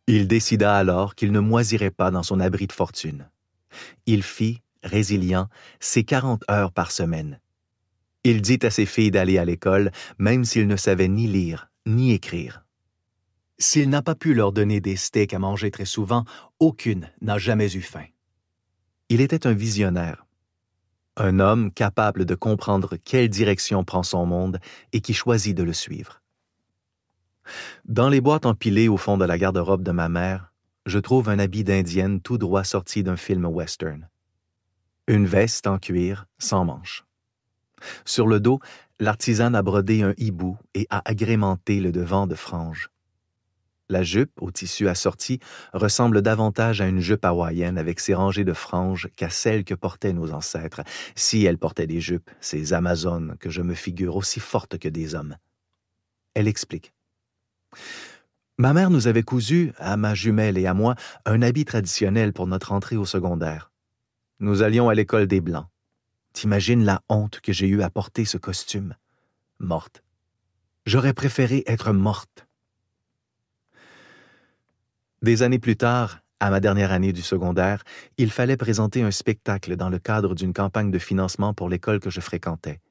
Il 0.05 0.27
décida 0.27 0.75
alors 0.75 1.15
qu'il 1.15 1.31
ne 1.31 1.39
moisirait 1.39 1.89
pas 1.89 2.11
dans 2.11 2.21
son 2.21 2.39
abri 2.39 2.67
de 2.67 2.73
fortune. 2.73 3.27
Il 4.05 4.21
fit, 4.21 4.61
résilient, 4.83 5.47
ses 5.79 6.03
quarante 6.03 6.43
heures 6.51 6.71
par 6.71 6.91
semaine. 6.91 7.39
Il 8.23 8.43
dit 8.43 8.59
à 8.61 8.69
ses 8.69 8.85
filles 8.85 9.09
d'aller 9.09 9.39
à 9.39 9.45
l'école, 9.45 9.89
même 10.19 10.45
s'il 10.45 10.67
ne 10.67 10.75
savait 10.75 11.07
ni 11.07 11.25
lire 11.25 11.71
ni 11.87 12.13
écrire. 12.13 12.63
S'il 13.61 13.91
n'a 13.91 14.01
pas 14.01 14.15
pu 14.15 14.33
leur 14.33 14.53
donner 14.53 14.81
des 14.81 14.95
steaks 14.95 15.35
à 15.35 15.39
manger 15.39 15.69
très 15.69 15.85
souvent, 15.85 16.25
aucune 16.57 17.11
n'a 17.21 17.37
jamais 17.37 17.75
eu 17.75 17.81
faim. 17.81 18.05
Il 19.09 19.21
était 19.21 19.45
un 19.45 19.53
visionnaire, 19.53 20.25
un 21.15 21.39
homme 21.39 21.71
capable 21.71 22.25
de 22.25 22.33
comprendre 22.33 22.97
quelle 22.97 23.29
direction 23.29 23.83
prend 23.83 24.01
son 24.01 24.25
monde 24.25 24.59
et 24.93 25.01
qui 25.01 25.13
choisit 25.13 25.55
de 25.55 25.61
le 25.61 25.73
suivre. 25.73 26.23
Dans 27.85 28.09
les 28.09 28.19
boîtes 28.19 28.47
empilées 28.47 28.87
au 28.87 28.97
fond 28.97 29.19
de 29.19 29.25
la 29.25 29.37
garde-robe 29.37 29.83
de 29.83 29.91
ma 29.91 30.09
mère, 30.09 30.51
je 30.87 30.97
trouve 30.97 31.29
un 31.29 31.37
habit 31.37 31.63
d'indienne 31.63 32.19
tout 32.19 32.39
droit 32.39 32.63
sorti 32.63 33.03
d'un 33.03 33.15
film 33.15 33.45
western. 33.45 34.09
Une 35.05 35.27
veste 35.27 35.67
en 35.67 35.77
cuir, 35.77 36.25
sans 36.39 36.65
manches. 36.65 37.05
Sur 38.05 38.25
le 38.25 38.39
dos, 38.39 38.59
l'artisan 38.99 39.53
a 39.53 39.61
brodé 39.61 40.01
un 40.01 40.15
hibou 40.17 40.57
et 40.73 40.87
a 40.89 41.03
agrémenté 41.05 41.79
le 41.79 41.91
devant 41.91 42.25
de 42.25 42.33
franges. 42.33 42.90
La 43.91 44.03
jupe, 44.03 44.41
au 44.41 44.51
tissu 44.51 44.87
assorti, 44.87 45.39
ressemble 45.73 46.21
davantage 46.21 46.79
à 46.79 46.87
une 46.87 47.01
jupe 47.01 47.25
hawaïenne 47.25 47.77
avec 47.77 47.99
ses 47.99 48.13
rangées 48.13 48.45
de 48.45 48.53
franges 48.53 49.09
qu'à 49.17 49.29
celles 49.29 49.65
que 49.65 49.73
portaient 49.73 50.13
nos 50.13 50.31
ancêtres, 50.31 50.79
si 51.13 51.43
elles 51.43 51.57
portaient 51.57 51.87
des 51.87 51.99
jupes, 51.99 52.31
ces 52.39 52.71
Amazones 52.71 53.35
que 53.37 53.49
je 53.49 53.61
me 53.61 53.73
figure 53.73 54.15
aussi 54.15 54.39
fortes 54.39 54.77
que 54.77 54.87
des 54.87 55.13
hommes. 55.13 55.35
Elle 56.35 56.47
explique. 56.47 56.93
Ma 58.57 58.71
mère 58.71 58.91
nous 58.91 59.07
avait 59.07 59.23
cousu, 59.23 59.73
à 59.77 59.97
ma 59.97 60.15
jumelle 60.15 60.57
et 60.57 60.67
à 60.67 60.73
moi, 60.73 60.95
un 61.25 61.41
habit 61.41 61.65
traditionnel 61.65 62.31
pour 62.31 62.47
notre 62.47 62.71
entrée 62.71 62.95
au 62.95 63.05
secondaire. 63.05 63.73
Nous 64.39 64.61
allions 64.61 64.87
à 64.87 64.93
l'école 64.93 65.27
des 65.27 65.41
Blancs. 65.41 65.67
T'imagines 66.31 66.85
la 66.85 67.01
honte 67.09 67.41
que 67.41 67.51
j'ai 67.51 67.67
eue 67.67 67.81
à 67.81 67.89
porter 67.89 68.23
ce 68.23 68.37
costume? 68.37 68.95
Morte. 69.59 70.01
J'aurais 70.85 71.13
préféré 71.13 71.65
être 71.67 71.91
morte. 71.91 72.47
Des 75.21 75.43
années 75.43 75.59
plus 75.59 75.77
tard, 75.77 76.21
à 76.39 76.49
ma 76.49 76.59
dernière 76.59 76.91
année 76.91 77.13
du 77.13 77.21
secondaire, 77.21 77.83
il 78.17 78.31
fallait 78.31 78.57
présenter 78.57 79.03
un 79.03 79.11
spectacle 79.11 79.75
dans 79.75 79.89
le 79.89 79.99
cadre 79.99 80.33
d'une 80.33 80.51
campagne 80.51 80.89
de 80.89 80.97
financement 80.97 81.53
pour 81.53 81.69
l'école 81.69 81.99
que 81.99 82.09
je 82.09 82.21
fréquentais. 82.21 82.81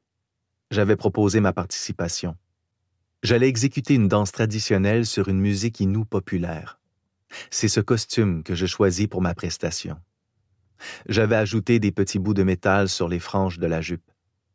J'avais 0.71 0.95
proposé 0.95 1.41
ma 1.41 1.53
participation. 1.53 2.37
J'allais 3.25 3.49
exécuter 3.49 3.95
une 3.95 4.07
danse 4.07 4.31
traditionnelle 4.31 5.07
sur 5.07 5.27
une 5.27 5.41
musique 5.41 5.81
inoue 5.81 6.05
populaire. 6.05 6.79
C'est 7.51 7.67
ce 7.67 7.81
costume 7.81 8.45
que 8.45 8.55
je 8.55 8.67
choisis 8.67 9.09
pour 9.09 9.23
ma 9.23 9.35
prestation. 9.35 9.97
J'avais 11.09 11.35
ajouté 11.35 11.81
des 11.81 11.91
petits 11.91 12.21
bouts 12.21 12.35
de 12.35 12.45
métal 12.45 12.89
sur 12.89 13.09
les 13.09 13.19
franges 13.19 13.59
de 13.59 13.67
la 13.67 13.81
jupe. 13.81 14.09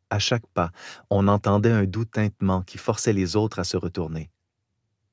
À 0.08 0.18
chaque 0.18 0.46
pas, 0.46 0.70
on 1.10 1.28
entendait 1.28 1.72
un 1.72 1.84
doux 1.84 2.06
tintement 2.06 2.62
qui 2.62 2.78
forçait 2.78 3.12
les 3.12 3.36
autres 3.36 3.58
à 3.58 3.64
se 3.64 3.76
retourner. 3.76 4.30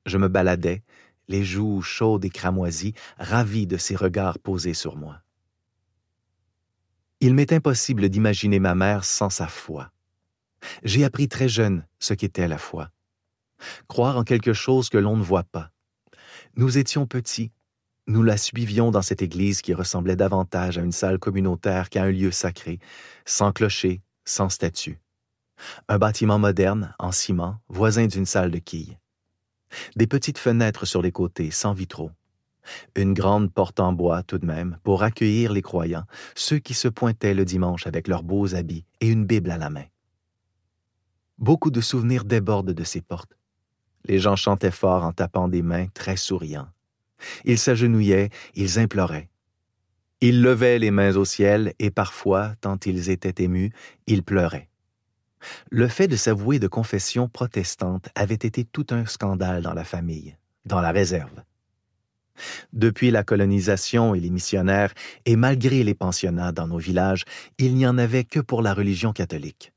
Je 0.06 0.18
me 0.18 0.28
baladais, 0.28 0.82
les 1.28 1.44
joues 1.44 1.82
chaudes 1.82 2.24
et 2.24 2.30
cramoisies, 2.30 2.94
ravi 3.18 3.66
de 3.66 3.76
ses 3.76 3.96
regards 3.96 4.38
posés 4.38 4.74
sur 4.74 4.96
moi. 4.96 5.20
Il 7.20 7.34
m'est 7.34 7.52
impossible 7.52 8.08
d'imaginer 8.08 8.58
ma 8.58 8.74
mère 8.74 9.04
sans 9.04 9.30
sa 9.30 9.46
foi. 9.46 9.90
J'ai 10.82 11.04
appris 11.04 11.28
très 11.28 11.48
jeune 11.48 11.86
ce 11.98 12.14
qu'était 12.14 12.48
la 12.48 12.58
foi. 12.58 12.90
Croire 13.88 14.18
en 14.18 14.24
quelque 14.24 14.52
chose 14.52 14.88
que 14.88 14.98
l'on 14.98 15.16
ne 15.16 15.22
voit 15.22 15.44
pas. 15.44 15.70
Nous 16.56 16.78
étions 16.78 17.06
petits. 17.06 17.52
Nous 18.06 18.22
la 18.22 18.36
suivions 18.36 18.90
dans 18.90 19.00
cette 19.00 19.22
église 19.22 19.62
qui 19.62 19.72
ressemblait 19.72 20.16
davantage 20.16 20.76
à 20.76 20.82
une 20.82 20.92
salle 20.92 21.18
communautaire 21.18 21.88
qu'à 21.88 22.02
un 22.02 22.10
lieu 22.10 22.30
sacré, 22.30 22.78
sans 23.24 23.52
clocher, 23.52 24.02
sans 24.26 24.50
statue. 24.50 25.00
Un 25.88 25.98
bâtiment 25.98 26.38
moderne, 26.38 26.94
en 26.98 27.12
ciment, 27.12 27.56
voisin 27.68 28.06
d'une 28.06 28.26
salle 28.26 28.50
de 28.50 28.58
quilles 28.58 28.98
des 29.96 30.06
petites 30.06 30.38
fenêtres 30.38 30.86
sur 30.86 31.02
les 31.02 31.12
côtés, 31.12 31.50
sans 31.50 31.72
vitraux. 31.72 32.10
Une 32.96 33.14
grande 33.14 33.52
porte 33.52 33.80
en 33.80 33.92
bois 33.92 34.22
tout 34.22 34.38
de 34.38 34.46
même, 34.46 34.78
pour 34.82 35.02
accueillir 35.02 35.52
les 35.52 35.62
croyants, 35.62 36.04
ceux 36.34 36.58
qui 36.58 36.74
se 36.74 36.88
pointaient 36.88 37.34
le 37.34 37.44
dimanche 37.44 37.86
avec 37.86 38.08
leurs 38.08 38.22
beaux 38.22 38.54
habits 38.54 38.84
et 39.00 39.08
une 39.08 39.26
Bible 39.26 39.50
à 39.50 39.58
la 39.58 39.70
main. 39.70 39.84
Beaucoup 41.38 41.70
de 41.70 41.80
souvenirs 41.80 42.24
débordent 42.24 42.72
de 42.72 42.84
ces 42.84 43.00
portes. 43.00 43.36
Les 44.04 44.18
gens 44.18 44.36
chantaient 44.36 44.70
fort 44.70 45.04
en 45.04 45.12
tapant 45.12 45.48
des 45.48 45.62
mains, 45.62 45.86
très 45.94 46.16
souriants. 46.16 46.68
Ils 47.44 47.58
s'agenouillaient, 47.58 48.30
ils 48.54 48.78
imploraient. 48.78 49.28
Ils 50.20 50.42
levaient 50.42 50.78
les 50.78 50.90
mains 50.90 51.16
au 51.16 51.24
ciel 51.24 51.74
et 51.78 51.90
parfois, 51.90 52.54
tant 52.60 52.78
ils 52.86 53.10
étaient 53.10 53.42
émus, 53.42 53.72
ils 54.06 54.22
pleuraient. 54.22 54.68
Le 55.70 55.88
fait 55.88 56.08
de 56.08 56.16
s'avouer 56.16 56.58
de 56.58 56.68
confession 56.68 57.28
protestante 57.28 58.08
avait 58.14 58.34
été 58.34 58.64
tout 58.64 58.86
un 58.90 59.06
scandale 59.06 59.62
dans 59.62 59.74
la 59.74 59.84
famille, 59.84 60.36
dans 60.64 60.80
la 60.80 60.92
réserve. 60.92 61.42
Depuis 62.72 63.10
la 63.10 63.22
colonisation 63.22 64.14
et 64.14 64.20
les 64.20 64.30
missionnaires, 64.30 64.92
et 65.24 65.36
malgré 65.36 65.84
les 65.84 65.94
pensionnats 65.94 66.52
dans 66.52 66.66
nos 66.66 66.78
villages, 66.78 67.24
il 67.58 67.74
n'y 67.74 67.86
en 67.86 67.98
avait 67.98 68.24
que 68.24 68.40
pour 68.40 68.62
la 68.62 68.74
religion 68.74 69.12
catholique. 69.12 69.72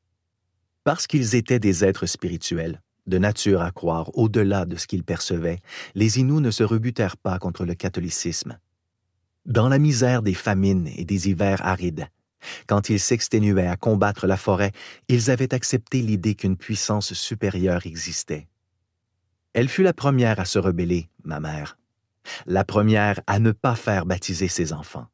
Parce 0.84 1.06
qu'ils 1.06 1.36
étaient 1.36 1.60
des 1.60 1.84
êtres 1.84 2.06
spirituels, 2.06 2.82
de 3.06 3.18
nature 3.18 3.62
à 3.62 3.72
croire 3.72 4.10
au-delà 4.18 4.66
de 4.66 4.76
ce 4.76 4.88
qu'ils 4.88 5.04
percevaient, 5.04 5.60
les 5.96 6.20
Inuits 6.20 6.42
ne 6.42 6.52
se 6.52 6.64
rebutèrent 6.64 7.18
pas 7.18 7.40
contre 7.40 7.66
le 7.66 7.76
catholicisme. 7.76 8.58
Dans 9.46 9.70
la 9.70 9.80
misère 9.80 10.22
des 10.22 10.34
famines 10.34 10.90
et 10.98 11.06
des 11.06 11.30
hivers 11.30 11.66
arides, 11.66 12.08
quand 12.68 12.90
ils 12.90 13.00
s'exténuaient 13.00 13.68
à 13.68 13.78
combattre 13.78 14.28
la 14.28 14.38
forêt, 14.38 14.72
ils 15.08 15.32
avaient 15.32 15.54
accepté 15.54 16.02
l'idée 16.02 16.36
qu'une 16.36 16.58
puissance 16.58 17.14
supérieure 17.14 17.86
existait. 17.86 18.48
Elle 19.54 19.70
fut 19.70 19.84
la 19.84 19.94
première 19.94 20.40
à 20.40 20.46
se 20.46 20.60
rebeller, 20.60 21.10
ma 21.24 21.40
mère. 21.40 21.78
La 22.46 22.64
première 22.64 23.22
à 23.26 23.40
ne 23.40 23.52
pas 23.52 23.76
faire 23.76 24.06
baptiser 24.06 24.48
ses 24.48 24.74
enfants. 24.74 25.08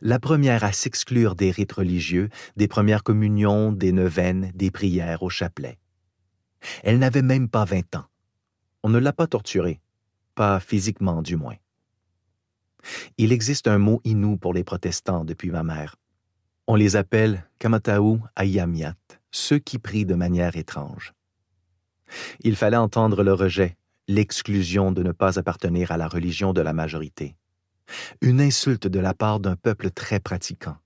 La 0.00 0.18
première 0.18 0.64
à 0.64 0.72
s'exclure 0.72 1.34
des 1.34 1.50
rites 1.50 1.72
religieux, 1.72 2.30
des 2.56 2.68
premières 2.68 3.02
communions, 3.02 3.72
des 3.72 3.92
neuvaines, 3.92 4.50
des 4.54 4.70
prières 4.70 5.22
au 5.22 5.28
chapelet. 5.28 5.78
Elle 6.82 6.98
n'avait 6.98 7.22
même 7.22 7.48
pas 7.48 7.64
vingt 7.64 7.94
ans. 7.94 8.06
On 8.82 8.88
ne 8.88 8.98
l'a 8.98 9.12
pas 9.12 9.26
torturée, 9.26 9.80
pas 10.34 10.60
physiquement 10.60 11.22
du 11.22 11.36
moins. 11.36 11.56
Il 13.18 13.32
existe 13.32 13.68
un 13.68 13.78
mot 13.78 14.00
inou 14.04 14.36
pour 14.36 14.54
les 14.54 14.64
protestants 14.64 15.24
depuis 15.24 15.50
ma 15.50 15.62
mère. 15.62 15.96
On 16.70 16.74
les 16.74 16.96
appelle 16.96 17.48
Kamataou 17.58 18.20
Ayamiat, 18.36 18.94
ceux 19.30 19.58
qui 19.58 19.78
prient 19.78 20.04
de 20.04 20.14
manière 20.14 20.54
étrange. 20.58 21.14
Il 22.40 22.56
fallait 22.56 22.76
entendre 22.76 23.24
le 23.24 23.32
rejet, 23.32 23.78
l'exclusion 24.06 24.92
de 24.92 25.02
ne 25.02 25.12
pas 25.12 25.38
appartenir 25.38 25.92
à 25.92 25.96
la 25.96 26.08
religion 26.08 26.52
de 26.52 26.60
la 26.60 26.74
majorité. 26.74 27.36
Une 28.20 28.42
insulte 28.42 28.86
de 28.86 29.00
la 29.00 29.14
part 29.14 29.40
d'un 29.40 29.56
peuple 29.56 29.90
très 29.90 30.20
pratiquant. 30.20 30.76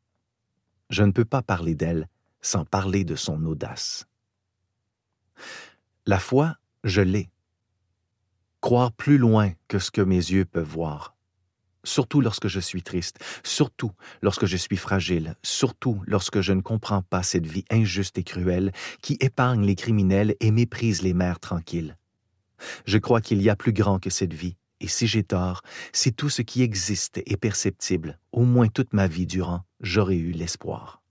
Je 0.88 1.02
ne 1.02 1.10
peux 1.10 1.24
pas 1.24 1.42
parler 1.42 1.74
d'elle 1.74 2.06
sans 2.42 2.64
parler 2.64 3.02
de 3.02 3.16
son 3.16 3.44
audace. 3.44 4.06
La 6.06 6.20
foi, 6.20 6.58
je 6.84 7.00
l'ai. 7.00 7.28
Croire 8.60 8.92
plus 8.92 9.18
loin 9.18 9.50
que 9.66 9.80
ce 9.80 9.90
que 9.90 10.00
mes 10.00 10.14
yeux 10.14 10.44
peuvent 10.44 10.62
voir 10.62 11.16
surtout 11.84 12.20
lorsque 12.20 12.48
je 12.48 12.60
suis 12.60 12.82
triste, 12.82 13.18
surtout 13.42 13.92
lorsque 14.22 14.46
je 14.46 14.56
suis 14.56 14.76
fragile, 14.76 15.36
surtout 15.42 16.00
lorsque 16.06 16.40
je 16.40 16.52
ne 16.52 16.60
comprends 16.60 17.02
pas 17.02 17.22
cette 17.22 17.46
vie 17.46 17.64
injuste 17.70 18.18
et 18.18 18.24
cruelle 18.24 18.72
qui 19.00 19.16
épargne 19.20 19.64
les 19.64 19.74
criminels 19.74 20.36
et 20.40 20.50
méprise 20.50 21.02
les 21.02 21.14
mères 21.14 21.40
tranquilles. 21.40 21.96
Je 22.86 22.98
crois 22.98 23.20
qu'il 23.20 23.42
y 23.42 23.50
a 23.50 23.56
plus 23.56 23.72
grand 23.72 23.98
que 23.98 24.10
cette 24.10 24.34
vie, 24.34 24.56
et 24.80 24.88
si 24.88 25.06
j'ai 25.06 25.24
tort, 25.24 25.62
si 25.92 26.12
tout 26.12 26.28
ce 26.28 26.42
qui 26.42 26.62
existe 26.62 27.18
est 27.18 27.36
perceptible, 27.36 28.18
au 28.32 28.44
moins 28.44 28.68
toute 28.68 28.92
ma 28.92 29.06
vie 29.06 29.26
durant, 29.26 29.62
j'aurais 29.80 30.16
eu 30.16 30.32
l'espoir. 30.32 31.01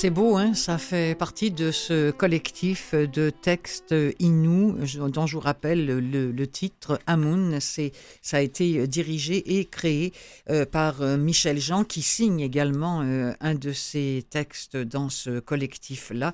C'est 0.00 0.08
beau, 0.08 0.38
hein 0.38 0.54
ça 0.54 0.78
fait 0.78 1.14
partie 1.14 1.50
de 1.50 1.70
ce 1.70 2.10
collectif 2.10 2.94
de 2.94 3.28
textes 3.28 3.94
Innu, 4.18 4.72
dont 5.10 5.26
je 5.26 5.34
vous 5.34 5.42
rappelle 5.42 5.84
le, 5.84 6.46
titre 6.46 6.98
Amun. 7.06 7.60
C'est, 7.60 7.92
ça 8.22 8.38
a 8.38 8.40
été 8.40 8.86
dirigé 8.86 9.58
et 9.58 9.66
créé 9.66 10.14
euh, 10.48 10.64
par 10.64 11.02
euh, 11.02 11.18
Michel 11.18 11.60
Jean, 11.60 11.84
qui 11.84 12.00
signe 12.00 12.40
également 12.40 13.02
euh, 13.02 13.34
un 13.42 13.54
de 13.54 13.72
ces 13.72 14.24
textes 14.30 14.78
dans 14.78 15.10
ce 15.10 15.38
collectif-là, 15.38 16.32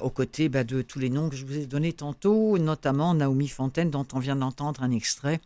aux 0.00 0.10
côtés 0.10 0.48
bah, 0.48 0.62
de 0.62 0.82
tous 0.82 1.00
les 1.00 1.10
noms 1.10 1.30
que 1.30 1.34
je 1.34 1.44
vous 1.44 1.58
ai 1.58 1.66
donnés 1.66 1.94
tantôt, 1.94 2.58
notamment 2.58 3.12
Naomi 3.12 3.48
Fontaine, 3.48 3.90
dont 3.90 4.06
on 4.12 4.20
vient 4.20 4.36
d'entendre 4.36 4.84
un 4.84 4.92
extrait 4.92 5.40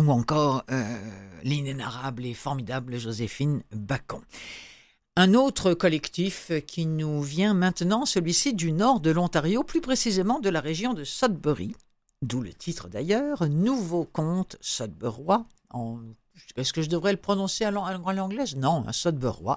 ou 0.00 0.12
encore 0.12 0.64
l'inénarrable 1.42 2.24
et 2.24 2.34
formidable 2.34 2.98
Joséphine 2.98 3.64
Bacon. 3.72 4.20
Un 5.18 5.32
autre 5.32 5.72
collectif 5.72 6.52
qui 6.66 6.84
nous 6.84 7.22
vient 7.22 7.54
maintenant, 7.54 8.04
celui-ci 8.04 8.52
du 8.52 8.70
nord 8.70 9.00
de 9.00 9.10
l'Ontario, 9.10 9.62
plus 9.62 9.80
précisément 9.80 10.40
de 10.40 10.50
la 10.50 10.60
région 10.60 10.92
de 10.92 11.04
Sudbury, 11.04 11.74
d'où 12.20 12.42
le 12.42 12.52
titre 12.52 12.88
d'ailleurs, 12.88 13.48
Nouveau 13.48 14.04
Conte 14.04 14.58
Sudburois. 14.60 15.46
Est-ce 16.56 16.74
que 16.74 16.82
je 16.82 16.90
devrais 16.90 17.12
le 17.12 17.18
prononcer 17.18 17.64
à 17.64 17.70
l'anglaise? 17.70 18.56
Non, 18.56 18.84
un 18.86 18.92
Sudburois. 18.92 19.56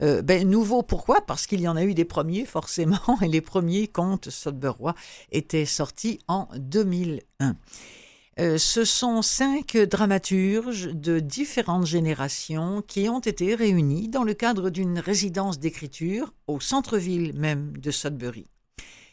Euh, 0.00 0.22
ben, 0.22 0.48
nouveau, 0.48 0.84
pourquoi? 0.84 1.22
Parce 1.26 1.48
qu'il 1.48 1.60
y 1.60 1.66
en 1.66 1.74
a 1.74 1.82
eu 1.82 1.94
des 1.94 2.04
premiers, 2.04 2.44
forcément, 2.44 3.00
et 3.20 3.26
les 3.26 3.40
premiers 3.40 3.88
contes 3.88 4.30
Sudburois 4.30 4.94
étaient 5.32 5.66
sortis 5.66 6.20
en 6.28 6.46
2001. 6.56 7.56
Euh, 8.40 8.56
ce 8.56 8.86
sont 8.86 9.20
cinq 9.20 9.76
dramaturges 9.76 10.88
de 10.94 11.20
différentes 11.20 11.84
générations 11.84 12.80
qui 12.80 13.06
ont 13.10 13.20
été 13.20 13.54
réunis 13.54 14.08
dans 14.08 14.24
le 14.24 14.32
cadre 14.32 14.70
d'une 14.70 14.98
résidence 14.98 15.58
d'écriture 15.58 16.32
au 16.46 16.58
centre-ville 16.58 17.34
même 17.34 17.76
de 17.76 17.90
Sudbury. 17.90 18.46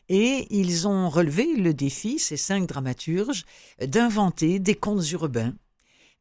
Et 0.08 0.48
ils 0.50 0.88
ont 0.88 1.10
relevé 1.10 1.58
le 1.58 1.74
défi, 1.74 2.20
ces 2.20 2.38
cinq 2.38 2.68
dramaturges, 2.68 3.44
d'inventer 3.86 4.60
des 4.60 4.76
contes 4.76 5.12
urbains 5.12 5.54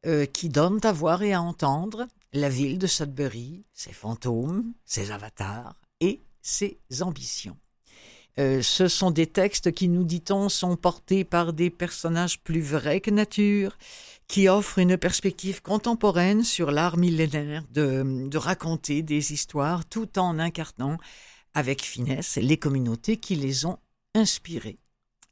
euh, 0.05 0.27
qui 0.27 0.49
donnent 0.49 0.85
à 0.85 0.91
voir 0.91 1.23
et 1.23 1.33
à 1.33 1.41
entendre 1.41 2.09
la 2.33 2.49
ville 2.49 2.77
de 2.77 2.89
Sudbury, 2.89 3.63
ses 3.73 3.93
fantômes, 3.93 4.73
ses 4.85 5.13
avatars 5.13 5.81
et 6.01 6.23
ses 6.43 6.81
ambitions. 7.03 7.57
Euh, 8.39 8.61
ce 8.61 8.87
sont 8.89 9.11
des 9.11 9.27
textes 9.27 9.73
qui, 9.73 9.89
nous 9.89 10.05
dit-on, 10.05 10.49
sont 10.49 10.77
portés 10.77 11.25
par 11.25 11.53
des 11.53 11.71
personnages 11.71 12.41
plus 12.41 12.61
vrais 12.61 13.01
que 13.01 13.11
nature, 13.11 13.79
qui 14.29 14.49
offrent 14.49 14.79
une 14.79 14.99
perspective 14.99 15.63
contemporaine 15.63 16.43
sur 16.43 16.71
l'art 16.71 16.99
millénaire 16.99 17.65
de, 17.73 18.29
de 18.29 18.39
raconter 18.39 19.03
des 19.03 19.33
histoires 19.33 19.87
tout 19.87 20.19
en 20.19 20.39
incarnant 20.39 20.99
avec 21.55 21.83
finesse 21.83 22.37
les 22.37 22.59
communautés 22.59 23.17
qui 23.17 23.37
les 23.37 23.65
ont 23.65 23.79
inspirées. 24.15 24.79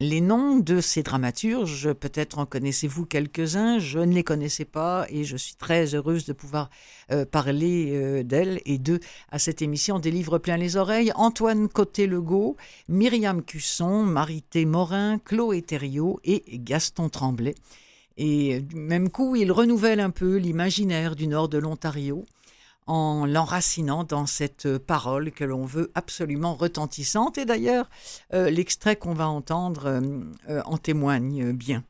Les 0.01 0.21
noms 0.21 0.57
de 0.57 0.81
ces 0.81 1.05
dramaturges, 1.05 1.93
peut-être 1.93 2.41
en 2.41 2.47
connaissez-vous 2.47 3.07
quelques-uns, 3.07 3.79
je 3.79 4.01
ne 4.01 4.13
les 4.13 4.25
connaissais 4.25 4.65
pas 4.65 5.07
et 5.09 5.23
je 5.23 5.37
suis 5.37 5.55
très 5.55 5.95
heureuse 5.95 6.25
de 6.25 6.33
pouvoir 6.33 6.69
euh, 7.13 7.25
parler 7.25 7.93
euh, 7.93 8.25
d'elles 8.25 8.61
et 8.67 8.79
d'eux 8.79 8.99
à 9.31 9.39
cette 9.39 9.63
émission 9.63 10.01
des 10.01 10.11
livres 10.11 10.39
plein 10.39 10.57
les 10.57 10.77
oreilles. 10.77 11.13
Antoine 11.15 11.69
Côté-Legault, 11.69 12.57
Myriam 12.89 13.41
Cusson, 13.45 14.03
Marité 14.03 14.65
Morin, 14.65 15.21
Chloé 15.25 15.63
Thériault 15.63 16.19
et 16.25 16.43
Gaston 16.49 17.09
Tremblay. 17.09 17.55
Et 18.17 18.63
du 18.63 18.75
même 18.75 19.11
coup, 19.11 19.37
ils 19.37 19.53
renouvellent 19.53 20.01
un 20.01 20.11
peu 20.11 20.39
l'imaginaire 20.39 21.15
du 21.15 21.29
nord 21.29 21.49
de 21.49 21.59
l'Ontario 21.59 22.25
en 22.87 23.27
l'enracinant 23.27 24.05
dans 24.05 24.27
cette 24.27 24.79
parole 24.79 25.33
que 25.33 25.45
l'on 25.45 25.65
veut 25.65 25.91
absolument 25.95 26.55
retentissante. 26.55 27.39
Et 27.39 27.45
d'ailleurs, 27.45 27.89
euh, 28.33 28.51
l'extrait 28.51 28.97
qu'on 28.97 29.15
va 29.15 29.29
entendre 29.29 29.87
euh, 29.87 30.01
euh, 30.51 30.63
en 30.67 30.79
témoigne 30.79 31.53
bien. 31.53 31.85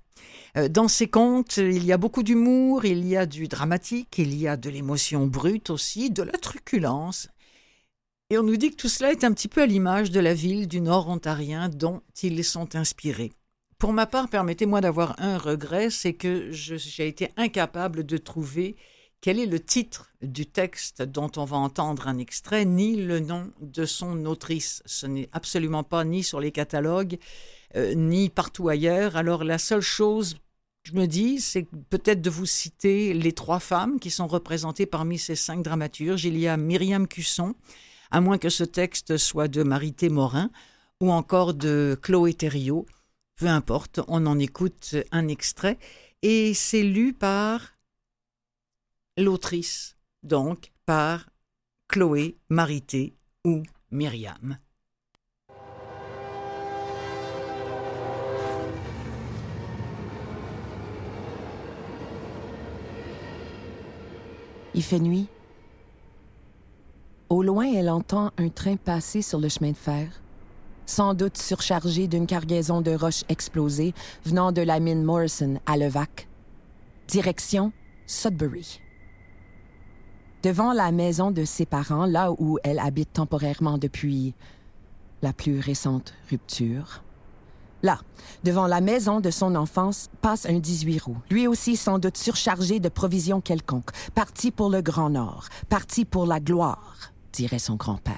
Dans 0.71 0.87
ces 0.87 1.09
contes, 1.09 1.57
il 1.57 1.85
y 1.85 1.93
a 1.93 1.97
beaucoup 1.97 2.23
d'humour, 2.23 2.85
il 2.85 3.05
y 3.05 3.17
a 3.17 3.27
du 3.27 3.49
dramatique, 3.49 4.19
il 4.19 4.39
y 4.39 4.47
a 4.47 4.57
de 4.57 4.71
l'émotion 4.71 5.27
brute 5.27 5.69
aussi, 5.69 6.13
de 6.13 6.23
la 6.23 6.31
truculence. 6.39 7.27
Et 8.31 8.39
on 8.39 8.45
nous 8.45 8.57
dit 8.57 8.71
que 8.71 8.77
tout 8.77 8.89
cela 8.89 9.11
est 9.11 9.25
un 9.25 9.33
petit 9.33 9.49
peu 9.49 9.63
à 9.63 9.67
l'image 9.67 10.13
de 10.13 10.21
la 10.21 10.33
ville 10.33 10.69
du 10.69 10.81
nord 10.81 11.09
ontarien 11.09 11.69
dont 11.69 12.03
ils 12.23 12.45
sont 12.45 12.77
inspirés. 12.77 13.33
Pour 13.79 13.93
ma 13.93 14.07
part, 14.07 14.29
permettez-moi 14.29 14.81
d'avoir 14.81 15.17
un 15.19 15.39
regret, 15.39 15.91
c'est 15.91 16.15
que 16.15 16.53
j'ai 16.53 17.09
été 17.09 17.31
incapable 17.37 18.07
de 18.07 18.17
trouver 18.17 18.77
quel 19.25 19.39
est 19.39 19.47
le 19.47 19.59
titre 19.59 20.11
du 20.21 20.45
texte 20.45 21.01
dont 21.01 21.31
on 21.39 21.47
va 21.47 21.57
entendre 21.57 22.09
un 22.09 22.19
extrait, 22.19 22.67
ni 22.67 22.97
le 22.97 23.21
nom 23.21 23.51
de 23.59 23.87
son 23.87 24.27
autrice? 24.27 24.83
Ce 24.85 25.07
n'est 25.07 25.31
absolument 25.33 25.83
pas 25.83 26.05
ni 26.05 26.23
sur 26.23 26.41
les 26.41 26.53
catalogues, 26.53 27.17
euh, 27.75 27.95
ni 27.95 28.29
partout 28.29 28.69
ailleurs. 28.69 29.17
Alors 29.17 29.43
la 29.43 29.57
seule 29.57 29.81
chose 29.81 30.37
je 30.83 30.93
me 30.93 31.07
dis, 31.07 31.41
c'est 31.41 31.67
peut-être 31.89 32.21
de 32.21 32.29
vous 32.29 32.45
citer 32.45 33.15
les 33.15 33.33
trois 33.33 33.61
femmes 33.61 33.99
qui 33.99 34.11
sont 34.11 34.27
représentées 34.27 34.85
parmi 34.85 35.19
ces 35.19 35.37
cinq 35.37 35.63
dramaturges. 35.63 36.27
Il 36.27 36.39
y 36.39 36.47
a 36.47 36.59
Myriam 36.59 37.09
Cusson, 37.09 37.55
à 38.11 38.21
moins 38.21 38.37
que 38.37 38.51
ce 38.51 38.65
texte 38.65 39.17
soit 39.17 39.49
de 39.49 39.63
Marité 39.63 40.11
Morin, 40.11 40.51
ou 41.01 41.11
encore 41.11 41.55
de 41.55 41.99
Chloé 42.03 42.35
Thériault. 42.35 42.85
Peu 43.37 43.47
importe, 43.47 44.01
on 44.07 44.27
en 44.27 44.39
écoute 44.39 44.97
un 45.13 45.29
extrait. 45.29 45.79
Et 46.21 46.53
c'est 46.53 46.83
lu 46.83 47.15
par 47.15 47.74
l'autrice, 49.17 49.97
donc 50.23 50.73
par 50.87 51.31
Chloé, 51.89 52.37
Marité 52.49 53.17
ou 53.45 53.63
Myriam. 53.91 54.59
Il 64.77 64.83
fait 64.83 64.99
nuit. 64.99 65.29
Au 67.29 67.45
loin, 67.45 67.73
elle 67.73 67.89
entend 67.89 68.33
un 68.37 68.49
train 68.49 68.77
passer 68.77 69.23
sur 69.23 69.39
le 69.39 69.49
chemin 69.49 69.71
de 69.71 69.77
fer, 69.77 70.09
sans 70.87 71.15
doute 71.15 71.39
surchargé 71.39 72.09
d'une 72.09 72.27
cargaison 72.27 72.81
de 72.81 72.91
roches 72.91 73.23
explosées 73.29 73.95
venant 74.25 74.51
de 74.51 74.63
la 74.63 74.81
mine 74.81 75.05
Morrison 75.05 75.61
à 75.67 75.77
Levac. 75.77 76.27
Direction 77.07 77.73
Sudbury. 78.07 78.81
Devant 80.45 80.75
la 80.75 80.93
maison 80.93 81.31
de 81.31 81.47
ses 81.47 81.65
parents, 81.65 82.05
là 82.05 82.31
où 82.31 82.59
elle 82.65 82.79
habite 82.79 83.15
temporairement 83.15 83.79
depuis 83.79 84.35
la 85.23 85.33
plus 85.33 85.59
récente 85.59 86.13
rupture. 86.29 87.03
Là, 87.83 87.99
devant 88.45 88.67
la 88.67 88.83
maison 88.83 89.21
de 89.21 89.31
son 89.31 89.55
enfance, 89.55 90.11
passe 90.21 90.45
un 90.45 90.59
18 90.59 90.99
roues, 91.01 91.17
lui 91.31 91.47
aussi 91.47 91.77
sans 91.77 91.99
doute 91.99 92.19
surchargé 92.19 92.79
de 92.79 92.91
provisions 92.91 93.41
quelconques, 93.41 93.89
parti 94.15 94.51
pour 94.51 94.69
le 94.69 94.83
Grand 94.83 95.09
Nord, 95.09 95.49
parti 95.71 96.05
pour 96.05 96.27
la 96.27 96.41
gloire, 96.41 97.15
dirait 97.33 97.59
son 97.59 97.77
grand-père. 97.77 98.15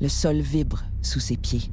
Le 0.00 0.08
sol 0.08 0.36
vibre 0.36 0.84
sous 1.02 1.18
ses 1.18 1.36
pieds. 1.36 1.72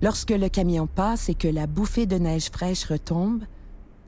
Lorsque 0.00 0.30
le 0.30 0.48
camion 0.48 0.86
passe 0.86 1.28
et 1.28 1.34
que 1.34 1.48
la 1.48 1.66
bouffée 1.66 2.06
de 2.06 2.16
neige 2.16 2.48
fraîche 2.48 2.86
retombe, 2.86 3.44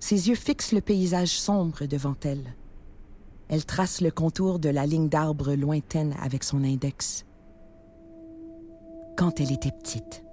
ses 0.01 0.29
yeux 0.29 0.35
fixent 0.35 0.73
le 0.73 0.81
paysage 0.81 1.39
sombre 1.39 1.87
devant 1.87 2.17
elle. 2.23 2.55
Elle 3.49 3.65
trace 3.65 4.01
le 4.01 4.11
contour 4.11 4.59
de 4.59 4.69
la 4.69 4.87
ligne 4.87 5.09
d'arbres 5.09 5.55
lointaine 5.55 6.15
avec 6.23 6.43
son 6.43 6.65
index. 6.65 7.25
Quand 9.17 9.41
elle 9.41 9.53
était 9.53 9.73
petite, 9.73 10.25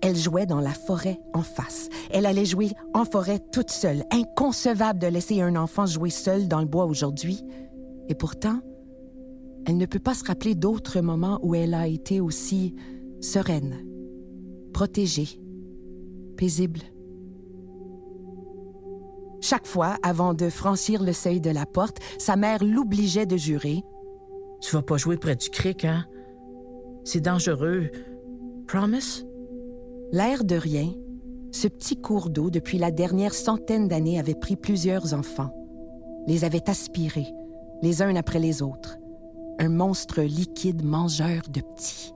elle 0.00 0.16
jouait 0.16 0.46
dans 0.46 0.60
la 0.60 0.72
forêt 0.72 1.20
en 1.34 1.42
face. 1.42 1.88
Elle 2.10 2.26
allait 2.26 2.44
jouer 2.44 2.70
en 2.94 3.04
forêt 3.04 3.38
toute 3.52 3.70
seule. 3.70 4.04
Inconcevable 4.10 4.98
de 4.98 5.06
laisser 5.06 5.40
un 5.40 5.56
enfant 5.56 5.86
jouer 5.86 6.10
seul 6.10 6.48
dans 6.48 6.60
le 6.60 6.66
bois 6.66 6.86
aujourd'hui. 6.86 7.44
Et 8.08 8.14
pourtant, 8.14 8.60
elle 9.66 9.76
ne 9.76 9.86
peut 9.86 9.98
pas 9.98 10.14
se 10.14 10.24
rappeler 10.24 10.54
d'autres 10.54 11.00
moments 11.00 11.38
où 11.42 11.54
elle 11.54 11.74
a 11.74 11.86
été 11.86 12.20
aussi 12.20 12.74
sereine, 13.20 13.84
protégée, 14.72 15.40
paisible. 16.36 16.80
Chaque 19.44 19.66
fois, 19.66 19.98
avant 20.02 20.32
de 20.32 20.48
franchir 20.48 21.02
le 21.02 21.12
seuil 21.12 21.38
de 21.38 21.50
la 21.50 21.66
porte, 21.66 21.98
sa 22.16 22.34
mère 22.34 22.64
l'obligeait 22.64 23.26
de 23.26 23.36
jurer 23.36 23.84
Tu 24.62 24.74
vas 24.74 24.80
pas 24.80 24.96
jouer 24.96 25.18
près 25.18 25.36
du 25.36 25.50
cric, 25.50 25.84
hein? 25.84 26.06
C'est 27.04 27.20
dangereux. 27.20 27.90
Promise? 28.66 29.26
L'air 30.12 30.44
de 30.44 30.56
rien, 30.56 30.94
ce 31.52 31.68
petit 31.68 32.00
cours 32.00 32.30
d'eau, 32.30 32.48
depuis 32.48 32.78
la 32.78 32.90
dernière 32.90 33.34
centaine 33.34 33.86
d'années, 33.86 34.18
avait 34.18 34.34
pris 34.34 34.56
plusieurs 34.56 35.12
enfants, 35.12 35.54
les 36.26 36.46
avait 36.46 36.70
aspirés, 36.70 37.34
les 37.82 38.00
uns 38.00 38.16
après 38.16 38.38
les 38.38 38.62
autres. 38.62 38.96
Un 39.58 39.68
monstre 39.68 40.22
liquide 40.22 40.82
mangeur 40.82 41.42
de 41.50 41.60
petits. 41.60 42.14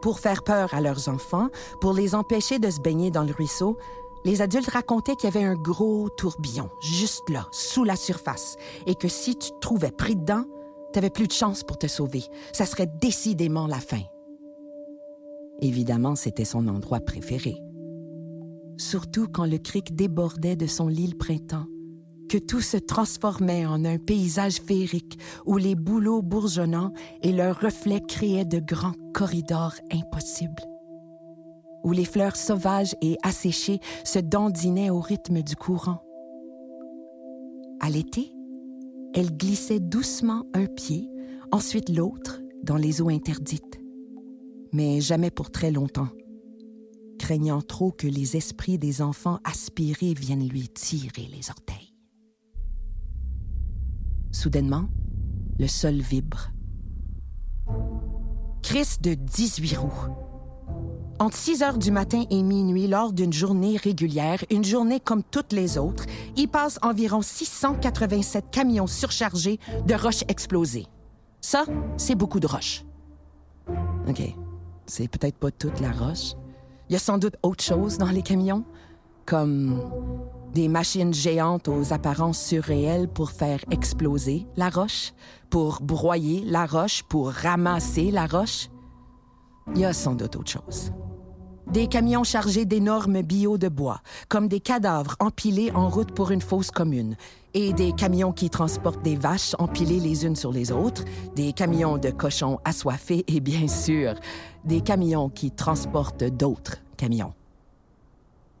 Pour 0.00 0.20
faire 0.20 0.42
peur 0.42 0.72
à 0.72 0.80
leurs 0.80 1.10
enfants, 1.10 1.48
pour 1.82 1.92
les 1.92 2.14
empêcher 2.14 2.58
de 2.58 2.70
se 2.70 2.80
baigner 2.80 3.10
dans 3.10 3.24
le 3.24 3.32
ruisseau, 3.34 3.76
les 4.24 4.42
adultes 4.42 4.70
racontaient 4.70 5.16
qu'il 5.16 5.32
y 5.32 5.36
avait 5.36 5.46
un 5.46 5.54
gros 5.54 6.08
tourbillon, 6.10 6.70
juste 6.80 7.28
là, 7.30 7.46
sous 7.52 7.84
la 7.84 7.96
surface, 7.96 8.56
et 8.86 8.94
que 8.94 9.08
si 9.08 9.36
tu 9.36 9.50
te 9.50 9.58
trouvais 9.60 9.90
pris 9.90 10.16
dedans, 10.16 10.44
t'avais 10.92 11.10
plus 11.10 11.26
de 11.26 11.32
chance 11.32 11.62
pour 11.62 11.78
te 11.78 11.86
sauver. 11.86 12.24
Ça 12.52 12.66
serait 12.66 12.90
décidément 13.00 13.66
la 13.66 13.80
fin. 13.80 14.02
Évidemment, 15.60 16.14
c'était 16.14 16.44
son 16.44 16.68
endroit 16.68 17.00
préféré. 17.00 17.56
Surtout 18.76 19.26
quand 19.28 19.46
le 19.46 19.58
cric 19.58 19.96
débordait 19.96 20.56
de 20.56 20.66
son 20.66 20.88
lit 20.88 21.14
printemps, 21.14 21.66
que 22.28 22.38
tout 22.38 22.60
se 22.60 22.76
transformait 22.76 23.66
en 23.66 23.84
un 23.84 23.98
paysage 23.98 24.60
féerique 24.60 25.18
où 25.46 25.56
les 25.56 25.74
bouleaux 25.74 26.22
bourgeonnants 26.22 26.92
et 27.22 27.32
leurs 27.32 27.58
reflets 27.58 28.02
créaient 28.06 28.44
de 28.44 28.60
grands 28.60 28.94
corridors 29.14 29.74
impossibles 29.90 30.77
où 31.88 31.92
les 31.92 32.04
fleurs 32.04 32.36
sauvages 32.36 32.94
et 33.00 33.16
asséchées 33.22 33.80
se 34.04 34.18
dandinaient 34.18 34.90
au 34.90 35.00
rythme 35.00 35.40
du 35.40 35.56
courant. 35.56 36.02
À 37.80 37.88
l'été, 37.88 38.30
elle 39.14 39.34
glissait 39.34 39.80
doucement 39.80 40.44
un 40.52 40.66
pied, 40.66 41.08
ensuite 41.50 41.88
l'autre, 41.88 42.42
dans 42.62 42.76
les 42.76 43.00
eaux 43.00 43.08
interdites. 43.08 43.80
Mais 44.74 45.00
jamais 45.00 45.30
pour 45.30 45.50
très 45.50 45.70
longtemps, 45.70 46.10
craignant 47.18 47.62
trop 47.62 47.90
que 47.90 48.06
les 48.06 48.36
esprits 48.36 48.76
des 48.76 49.00
enfants 49.00 49.38
aspirés 49.44 50.12
viennent 50.12 50.46
lui 50.46 50.68
tirer 50.68 51.26
les 51.34 51.48
orteils. 51.48 51.94
Soudainement, 54.30 54.90
le 55.58 55.66
sol 55.66 55.94
vibre. 55.94 56.50
Chris 58.62 58.98
de 59.00 59.14
18 59.14 59.76
roues 59.78 60.27
entre 61.18 61.36
6 61.36 61.62
heures 61.62 61.78
du 61.78 61.90
matin 61.90 62.24
et 62.30 62.42
minuit, 62.42 62.86
lors 62.86 63.12
d'une 63.12 63.32
journée 63.32 63.76
régulière, 63.76 64.44
une 64.50 64.64
journée 64.64 65.00
comme 65.00 65.22
toutes 65.22 65.52
les 65.52 65.78
autres, 65.78 66.04
il 66.36 66.48
passe 66.48 66.78
environ 66.82 67.22
687 67.22 68.46
camions 68.50 68.86
surchargés 68.86 69.58
de 69.86 69.94
roches 69.94 70.24
explosées. 70.28 70.86
Ça, 71.40 71.64
c'est 71.96 72.14
beaucoup 72.14 72.40
de 72.40 72.46
roches. 72.46 72.84
OK. 74.08 74.22
C'est 74.86 75.08
peut-être 75.08 75.36
pas 75.36 75.50
toute 75.50 75.80
la 75.80 75.92
roche. 75.92 76.34
Il 76.88 76.94
y 76.94 76.96
a 76.96 76.98
sans 76.98 77.18
doute 77.18 77.36
autre 77.42 77.62
chose 77.62 77.98
dans 77.98 78.10
les 78.10 78.22
camions, 78.22 78.64
comme 79.26 79.82
des 80.54 80.68
machines 80.68 81.12
géantes 81.12 81.68
aux 81.68 81.92
apparences 81.92 82.42
surréelles 82.42 83.08
pour 83.08 83.30
faire 83.30 83.60
exploser 83.70 84.46
la 84.56 84.70
roche, 84.70 85.12
pour 85.50 85.82
broyer 85.82 86.42
la 86.46 86.64
roche, 86.64 87.02
pour 87.02 87.30
ramasser 87.30 88.10
la 88.10 88.26
roche. 88.26 88.70
Il 89.74 89.80
y 89.80 89.84
a 89.84 89.92
sans 89.92 90.14
doute 90.14 90.36
autre 90.36 90.50
chose. 90.50 90.92
Des 91.72 91.86
camions 91.86 92.24
chargés 92.24 92.64
d'énormes 92.64 93.20
billots 93.20 93.58
de 93.58 93.68
bois, 93.68 94.00
comme 94.30 94.48
des 94.48 94.60
cadavres 94.60 95.16
empilés 95.20 95.70
en 95.72 95.90
route 95.90 96.12
pour 96.12 96.30
une 96.30 96.40
fosse 96.40 96.70
commune, 96.70 97.14
et 97.52 97.74
des 97.74 97.92
camions 97.92 98.32
qui 98.32 98.48
transportent 98.48 99.02
des 99.02 99.16
vaches 99.16 99.54
empilées 99.58 100.00
les 100.00 100.24
unes 100.24 100.34
sur 100.34 100.50
les 100.50 100.72
autres, 100.72 101.04
des 101.36 101.52
camions 101.52 101.98
de 101.98 102.08
cochons 102.08 102.58
assoiffés 102.64 103.22
et 103.28 103.40
bien 103.40 103.68
sûr, 103.68 104.14
des 104.64 104.80
camions 104.80 105.28
qui 105.28 105.50
transportent 105.50 106.24
d'autres 106.24 106.78
camions. 106.96 107.34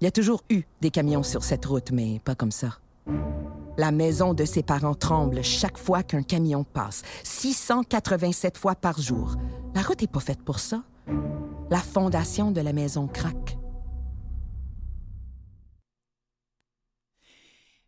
Il 0.02 0.04
y 0.04 0.08
a 0.08 0.12
toujours 0.12 0.42
eu 0.50 0.64
des 0.82 0.90
camions 0.90 1.22
sur 1.22 1.44
cette 1.44 1.64
route, 1.64 1.90
mais 1.90 2.20
pas 2.22 2.34
comme 2.34 2.52
ça. 2.52 2.78
La 3.78 3.90
maison 3.90 4.34
de 4.34 4.44
ses 4.44 4.62
parents 4.62 4.94
tremble 4.94 5.42
chaque 5.42 5.78
fois 5.78 6.02
qu'un 6.02 6.22
camion 6.22 6.62
passe, 6.62 7.02
687 7.24 8.58
fois 8.58 8.74
par 8.74 9.00
jour. 9.00 9.36
La 9.74 9.80
route 9.80 10.02
n'est 10.02 10.08
pas 10.08 10.20
faite 10.20 10.42
pour 10.42 10.58
ça 10.58 10.82
la 11.70 11.78
fondation 11.78 12.50
de 12.50 12.60
la 12.60 12.72
maison 12.72 13.06
craque. 13.06 13.58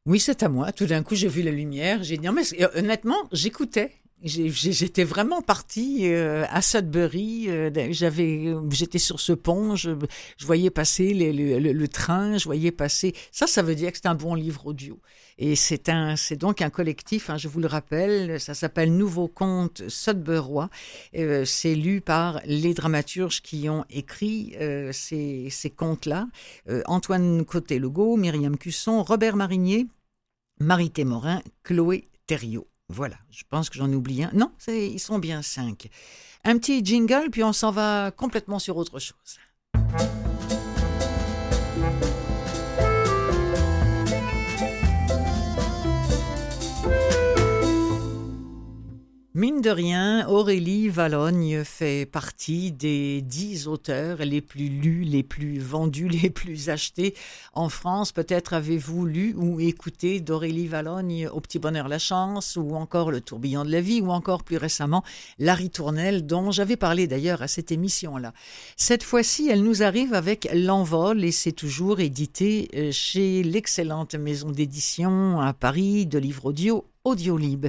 Oui, 0.06 0.18
c'est 0.18 0.42
à 0.42 0.48
moi. 0.48 0.72
Tout 0.72 0.86
d'un 0.86 1.02
coup, 1.02 1.14
j'ai 1.14 1.28
vu 1.28 1.42
la 1.42 1.50
lumière. 1.50 2.02
J'ai 2.02 2.16
dit, 2.16 2.28
mais 2.28 2.42
euh, 2.60 2.68
honnêtement, 2.74 3.28
j'écoutais. 3.32 3.99
J'étais 4.22 5.04
vraiment 5.04 5.40
partie 5.40 6.12
euh, 6.12 6.44
à 6.50 6.60
Sudbury. 6.60 7.46
Euh, 7.48 7.70
j'avais, 7.90 8.54
j'étais 8.70 8.98
sur 8.98 9.18
ce 9.18 9.32
pont. 9.32 9.76
Je, 9.76 9.92
voyais 10.44 10.68
passer 10.68 11.14
le, 11.14 11.88
train. 11.88 12.36
Je 12.36 12.44
voyais 12.44 12.70
passer. 12.70 13.14
Ça, 13.32 13.46
ça 13.46 13.62
veut 13.62 13.74
dire 13.74 13.92
que 13.92 13.96
c'est 13.96 14.08
un 14.08 14.14
bon 14.14 14.34
livre 14.34 14.66
audio. 14.66 15.00
Et 15.38 15.56
c'est 15.56 15.88
un, 15.88 16.16
c'est 16.16 16.36
donc 16.36 16.60
un 16.60 16.68
collectif. 16.68 17.30
Hein, 17.30 17.38
je 17.38 17.48
vous 17.48 17.60
le 17.60 17.66
rappelle. 17.66 18.38
Ça 18.38 18.52
s'appelle 18.52 18.94
Nouveau 18.94 19.26
Conte 19.26 19.88
Sudburois. 19.88 20.68
Euh, 21.16 21.46
c'est 21.46 21.74
lu 21.74 22.02
par 22.02 22.42
les 22.44 22.74
dramaturges 22.74 23.40
qui 23.40 23.70
ont 23.70 23.86
écrit 23.88 24.54
ces, 24.92 25.48
ces 25.50 25.70
contes-là. 25.70 26.26
Antoine 26.86 27.44
Côté-Legault, 27.44 28.16
Myriam 28.16 28.58
Cusson, 28.58 29.02
Robert 29.02 29.36
Marinier, 29.36 29.86
Marie 30.58 30.92
Morin, 31.04 31.40
Chloé 31.64 32.04
Thériault. 32.26 32.69
Voilà, 32.92 33.16
je 33.30 33.44
pense 33.48 33.70
que 33.70 33.78
j'en 33.78 33.92
oublie 33.92 34.24
un. 34.24 34.30
Non, 34.32 34.50
ils 34.66 34.98
sont 34.98 35.20
bien 35.20 35.42
cinq. 35.42 35.88
Un 36.44 36.58
petit 36.58 36.84
jingle, 36.84 37.30
puis 37.30 37.44
on 37.44 37.52
s'en 37.52 37.70
va 37.70 38.10
complètement 38.10 38.58
sur 38.58 38.76
autre 38.76 38.98
chose. 38.98 40.29
Mine 49.32 49.60
de 49.60 49.70
rien, 49.70 50.26
Aurélie 50.28 50.88
Valogne 50.88 51.62
fait 51.62 52.04
partie 52.04 52.72
des 52.72 53.22
dix 53.22 53.68
auteurs 53.68 54.18
les 54.24 54.40
plus 54.40 54.68
lus, 54.68 55.04
les 55.04 55.22
plus 55.22 55.60
vendus, 55.60 56.08
les 56.22 56.30
plus 56.30 56.68
achetés 56.68 57.14
en 57.52 57.68
France. 57.68 58.10
Peut-être 58.10 58.54
avez-vous 58.54 59.06
lu 59.06 59.36
ou 59.38 59.60
écouté 59.60 60.18
d'Aurélie 60.18 60.66
Valogne 60.66 61.28
Au 61.32 61.40
Petit 61.40 61.60
Bonheur 61.60 61.86
la 61.86 62.00
Chance, 62.00 62.58
ou 62.60 62.74
encore 62.74 63.12
Le 63.12 63.20
Tourbillon 63.20 63.64
de 63.64 63.70
la 63.70 63.80
Vie, 63.80 64.00
ou 64.00 64.10
encore 64.10 64.42
plus 64.42 64.56
récemment 64.56 65.04
Larry 65.38 65.70
Tournelle, 65.70 66.26
dont 66.26 66.50
j'avais 66.50 66.76
parlé 66.76 67.06
d'ailleurs 67.06 67.40
à 67.40 67.46
cette 67.46 67.70
émission-là. 67.70 68.32
Cette 68.76 69.04
fois-ci, 69.04 69.48
elle 69.48 69.62
nous 69.62 69.84
arrive 69.84 70.12
avec 70.12 70.48
L'Envol, 70.52 71.22
et 71.22 71.30
c'est 71.30 71.52
toujours 71.52 72.00
édité 72.00 72.68
euh, 72.74 72.90
chez 72.90 73.44
l'excellente 73.44 74.16
maison 74.16 74.50
d'édition 74.50 75.40
à 75.40 75.52
Paris 75.52 76.04
de 76.06 76.18
livres 76.18 76.46
audio 76.46 76.84
Audiolib. 77.04 77.68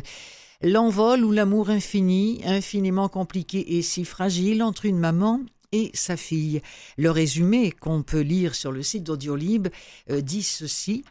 L'envol 0.63 1.25
ou 1.25 1.31
l'amour 1.31 1.71
infini, 1.71 2.39
infiniment 2.45 3.09
compliqué 3.09 3.77
et 3.77 3.81
si 3.81 4.05
fragile 4.05 4.61
entre 4.61 4.85
une 4.85 4.99
maman 4.99 5.41
et 5.71 5.89
sa 5.95 6.15
fille. 6.15 6.61
Le 6.97 7.09
résumé 7.09 7.71
qu'on 7.71 8.03
peut 8.03 8.19
lire 8.19 8.53
sur 8.53 8.71
le 8.71 8.83
site 8.83 9.03
d'Audiolib 9.03 9.69
euh, 10.11 10.21
dit 10.21 10.43
ceci. 10.43 11.03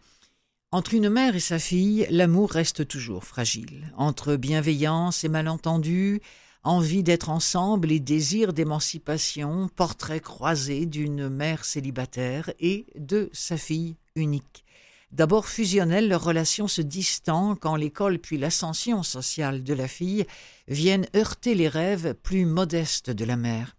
Entre 0.70 0.94
une 0.94 1.08
mère 1.08 1.34
et 1.34 1.40
sa 1.40 1.58
fille, 1.58 2.06
l'amour 2.10 2.52
reste 2.52 2.86
toujours 2.86 3.24
fragile. 3.24 3.92
Entre 3.96 4.36
bienveillance 4.36 5.24
et 5.24 5.28
malentendu, 5.28 6.20
envie 6.62 7.02
d'être 7.02 7.28
ensemble 7.28 7.90
et 7.90 7.98
désir 7.98 8.52
d'émancipation, 8.52 9.68
portrait 9.74 10.20
croisé 10.20 10.86
d'une 10.86 11.28
mère 11.28 11.64
célibataire 11.64 12.52
et 12.60 12.86
de 12.96 13.30
sa 13.32 13.56
fille 13.56 13.96
unique. 14.14 14.64
D'abord 15.12 15.48
fusionnelle, 15.48 16.08
leur 16.08 16.22
relation 16.22 16.68
se 16.68 16.82
distend 16.82 17.56
quand 17.56 17.74
l'école 17.74 18.18
puis 18.18 18.38
l'ascension 18.38 19.02
sociale 19.02 19.64
de 19.64 19.74
la 19.74 19.88
fille 19.88 20.24
viennent 20.68 21.06
heurter 21.16 21.54
les 21.54 21.68
rêves 21.68 22.14
plus 22.14 22.44
modestes 22.44 23.10
de 23.10 23.24
la 23.24 23.36
mère. 23.36 23.76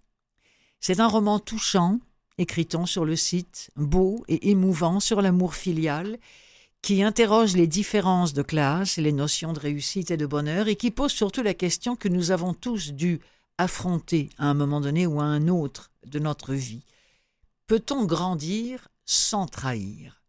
C'est 0.82 1.00
un 1.00 1.08
roman 1.08 1.40
touchant, 1.40 2.00
écrit-on 2.38 2.86
sur 2.86 3.06
le 3.06 3.16
site, 3.16 3.72
beau 3.78 4.26
et 4.28 4.50
émouvant 4.50 5.00
sur 5.00 5.22
l'amour 5.22 5.56
filial, 5.56 6.18
qui 6.82 7.02
interroge 7.02 7.56
les 7.56 7.68
différences 7.68 8.34
de 8.34 8.42
classe 8.42 8.98
les 8.98 9.12
notions 9.12 9.54
de 9.54 9.60
réussite 9.60 10.12
et 10.12 10.18
de 10.18 10.26
bonheur, 10.26 10.68
et 10.68 10.76
qui 10.76 10.92
pose 10.92 11.12
surtout 11.12 11.44
la 11.44 11.54
question 11.54 11.96
que 11.96 12.10
nous 12.10 12.32
avons 12.32 12.54
tous 12.54 12.92
dû 12.92 13.22
affronter 13.58 14.30
à 14.38 14.48
un 14.48 14.54
moment 14.54 14.82
donné 14.82 15.06
ou 15.08 15.22
à 15.22 15.26
un 15.26 15.48
autre 15.48 15.92
de 16.06 16.20
notre 16.20 16.54
vie. 16.54 16.84
Peut-on 17.68 18.06
grandir 18.06 18.90
sans 19.06 19.46
trahir? 19.46 20.21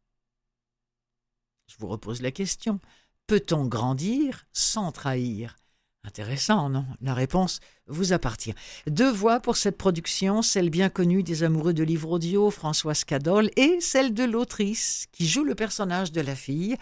Je 1.72 1.78
vous 1.78 1.88
repose 1.88 2.20
la 2.20 2.30
question. 2.30 2.80
Peut-on 3.26 3.66
grandir 3.66 4.44
sans 4.52 4.92
trahir? 4.92 5.56
Intéressant, 6.04 6.68
non? 6.68 6.84
La 7.00 7.14
réponse 7.14 7.60
vous 7.86 8.12
appartient. 8.12 8.54
Deux 8.88 9.10
voix 9.10 9.38
pour 9.40 9.56
cette 9.56 9.78
production, 9.78 10.42
celle 10.42 10.68
bien 10.68 10.88
connue 10.88 11.22
des 11.22 11.44
amoureux 11.44 11.72
de 11.72 11.84
livres 11.84 12.10
audio, 12.10 12.50
Françoise 12.50 13.04
Cadol, 13.04 13.50
et 13.56 13.80
celle 13.80 14.12
de 14.12 14.24
l'autrice 14.24 15.06
qui 15.12 15.26
joue 15.26 15.44
le 15.44 15.54
personnage 15.54 16.10
de 16.12 16.20
la 16.20 16.34
fille, 16.34 16.76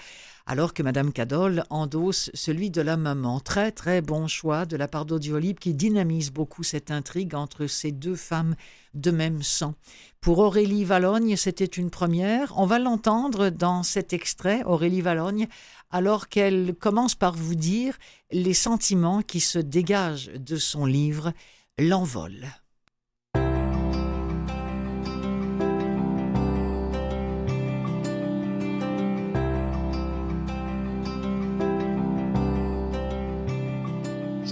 alors 0.51 0.75
que 0.75 0.83
Madame 0.83 1.13
Cadol 1.13 1.63
endosse 1.71 2.29
celui 2.35 2.71
de 2.71 2.81
la 2.81 2.97
maman. 2.97 3.39
Très 3.39 3.71
très 3.71 4.01
bon 4.01 4.27
choix 4.27 4.67
de 4.67 4.77
la 4.77 4.89
part 4.89 5.05
d'Audiolib 5.07 5.61
qui 5.61 5.75
dynamise 5.75 6.33
beaucoup 6.33 6.65
cette 6.65 6.91
intrigue 6.91 7.37
entre 7.37 7.69
ces 7.69 7.93
deux 7.93 8.17
femmes 8.17 8.57
de 8.93 9.13
même 9.13 9.45
sang. 9.45 9.75
Pour 10.21 10.41
Aurélie 10.41 10.85
Valogne, 10.85 11.37
c'était 11.37 11.65
une 11.65 11.89
première. 11.89 12.53
On 12.59 12.67
va 12.67 12.81
l'entendre 12.81 13.51
dans 13.51 13.85
cet 13.85 14.13
extrait, 14.13 14.65
Aurélie 14.65 15.03
Valogne, 15.03 15.47
alors 15.93 16.29
qu'elle 16.29 16.75
commence 16.75 17.15
par 17.15 17.37
vous 17.37 17.55
dire 17.55 17.97
les 18.33 18.55
sentiments 18.55 19.23
qui 19.23 19.39
se 19.39 19.61
dégagent 19.61 20.33
de 20.33 20.57
son 20.57 20.85
livre 20.85 21.33
L'envol. 21.79 22.49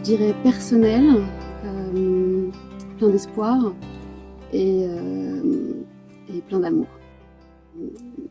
Dirais 0.08 0.34
personnel, 0.42 1.04
euh, 1.66 2.48
plein 2.96 3.10
d'espoir 3.10 3.74
et, 4.54 4.86
euh, 4.88 5.74
et 6.34 6.40
plein 6.40 6.60
d'amour. 6.60 6.86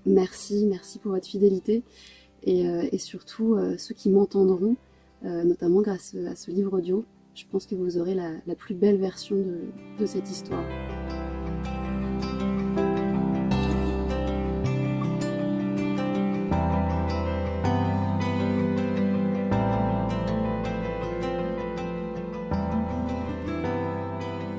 Merci, 0.07 0.65
merci 0.65 0.97
pour 0.97 1.11
votre 1.11 1.27
fidélité 1.27 1.83
et, 2.41 2.67
euh, 2.67 2.87
et 2.91 2.97
surtout 2.97 3.59
ceux 3.77 3.93
qui 3.93 4.09
m'entendront, 4.09 4.75
notamment 5.23 5.81
grâce 5.81 6.15
à 6.27 6.35
ce 6.35 6.49
livre 6.49 6.79
audio. 6.79 7.05
Je 7.35 7.43
pense 7.51 7.67
que 7.67 7.75
vous 7.75 7.99
aurez 7.99 8.15
la, 8.15 8.31
la 8.47 8.55
plus 8.55 8.73
belle 8.73 8.97
version 8.97 9.35
de, 9.35 9.59
de 9.99 10.05
cette 10.07 10.31
histoire. 10.31 10.63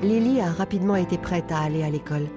Lily 0.09 0.41
a 0.41 0.51
rapidement 0.51 0.95
été 0.95 1.19
prête 1.19 1.51
à 1.51 1.59
aller 1.59 1.83
à 1.83 1.89
l'école. 1.91 2.27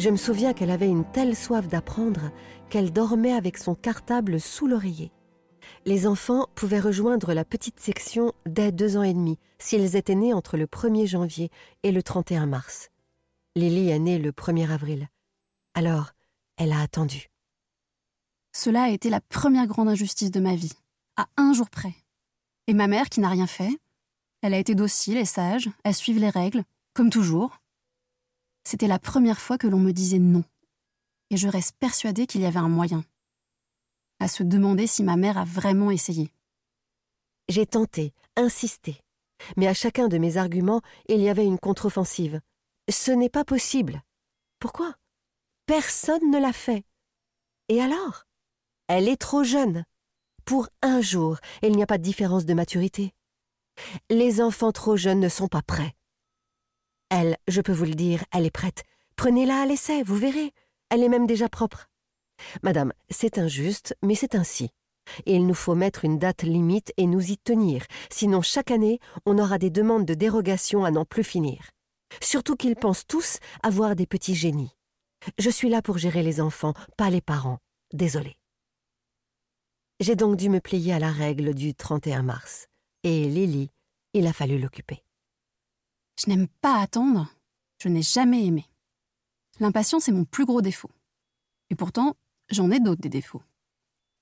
Je 0.00 0.10
me 0.10 0.16
souviens 0.16 0.52
qu'elle 0.52 0.72
avait 0.72 0.88
une 0.88 1.08
telle 1.12 1.36
soif 1.36 1.68
d'apprendre 1.68 2.32
qu'elle 2.70 2.92
dormait 2.92 3.34
avec 3.34 3.56
son 3.56 3.76
cartable 3.76 4.40
sous 4.40 4.66
l'oreiller. 4.66 5.12
Les 5.84 6.08
enfants 6.08 6.48
pouvaient 6.56 6.80
rejoindre 6.80 7.32
la 7.32 7.44
petite 7.44 7.78
section 7.78 8.32
dès 8.46 8.72
deux 8.72 8.96
ans 8.96 9.04
et 9.04 9.14
demi 9.14 9.38
s'ils 9.60 9.94
étaient 9.94 10.16
nés 10.16 10.34
entre 10.34 10.56
le 10.56 10.66
1er 10.66 11.06
janvier 11.06 11.50
et 11.84 11.92
le 11.92 12.02
31 12.02 12.46
mars. 12.46 12.90
Lily 13.54 13.90
est 13.90 14.00
née 14.00 14.18
le 14.18 14.32
1er 14.32 14.68
avril. 14.68 15.08
Alors, 15.74 16.14
elle 16.56 16.72
a 16.72 16.80
attendu. 16.80 17.28
Cela 18.50 18.82
a 18.82 18.90
été 18.90 19.08
la 19.08 19.20
première 19.20 19.68
grande 19.68 19.88
injustice 19.88 20.32
de 20.32 20.40
ma 20.40 20.56
vie, 20.56 20.74
à 21.16 21.28
un 21.36 21.52
jour 21.52 21.70
près. 21.70 21.94
Et 22.66 22.74
ma 22.74 22.88
mère, 22.88 23.08
qui 23.08 23.20
n'a 23.20 23.28
rien 23.28 23.46
fait, 23.46 23.78
elle 24.42 24.52
a 24.52 24.58
été 24.58 24.74
docile 24.74 25.16
et 25.16 25.24
sage, 25.24 25.70
à 25.84 25.92
suivre 25.92 26.20
les 26.20 26.30
règles, 26.30 26.64
comme 26.94 27.10
toujours. 27.10 27.58
C'était 28.64 28.86
la 28.86 28.98
première 28.98 29.40
fois 29.40 29.58
que 29.58 29.66
l'on 29.66 29.80
me 29.80 29.92
disait 29.92 30.18
non. 30.18 30.44
Et 31.30 31.36
je 31.36 31.48
reste 31.48 31.76
persuadée 31.78 32.26
qu'il 32.26 32.40
y 32.40 32.46
avait 32.46 32.58
un 32.58 32.68
moyen. 32.68 33.04
À 34.20 34.28
se 34.28 34.42
demander 34.42 34.86
si 34.86 35.02
ma 35.02 35.16
mère 35.16 35.36
a 35.36 35.44
vraiment 35.44 35.90
essayé. 35.90 36.30
J'ai 37.48 37.66
tenté, 37.66 38.14
insisté. 38.36 39.00
Mais 39.56 39.66
à 39.66 39.74
chacun 39.74 40.08
de 40.08 40.16
mes 40.16 40.36
arguments, 40.36 40.80
il 41.08 41.20
y 41.20 41.28
avait 41.28 41.44
une 41.44 41.58
contre-offensive. 41.58 42.40
Ce 42.88 43.10
n'est 43.10 43.28
pas 43.28 43.44
possible. 43.44 44.02
Pourquoi? 44.60 44.94
Personne 45.66 46.30
ne 46.30 46.38
l'a 46.38 46.52
fait. 46.52 46.84
Et 47.68 47.82
alors? 47.82 48.24
Elle 48.86 49.08
est 49.08 49.20
trop 49.20 49.44
jeune. 49.44 49.84
Pour 50.44 50.68
un 50.82 51.00
jour, 51.00 51.38
il 51.62 51.72
n'y 51.72 51.82
a 51.82 51.86
pas 51.86 51.98
de 51.98 52.02
différence 52.02 52.44
de 52.44 52.54
maturité. 52.54 53.12
Les 54.10 54.40
enfants 54.40 54.72
trop 54.72 54.96
jeunes 54.96 55.20
ne 55.20 55.28
sont 55.28 55.48
pas 55.48 55.62
prêts. 55.62 55.94
Elle, 57.16 57.36
je 57.46 57.60
peux 57.60 57.72
vous 57.72 57.84
le 57.84 57.94
dire, 57.94 58.24
elle 58.32 58.44
est 58.44 58.50
prête. 58.50 58.82
Prenez-la 59.14 59.60
à 59.60 59.66
l'essai, 59.66 60.02
vous 60.02 60.16
verrez. 60.16 60.50
Elle 60.90 61.04
est 61.04 61.08
même 61.08 61.28
déjà 61.28 61.48
propre. 61.48 61.86
Madame, 62.64 62.92
c'est 63.08 63.38
injuste, 63.38 63.96
mais 64.02 64.16
c'est 64.16 64.34
ainsi. 64.34 64.70
Et 65.24 65.36
il 65.36 65.46
nous 65.46 65.54
faut 65.54 65.76
mettre 65.76 66.04
une 66.04 66.18
date 66.18 66.42
limite 66.42 66.92
et 66.96 67.06
nous 67.06 67.30
y 67.30 67.38
tenir, 67.38 67.84
sinon 68.10 68.42
chaque 68.42 68.72
année, 68.72 68.98
on 69.26 69.38
aura 69.38 69.58
des 69.58 69.70
demandes 69.70 70.06
de 70.06 70.14
dérogation 70.14 70.84
à 70.84 70.90
n'en 70.90 71.04
plus 71.04 71.22
finir. 71.22 71.70
Surtout 72.20 72.56
qu'ils 72.56 72.74
pensent 72.74 73.06
tous 73.06 73.38
avoir 73.62 73.94
des 73.94 74.06
petits 74.06 74.34
génies. 74.34 74.74
Je 75.38 75.50
suis 75.50 75.68
là 75.68 75.82
pour 75.82 75.98
gérer 75.98 76.24
les 76.24 76.40
enfants, 76.40 76.74
pas 76.96 77.10
les 77.10 77.20
parents. 77.20 77.60
Désolée. 77.92 78.34
J'ai 80.00 80.16
donc 80.16 80.34
dû 80.34 80.48
me 80.48 80.58
plier 80.58 80.94
à 80.94 80.98
la 80.98 81.12
règle 81.12 81.54
du 81.54 81.76
31 81.76 82.24
mars. 82.24 82.66
Et 83.04 83.28
Lily, 83.28 83.70
il 84.14 84.26
a 84.26 84.32
fallu 84.32 84.58
l'occuper. 84.58 85.04
Je 86.18 86.28
n'aime 86.28 86.48
pas 86.60 86.80
attendre. 86.80 87.28
Je 87.78 87.88
n'ai 87.88 88.02
jamais 88.02 88.44
aimé. 88.46 88.68
L'impatience 89.60 90.08
est 90.08 90.12
mon 90.12 90.24
plus 90.24 90.44
gros 90.44 90.62
défaut. 90.62 90.90
Et 91.70 91.74
pourtant, 91.74 92.16
j'en 92.50 92.70
ai 92.70 92.80
d'autres 92.80 93.00
des 93.00 93.08
défauts. 93.08 93.42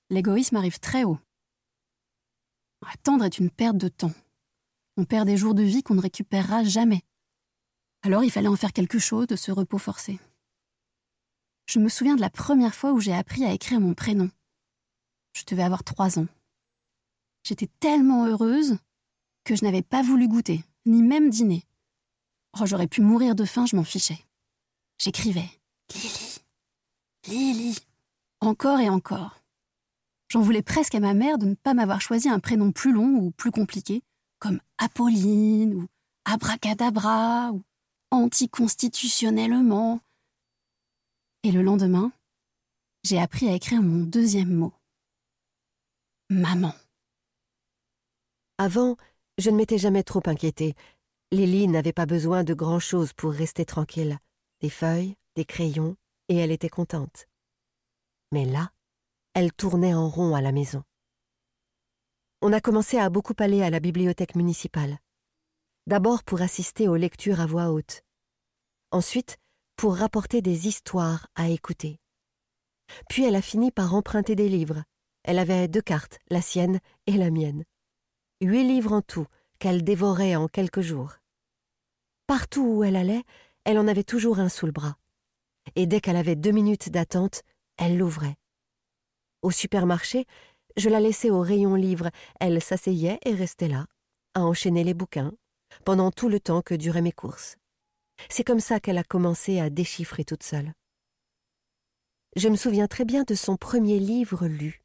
L'égoïsme 0.09 0.55
arrive 0.55 0.79
très 0.79 1.03
haut. 1.03 1.19
Attendre 2.85 3.25
est 3.25 3.39
une 3.39 3.49
perte 3.49 3.77
de 3.77 3.87
temps. 3.87 4.13
On 4.97 5.05
perd 5.05 5.25
des 5.25 5.37
jours 5.37 5.53
de 5.53 5.63
vie 5.63 5.83
qu'on 5.83 5.95
ne 5.95 6.01
récupérera 6.01 6.63
jamais. 6.63 7.01
Alors 8.03 8.23
il 8.23 8.31
fallait 8.31 8.47
en 8.47 8.55
faire 8.55 8.73
quelque 8.73 8.99
chose 8.99 9.27
de 9.27 9.35
ce 9.35 9.51
repos 9.51 9.77
forcé. 9.77 10.19
Je 11.65 11.79
me 11.79 11.89
souviens 11.89 12.15
de 12.15 12.21
la 12.21 12.29
première 12.29 12.75
fois 12.75 12.91
où 12.91 12.99
j'ai 12.99 13.13
appris 13.13 13.45
à 13.45 13.53
écrire 13.53 13.79
mon 13.79 13.93
prénom. 13.93 14.29
Je 15.33 15.43
devais 15.45 15.63
avoir 15.63 15.83
trois 15.83 16.19
ans. 16.19 16.27
J'étais 17.43 17.69
tellement 17.79 18.25
heureuse 18.27 18.77
que 19.45 19.55
je 19.55 19.63
n'avais 19.63 19.81
pas 19.81 20.01
voulu 20.01 20.27
goûter, 20.27 20.63
ni 20.85 21.01
même 21.01 21.29
dîner. 21.29 21.63
Oh, 22.59 22.65
j'aurais 22.65 22.87
pu 22.87 23.01
mourir 23.01 23.35
de 23.35 23.45
faim, 23.45 23.65
je 23.65 23.75
m'en 23.75 23.83
fichais. 23.83 24.19
J'écrivais 24.99 25.49
Lily, 25.93 26.39
Lily, 27.27 27.79
encore 28.41 28.79
et 28.79 28.89
encore. 28.89 29.39
J'en 30.29 30.41
voulais 30.41 30.61
presque 30.61 30.95
à 30.95 30.99
ma 30.99 31.13
mère 31.13 31.37
de 31.37 31.45
ne 31.45 31.55
pas 31.55 31.73
m'avoir 31.73 32.01
choisi 32.01 32.29
un 32.29 32.39
prénom 32.39 32.71
plus 32.71 32.93
long 32.93 33.17
ou 33.17 33.31
plus 33.31 33.51
compliqué, 33.51 34.03
comme 34.39 34.59
Apolline 34.77 35.73
ou 35.73 35.87
Abracadabra 36.25 37.51
ou 37.51 37.63
anticonstitutionnellement. 38.11 39.99
Et 41.43 41.51
le 41.51 41.61
lendemain, 41.61 42.11
j'ai 43.03 43.19
appris 43.19 43.49
à 43.49 43.53
écrire 43.53 43.81
mon 43.81 44.03
deuxième 44.03 44.53
mot. 44.53 44.73
Maman. 46.29 46.73
Avant, 48.57 48.95
je 49.37 49.49
ne 49.49 49.57
m'étais 49.57 49.77
jamais 49.77 50.03
trop 50.03 50.21
inquiétée. 50.25 50.75
Lily 51.33 51.67
n'avait 51.67 51.93
pas 51.93 52.05
besoin 52.05 52.43
de 52.43 52.53
grand-chose 52.53 53.11
pour 53.13 53.31
rester 53.31 53.65
tranquille. 53.65 54.19
Des 54.61 54.69
feuilles, 54.69 55.15
des 55.35 55.45
crayons, 55.45 55.95
et 56.29 56.37
elle 56.37 56.51
était 56.51 56.69
contente. 56.69 57.27
Mais 58.31 58.45
là, 58.45 58.69
elle 59.33 59.51
tournait 59.51 59.95
en 59.95 60.07
rond 60.09 60.35
à 60.35 60.41
la 60.41 60.51
maison. 60.51 60.83
On 62.43 62.53
a 62.53 62.61
commencé 62.61 62.99
à 62.99 63.09
beaucoup 63.09 63.33
aller 63.39 63.63
à 63.63 63.71
la 63.71 63.79
bibliothèque 63.79 64.35
municipale. 64.35 64.99
D'abord 65.87 66.23
pour 66.23 66.43
assister 66.43 66.87
aux 66.87 66.97
lectures 66.97 67.41
à 67.41 67.47
voix 67.47 67.71
haute. 67.71 68.03
Ensuite, 68.91 69.39
pour 69.75 69.95
rapporter 69.95 70.43
des 70.43 70.67
histoires 70.67 71.25
à 71.33 71.49
écouter. 71.49 71.99
Puis 73.09 73.23
elle 73.25 73.35
a 73.35 73.41
fini 73.41 73.71
par 73.71 73.95
emprunter 73.95 74.35
des 74.35 74.49
livres. 74.49 74.83
Elle 75.23 75.39
avait 75.39 75.67
deux 75.67 75.81
cartes, 75.81 76.19
la 76.29 76.41
sienne 76.43 76.79
et 77.07 77.13
la 77.13 77.31
mienne. 77.31 77.63
Huit 78.39 78.65
livres 78.65 78.93
en 78.93 79.01
tout, 79.01 79.25
qu'elle 79.57 79.83
dévorait 79.83 80.35
en 80.35 80.47
quelques 80.47 80.81
jours. 80.81 81.15
Partout 82.33 82.65
où 82.65 82.83
elle 82.83 82.95
allait, 82.95 83.21
elle 83.63 83.77
en 83.77 83.87
avait 83.87 84.03
toujours 84.03 84.39
un 84.39 84.49
sous 84.49 84.65
le 84.65 84.71
bras. 84.71 84.97
Et 85.75 85.85
dès 85.85 86.01
qu'elle 86.01 86.15
avait 86.15 86.35
deux 86.35 86.49
minutes 86.49 86.89
d'attente, 86.89 87.43
elle 87.77 87.95
l'ouvrait. 87.95 88.37
Au 89.43 89.51
supermarché, 89.51 90.25
je 90.75 90.89
la 90.89 90.99
laissais 90.99 91.29
au 91.29 91.41
rayon 91.41 91.75
livre. 91.75 92.09
Elle 92.39 92.59
s'asseyait 92.59 93.19
et 93.23 93.35
restait 93.35 93.67
là, 93.67 93.85
à 94.33 94.41
enchaîner 94.41 94.83
les 94.83 94.95
bouquins, 94.95 95.31
pendant 95.85 96.09
tout 96.09 96.27
le 96.27 96.39
temps 96.39 96.63
que 96.63 96.73
duraient 96.73 97.03
mes 97.03 97.11
courses. 97.11 97.55
C'est 98.29 98.43
comme 98.43 98.59
ça 98.59 98.79
qu'elle 98.79 98.97
a 98.97 99.03
commencé 99.03 99.59
à 99.59 99.69
déchiffrer 99.69 100.25
toute 100.25 100.41
seule. 100.41 100.73
Je 102.35 102.49
me 102.49 102.55
souviens 102.55 102.87
très 102.87 103.05
bien 103.05 103.25
de 103.25 103.35
son 103.35 103.57
premier 103.57 103.99
livre 103.99 104.47
lu. 104.47 104.81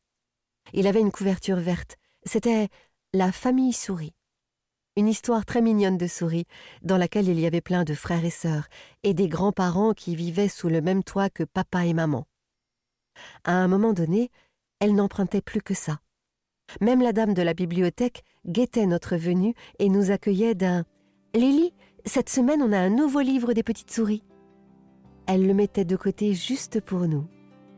Il 0.74 0.86
avait 0.86 1.00
une 1.00 1.12
couverture 1.12 1.60
verte. 1.60 1.96
C'était 2.26 2.68
La 3.14 3.32
famille 3.32 3.72
souris. 3.72 4.17
Une 4.98 5.06
histoire 5.06 5.44
très 5.44 5.60
mignonne 5.60 5.96
de 5.96 6.08
souris, 6.08 6.48
dans 6.82 6.96
laquelle 6.96 7.28
il 7.28 7.38
y 7.38 7.46
avait 7.46 7.60
plein 7.60 7.84
de 7.84 7.94
frères 7.94 8.24
et 8.24 8.30
sœurs, 8.30 8.66
et 9.04 9.14
des 9.14 9.28
grands-parents 9.28 9.92
qui 9.92 10.16
vivaient 10.16 10.48
sous 10.48 10.68
le 10.68 10.80
même 10.80 11.04
toit 11.04 11.30
que 11.30 11.44
papa 11.44 11.86
et 11.86 11.94
maman. 11.94 12.26
À 13.44 13.52
un 13.52 13.68
moment 13.68 13.92
donné, 13.92 14.32
elle 14.80 14.96
n'empruntait 14.96 15.40
plus 15.40 15.62
que 15.62 15.72
ça. 15.72 16.00
Même 16.80 17.00
la 17.00 17.12
dame 17.12 17.32
de 17.32 17.42
la 17.42 17.54
bibliothèque 17.54 18.24
guettait 18.44 18.86
notre 18.86 19.14
venue 19.14 19.54
et 19.78 19.88
nous 19.88 20.10
accueillait 20.10 20.56
d'un 20.56 20.84
Lily, 21.32 21.74
cette 22.04 22.28
semaine 22.28 22.60
on 22.60 22.72
a 22.72 22.78
un 22.80 22.90
nouveau 22.90 23.20
livre 23.20 23.52
des 23.52 23.62
petites 23.62 23.92
souris. 23.92 24.24
Elle 25.28 25.46
le 25.46 25.54
mettait 25.54 25.84
de 25.84 25.94
côté 25.94 26.34
juste 26.34 26.80
pour 26.80 27.06
nous. 27.06 27.28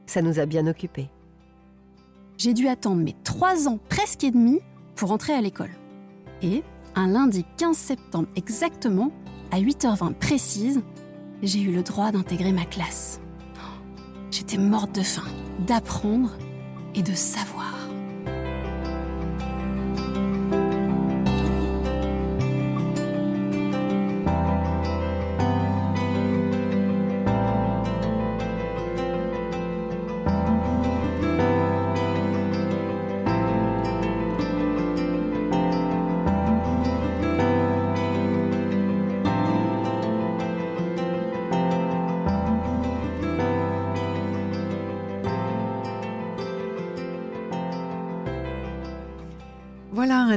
Ça 0.07 0.23
nous 0.23 0.41
a 0.41 0.47
bien 0.47 0.67
occupés. 0.67 1.11
J'ai 2.39 2.55
dû 2.55 2.67
attendre 2.67 3.03
mes 3.03 3.17
trois 3.25 3.69
ans 3.69 3.79
presque 3.91 4.25
et 4.25 4.31
demi 4.31 4.61
pour 4.97 5.13
entrer 5.13 5.35
à 5.35 5.43
l'école. 5.43 5.77
Et, 6.41 6.63
un 6.95 7.09
lundi 7.09 7.45
15 7.57 7.77
septembre 7.77 8.29
exactement, 8.37 9.11
à 9.51 9.61
8h20 9.61 10.15
précise, 10.15 10.83
j'ai 11.43 11.61
eu 11.61 11.73
le 11.73 11.83
droit 11.83 12.13
d'intégrer 12.13 12.53
ma 12.53 12.65
classe. 12.65 13.21
J'étais 14.31 14.59
morte 14.59 14.95
de 14.95 15.03
faim, 15.03 15.29
d'apprendre 15.67 16.31
et 16.95 17.03
de 17.03 17.15
savoir. 17.15 17.70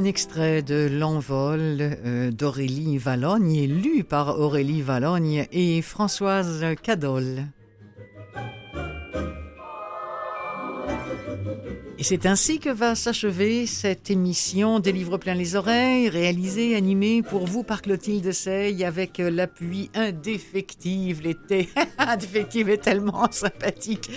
Un 0.04 0.06
extrait 0.06 0.60
de 0.60 0.86
L'envol 0.86 1.78
euh, 1.80 2.30
d'Aurélie 2.30 2.98
Valogne, 2.98 3.64
lu 3.64 4.04
par 4.04 4.38
Aurélie 4.38 4.82
Valogne 4.82 5.46
et 5.50 5.80
Françoise 5.80 6.62
Cadol. 6.82 7.46
C'est 12.04 12.26
ainsi 12.26 12.58
que 12.58 12.68
va 12.68 12.94
s'achever 12.94 13.64
cette 13.64 14.10
émission 14.10 14.78
des 14.78 14.92
livres 14.92 15.16
plein 15.16 15.32
les 15.32 15.56
oreilles, 15.56 16.10
réalisée, 16.10 16.76
animée 16.76 17.22
pour 17.22 17.46
vous 17.46 17.62
par 17.62 17.80
Clotilde 17.80 18.30
Sey 18.30 18.84
avec 18.84 19.16
l'appui 19.16 19.88
indéfectible, 19.94 21.26
était 21.26 21.70
indéfectible 21.98 22.72
et 22.72 22.76
tellement 22.76 23.26
sympathique 23.32 24.10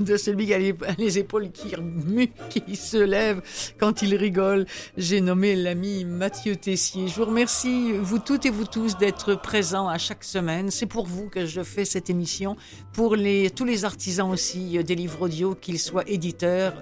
de 0.00 0.16
celui 0.16 0.46
qui 0.46 0.54
a 0.54 0.58
les, 0.58 1.18
épaules 1.18 1.52
qui 1.52 1.72
remuent, 1.76 2.32
qui 2.48 2.74
se 2.74 2.96
lèvent 2.96 3.42
quand 3.78 4.02
il 4.02 4.16
rigole. 4.16 4.66
J'ai 4.96 5.20
nommé 5.20 5.54
l'ami 5.54 6.04
Mathieu 6.04 6.56
Tessier. 6.56 7.06
Je 7.06 7.14
vous 7.14 7.26
remercie, 7.26 7.92
vous 7.92 8.18
toutes 8.18 8.44
et 8.44 8.50
vous 8.50 8.66
tous, 8.66 8.98
d'être 8.98 9.36
présents 9.36 9.86
à 9.86 9.98
chaque 9.98 10.24
semaine. 10.24 10.72
C'est 10.72 10.86
pour 10.86 11.06
vous 11.06 11.28
que 11.28 11.46
je 11.46 11.62
fais 11.62 11.84
cette 11.84 12.10
émission, 12.10 12.56
pour 12.92 13.14
les, 13.14 13.50
tous 13.50 13.64
les 13.64 13.84
artisans 13.84 14.32
aussi 14.32 14.82
des 14.82 14.96
livres 14.96 15.22
audio, 15.22 15.54
qu'ils 15.54 15.78
soient 15.78 16.08
éditeurs, 16.08 16.74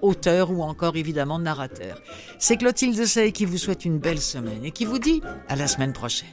auteur 0.00 0.50
ou 0.50 0.62
encore 0.62 0.96
évidemment 0.96 1.38
narrateur. 1.38 2.00
C'est 2.38 2.56
Clotilde 2.56 3.04
Sey 3.04 3.32
qui 3.32 3.44
vous 3.44 3.58
souhaite 3.58 3.84
une 3.84 3.98
belle 3.98 4.20
semaine 4.20 4.64
et 4.64 4.70
qui 4.70 4.84
vous 4.84 4.98
dit 4.98 5.22
à 5.48 5.56
la 5.56 5.66
semaine 5.66 5.92
prochaine. 5.92 6.28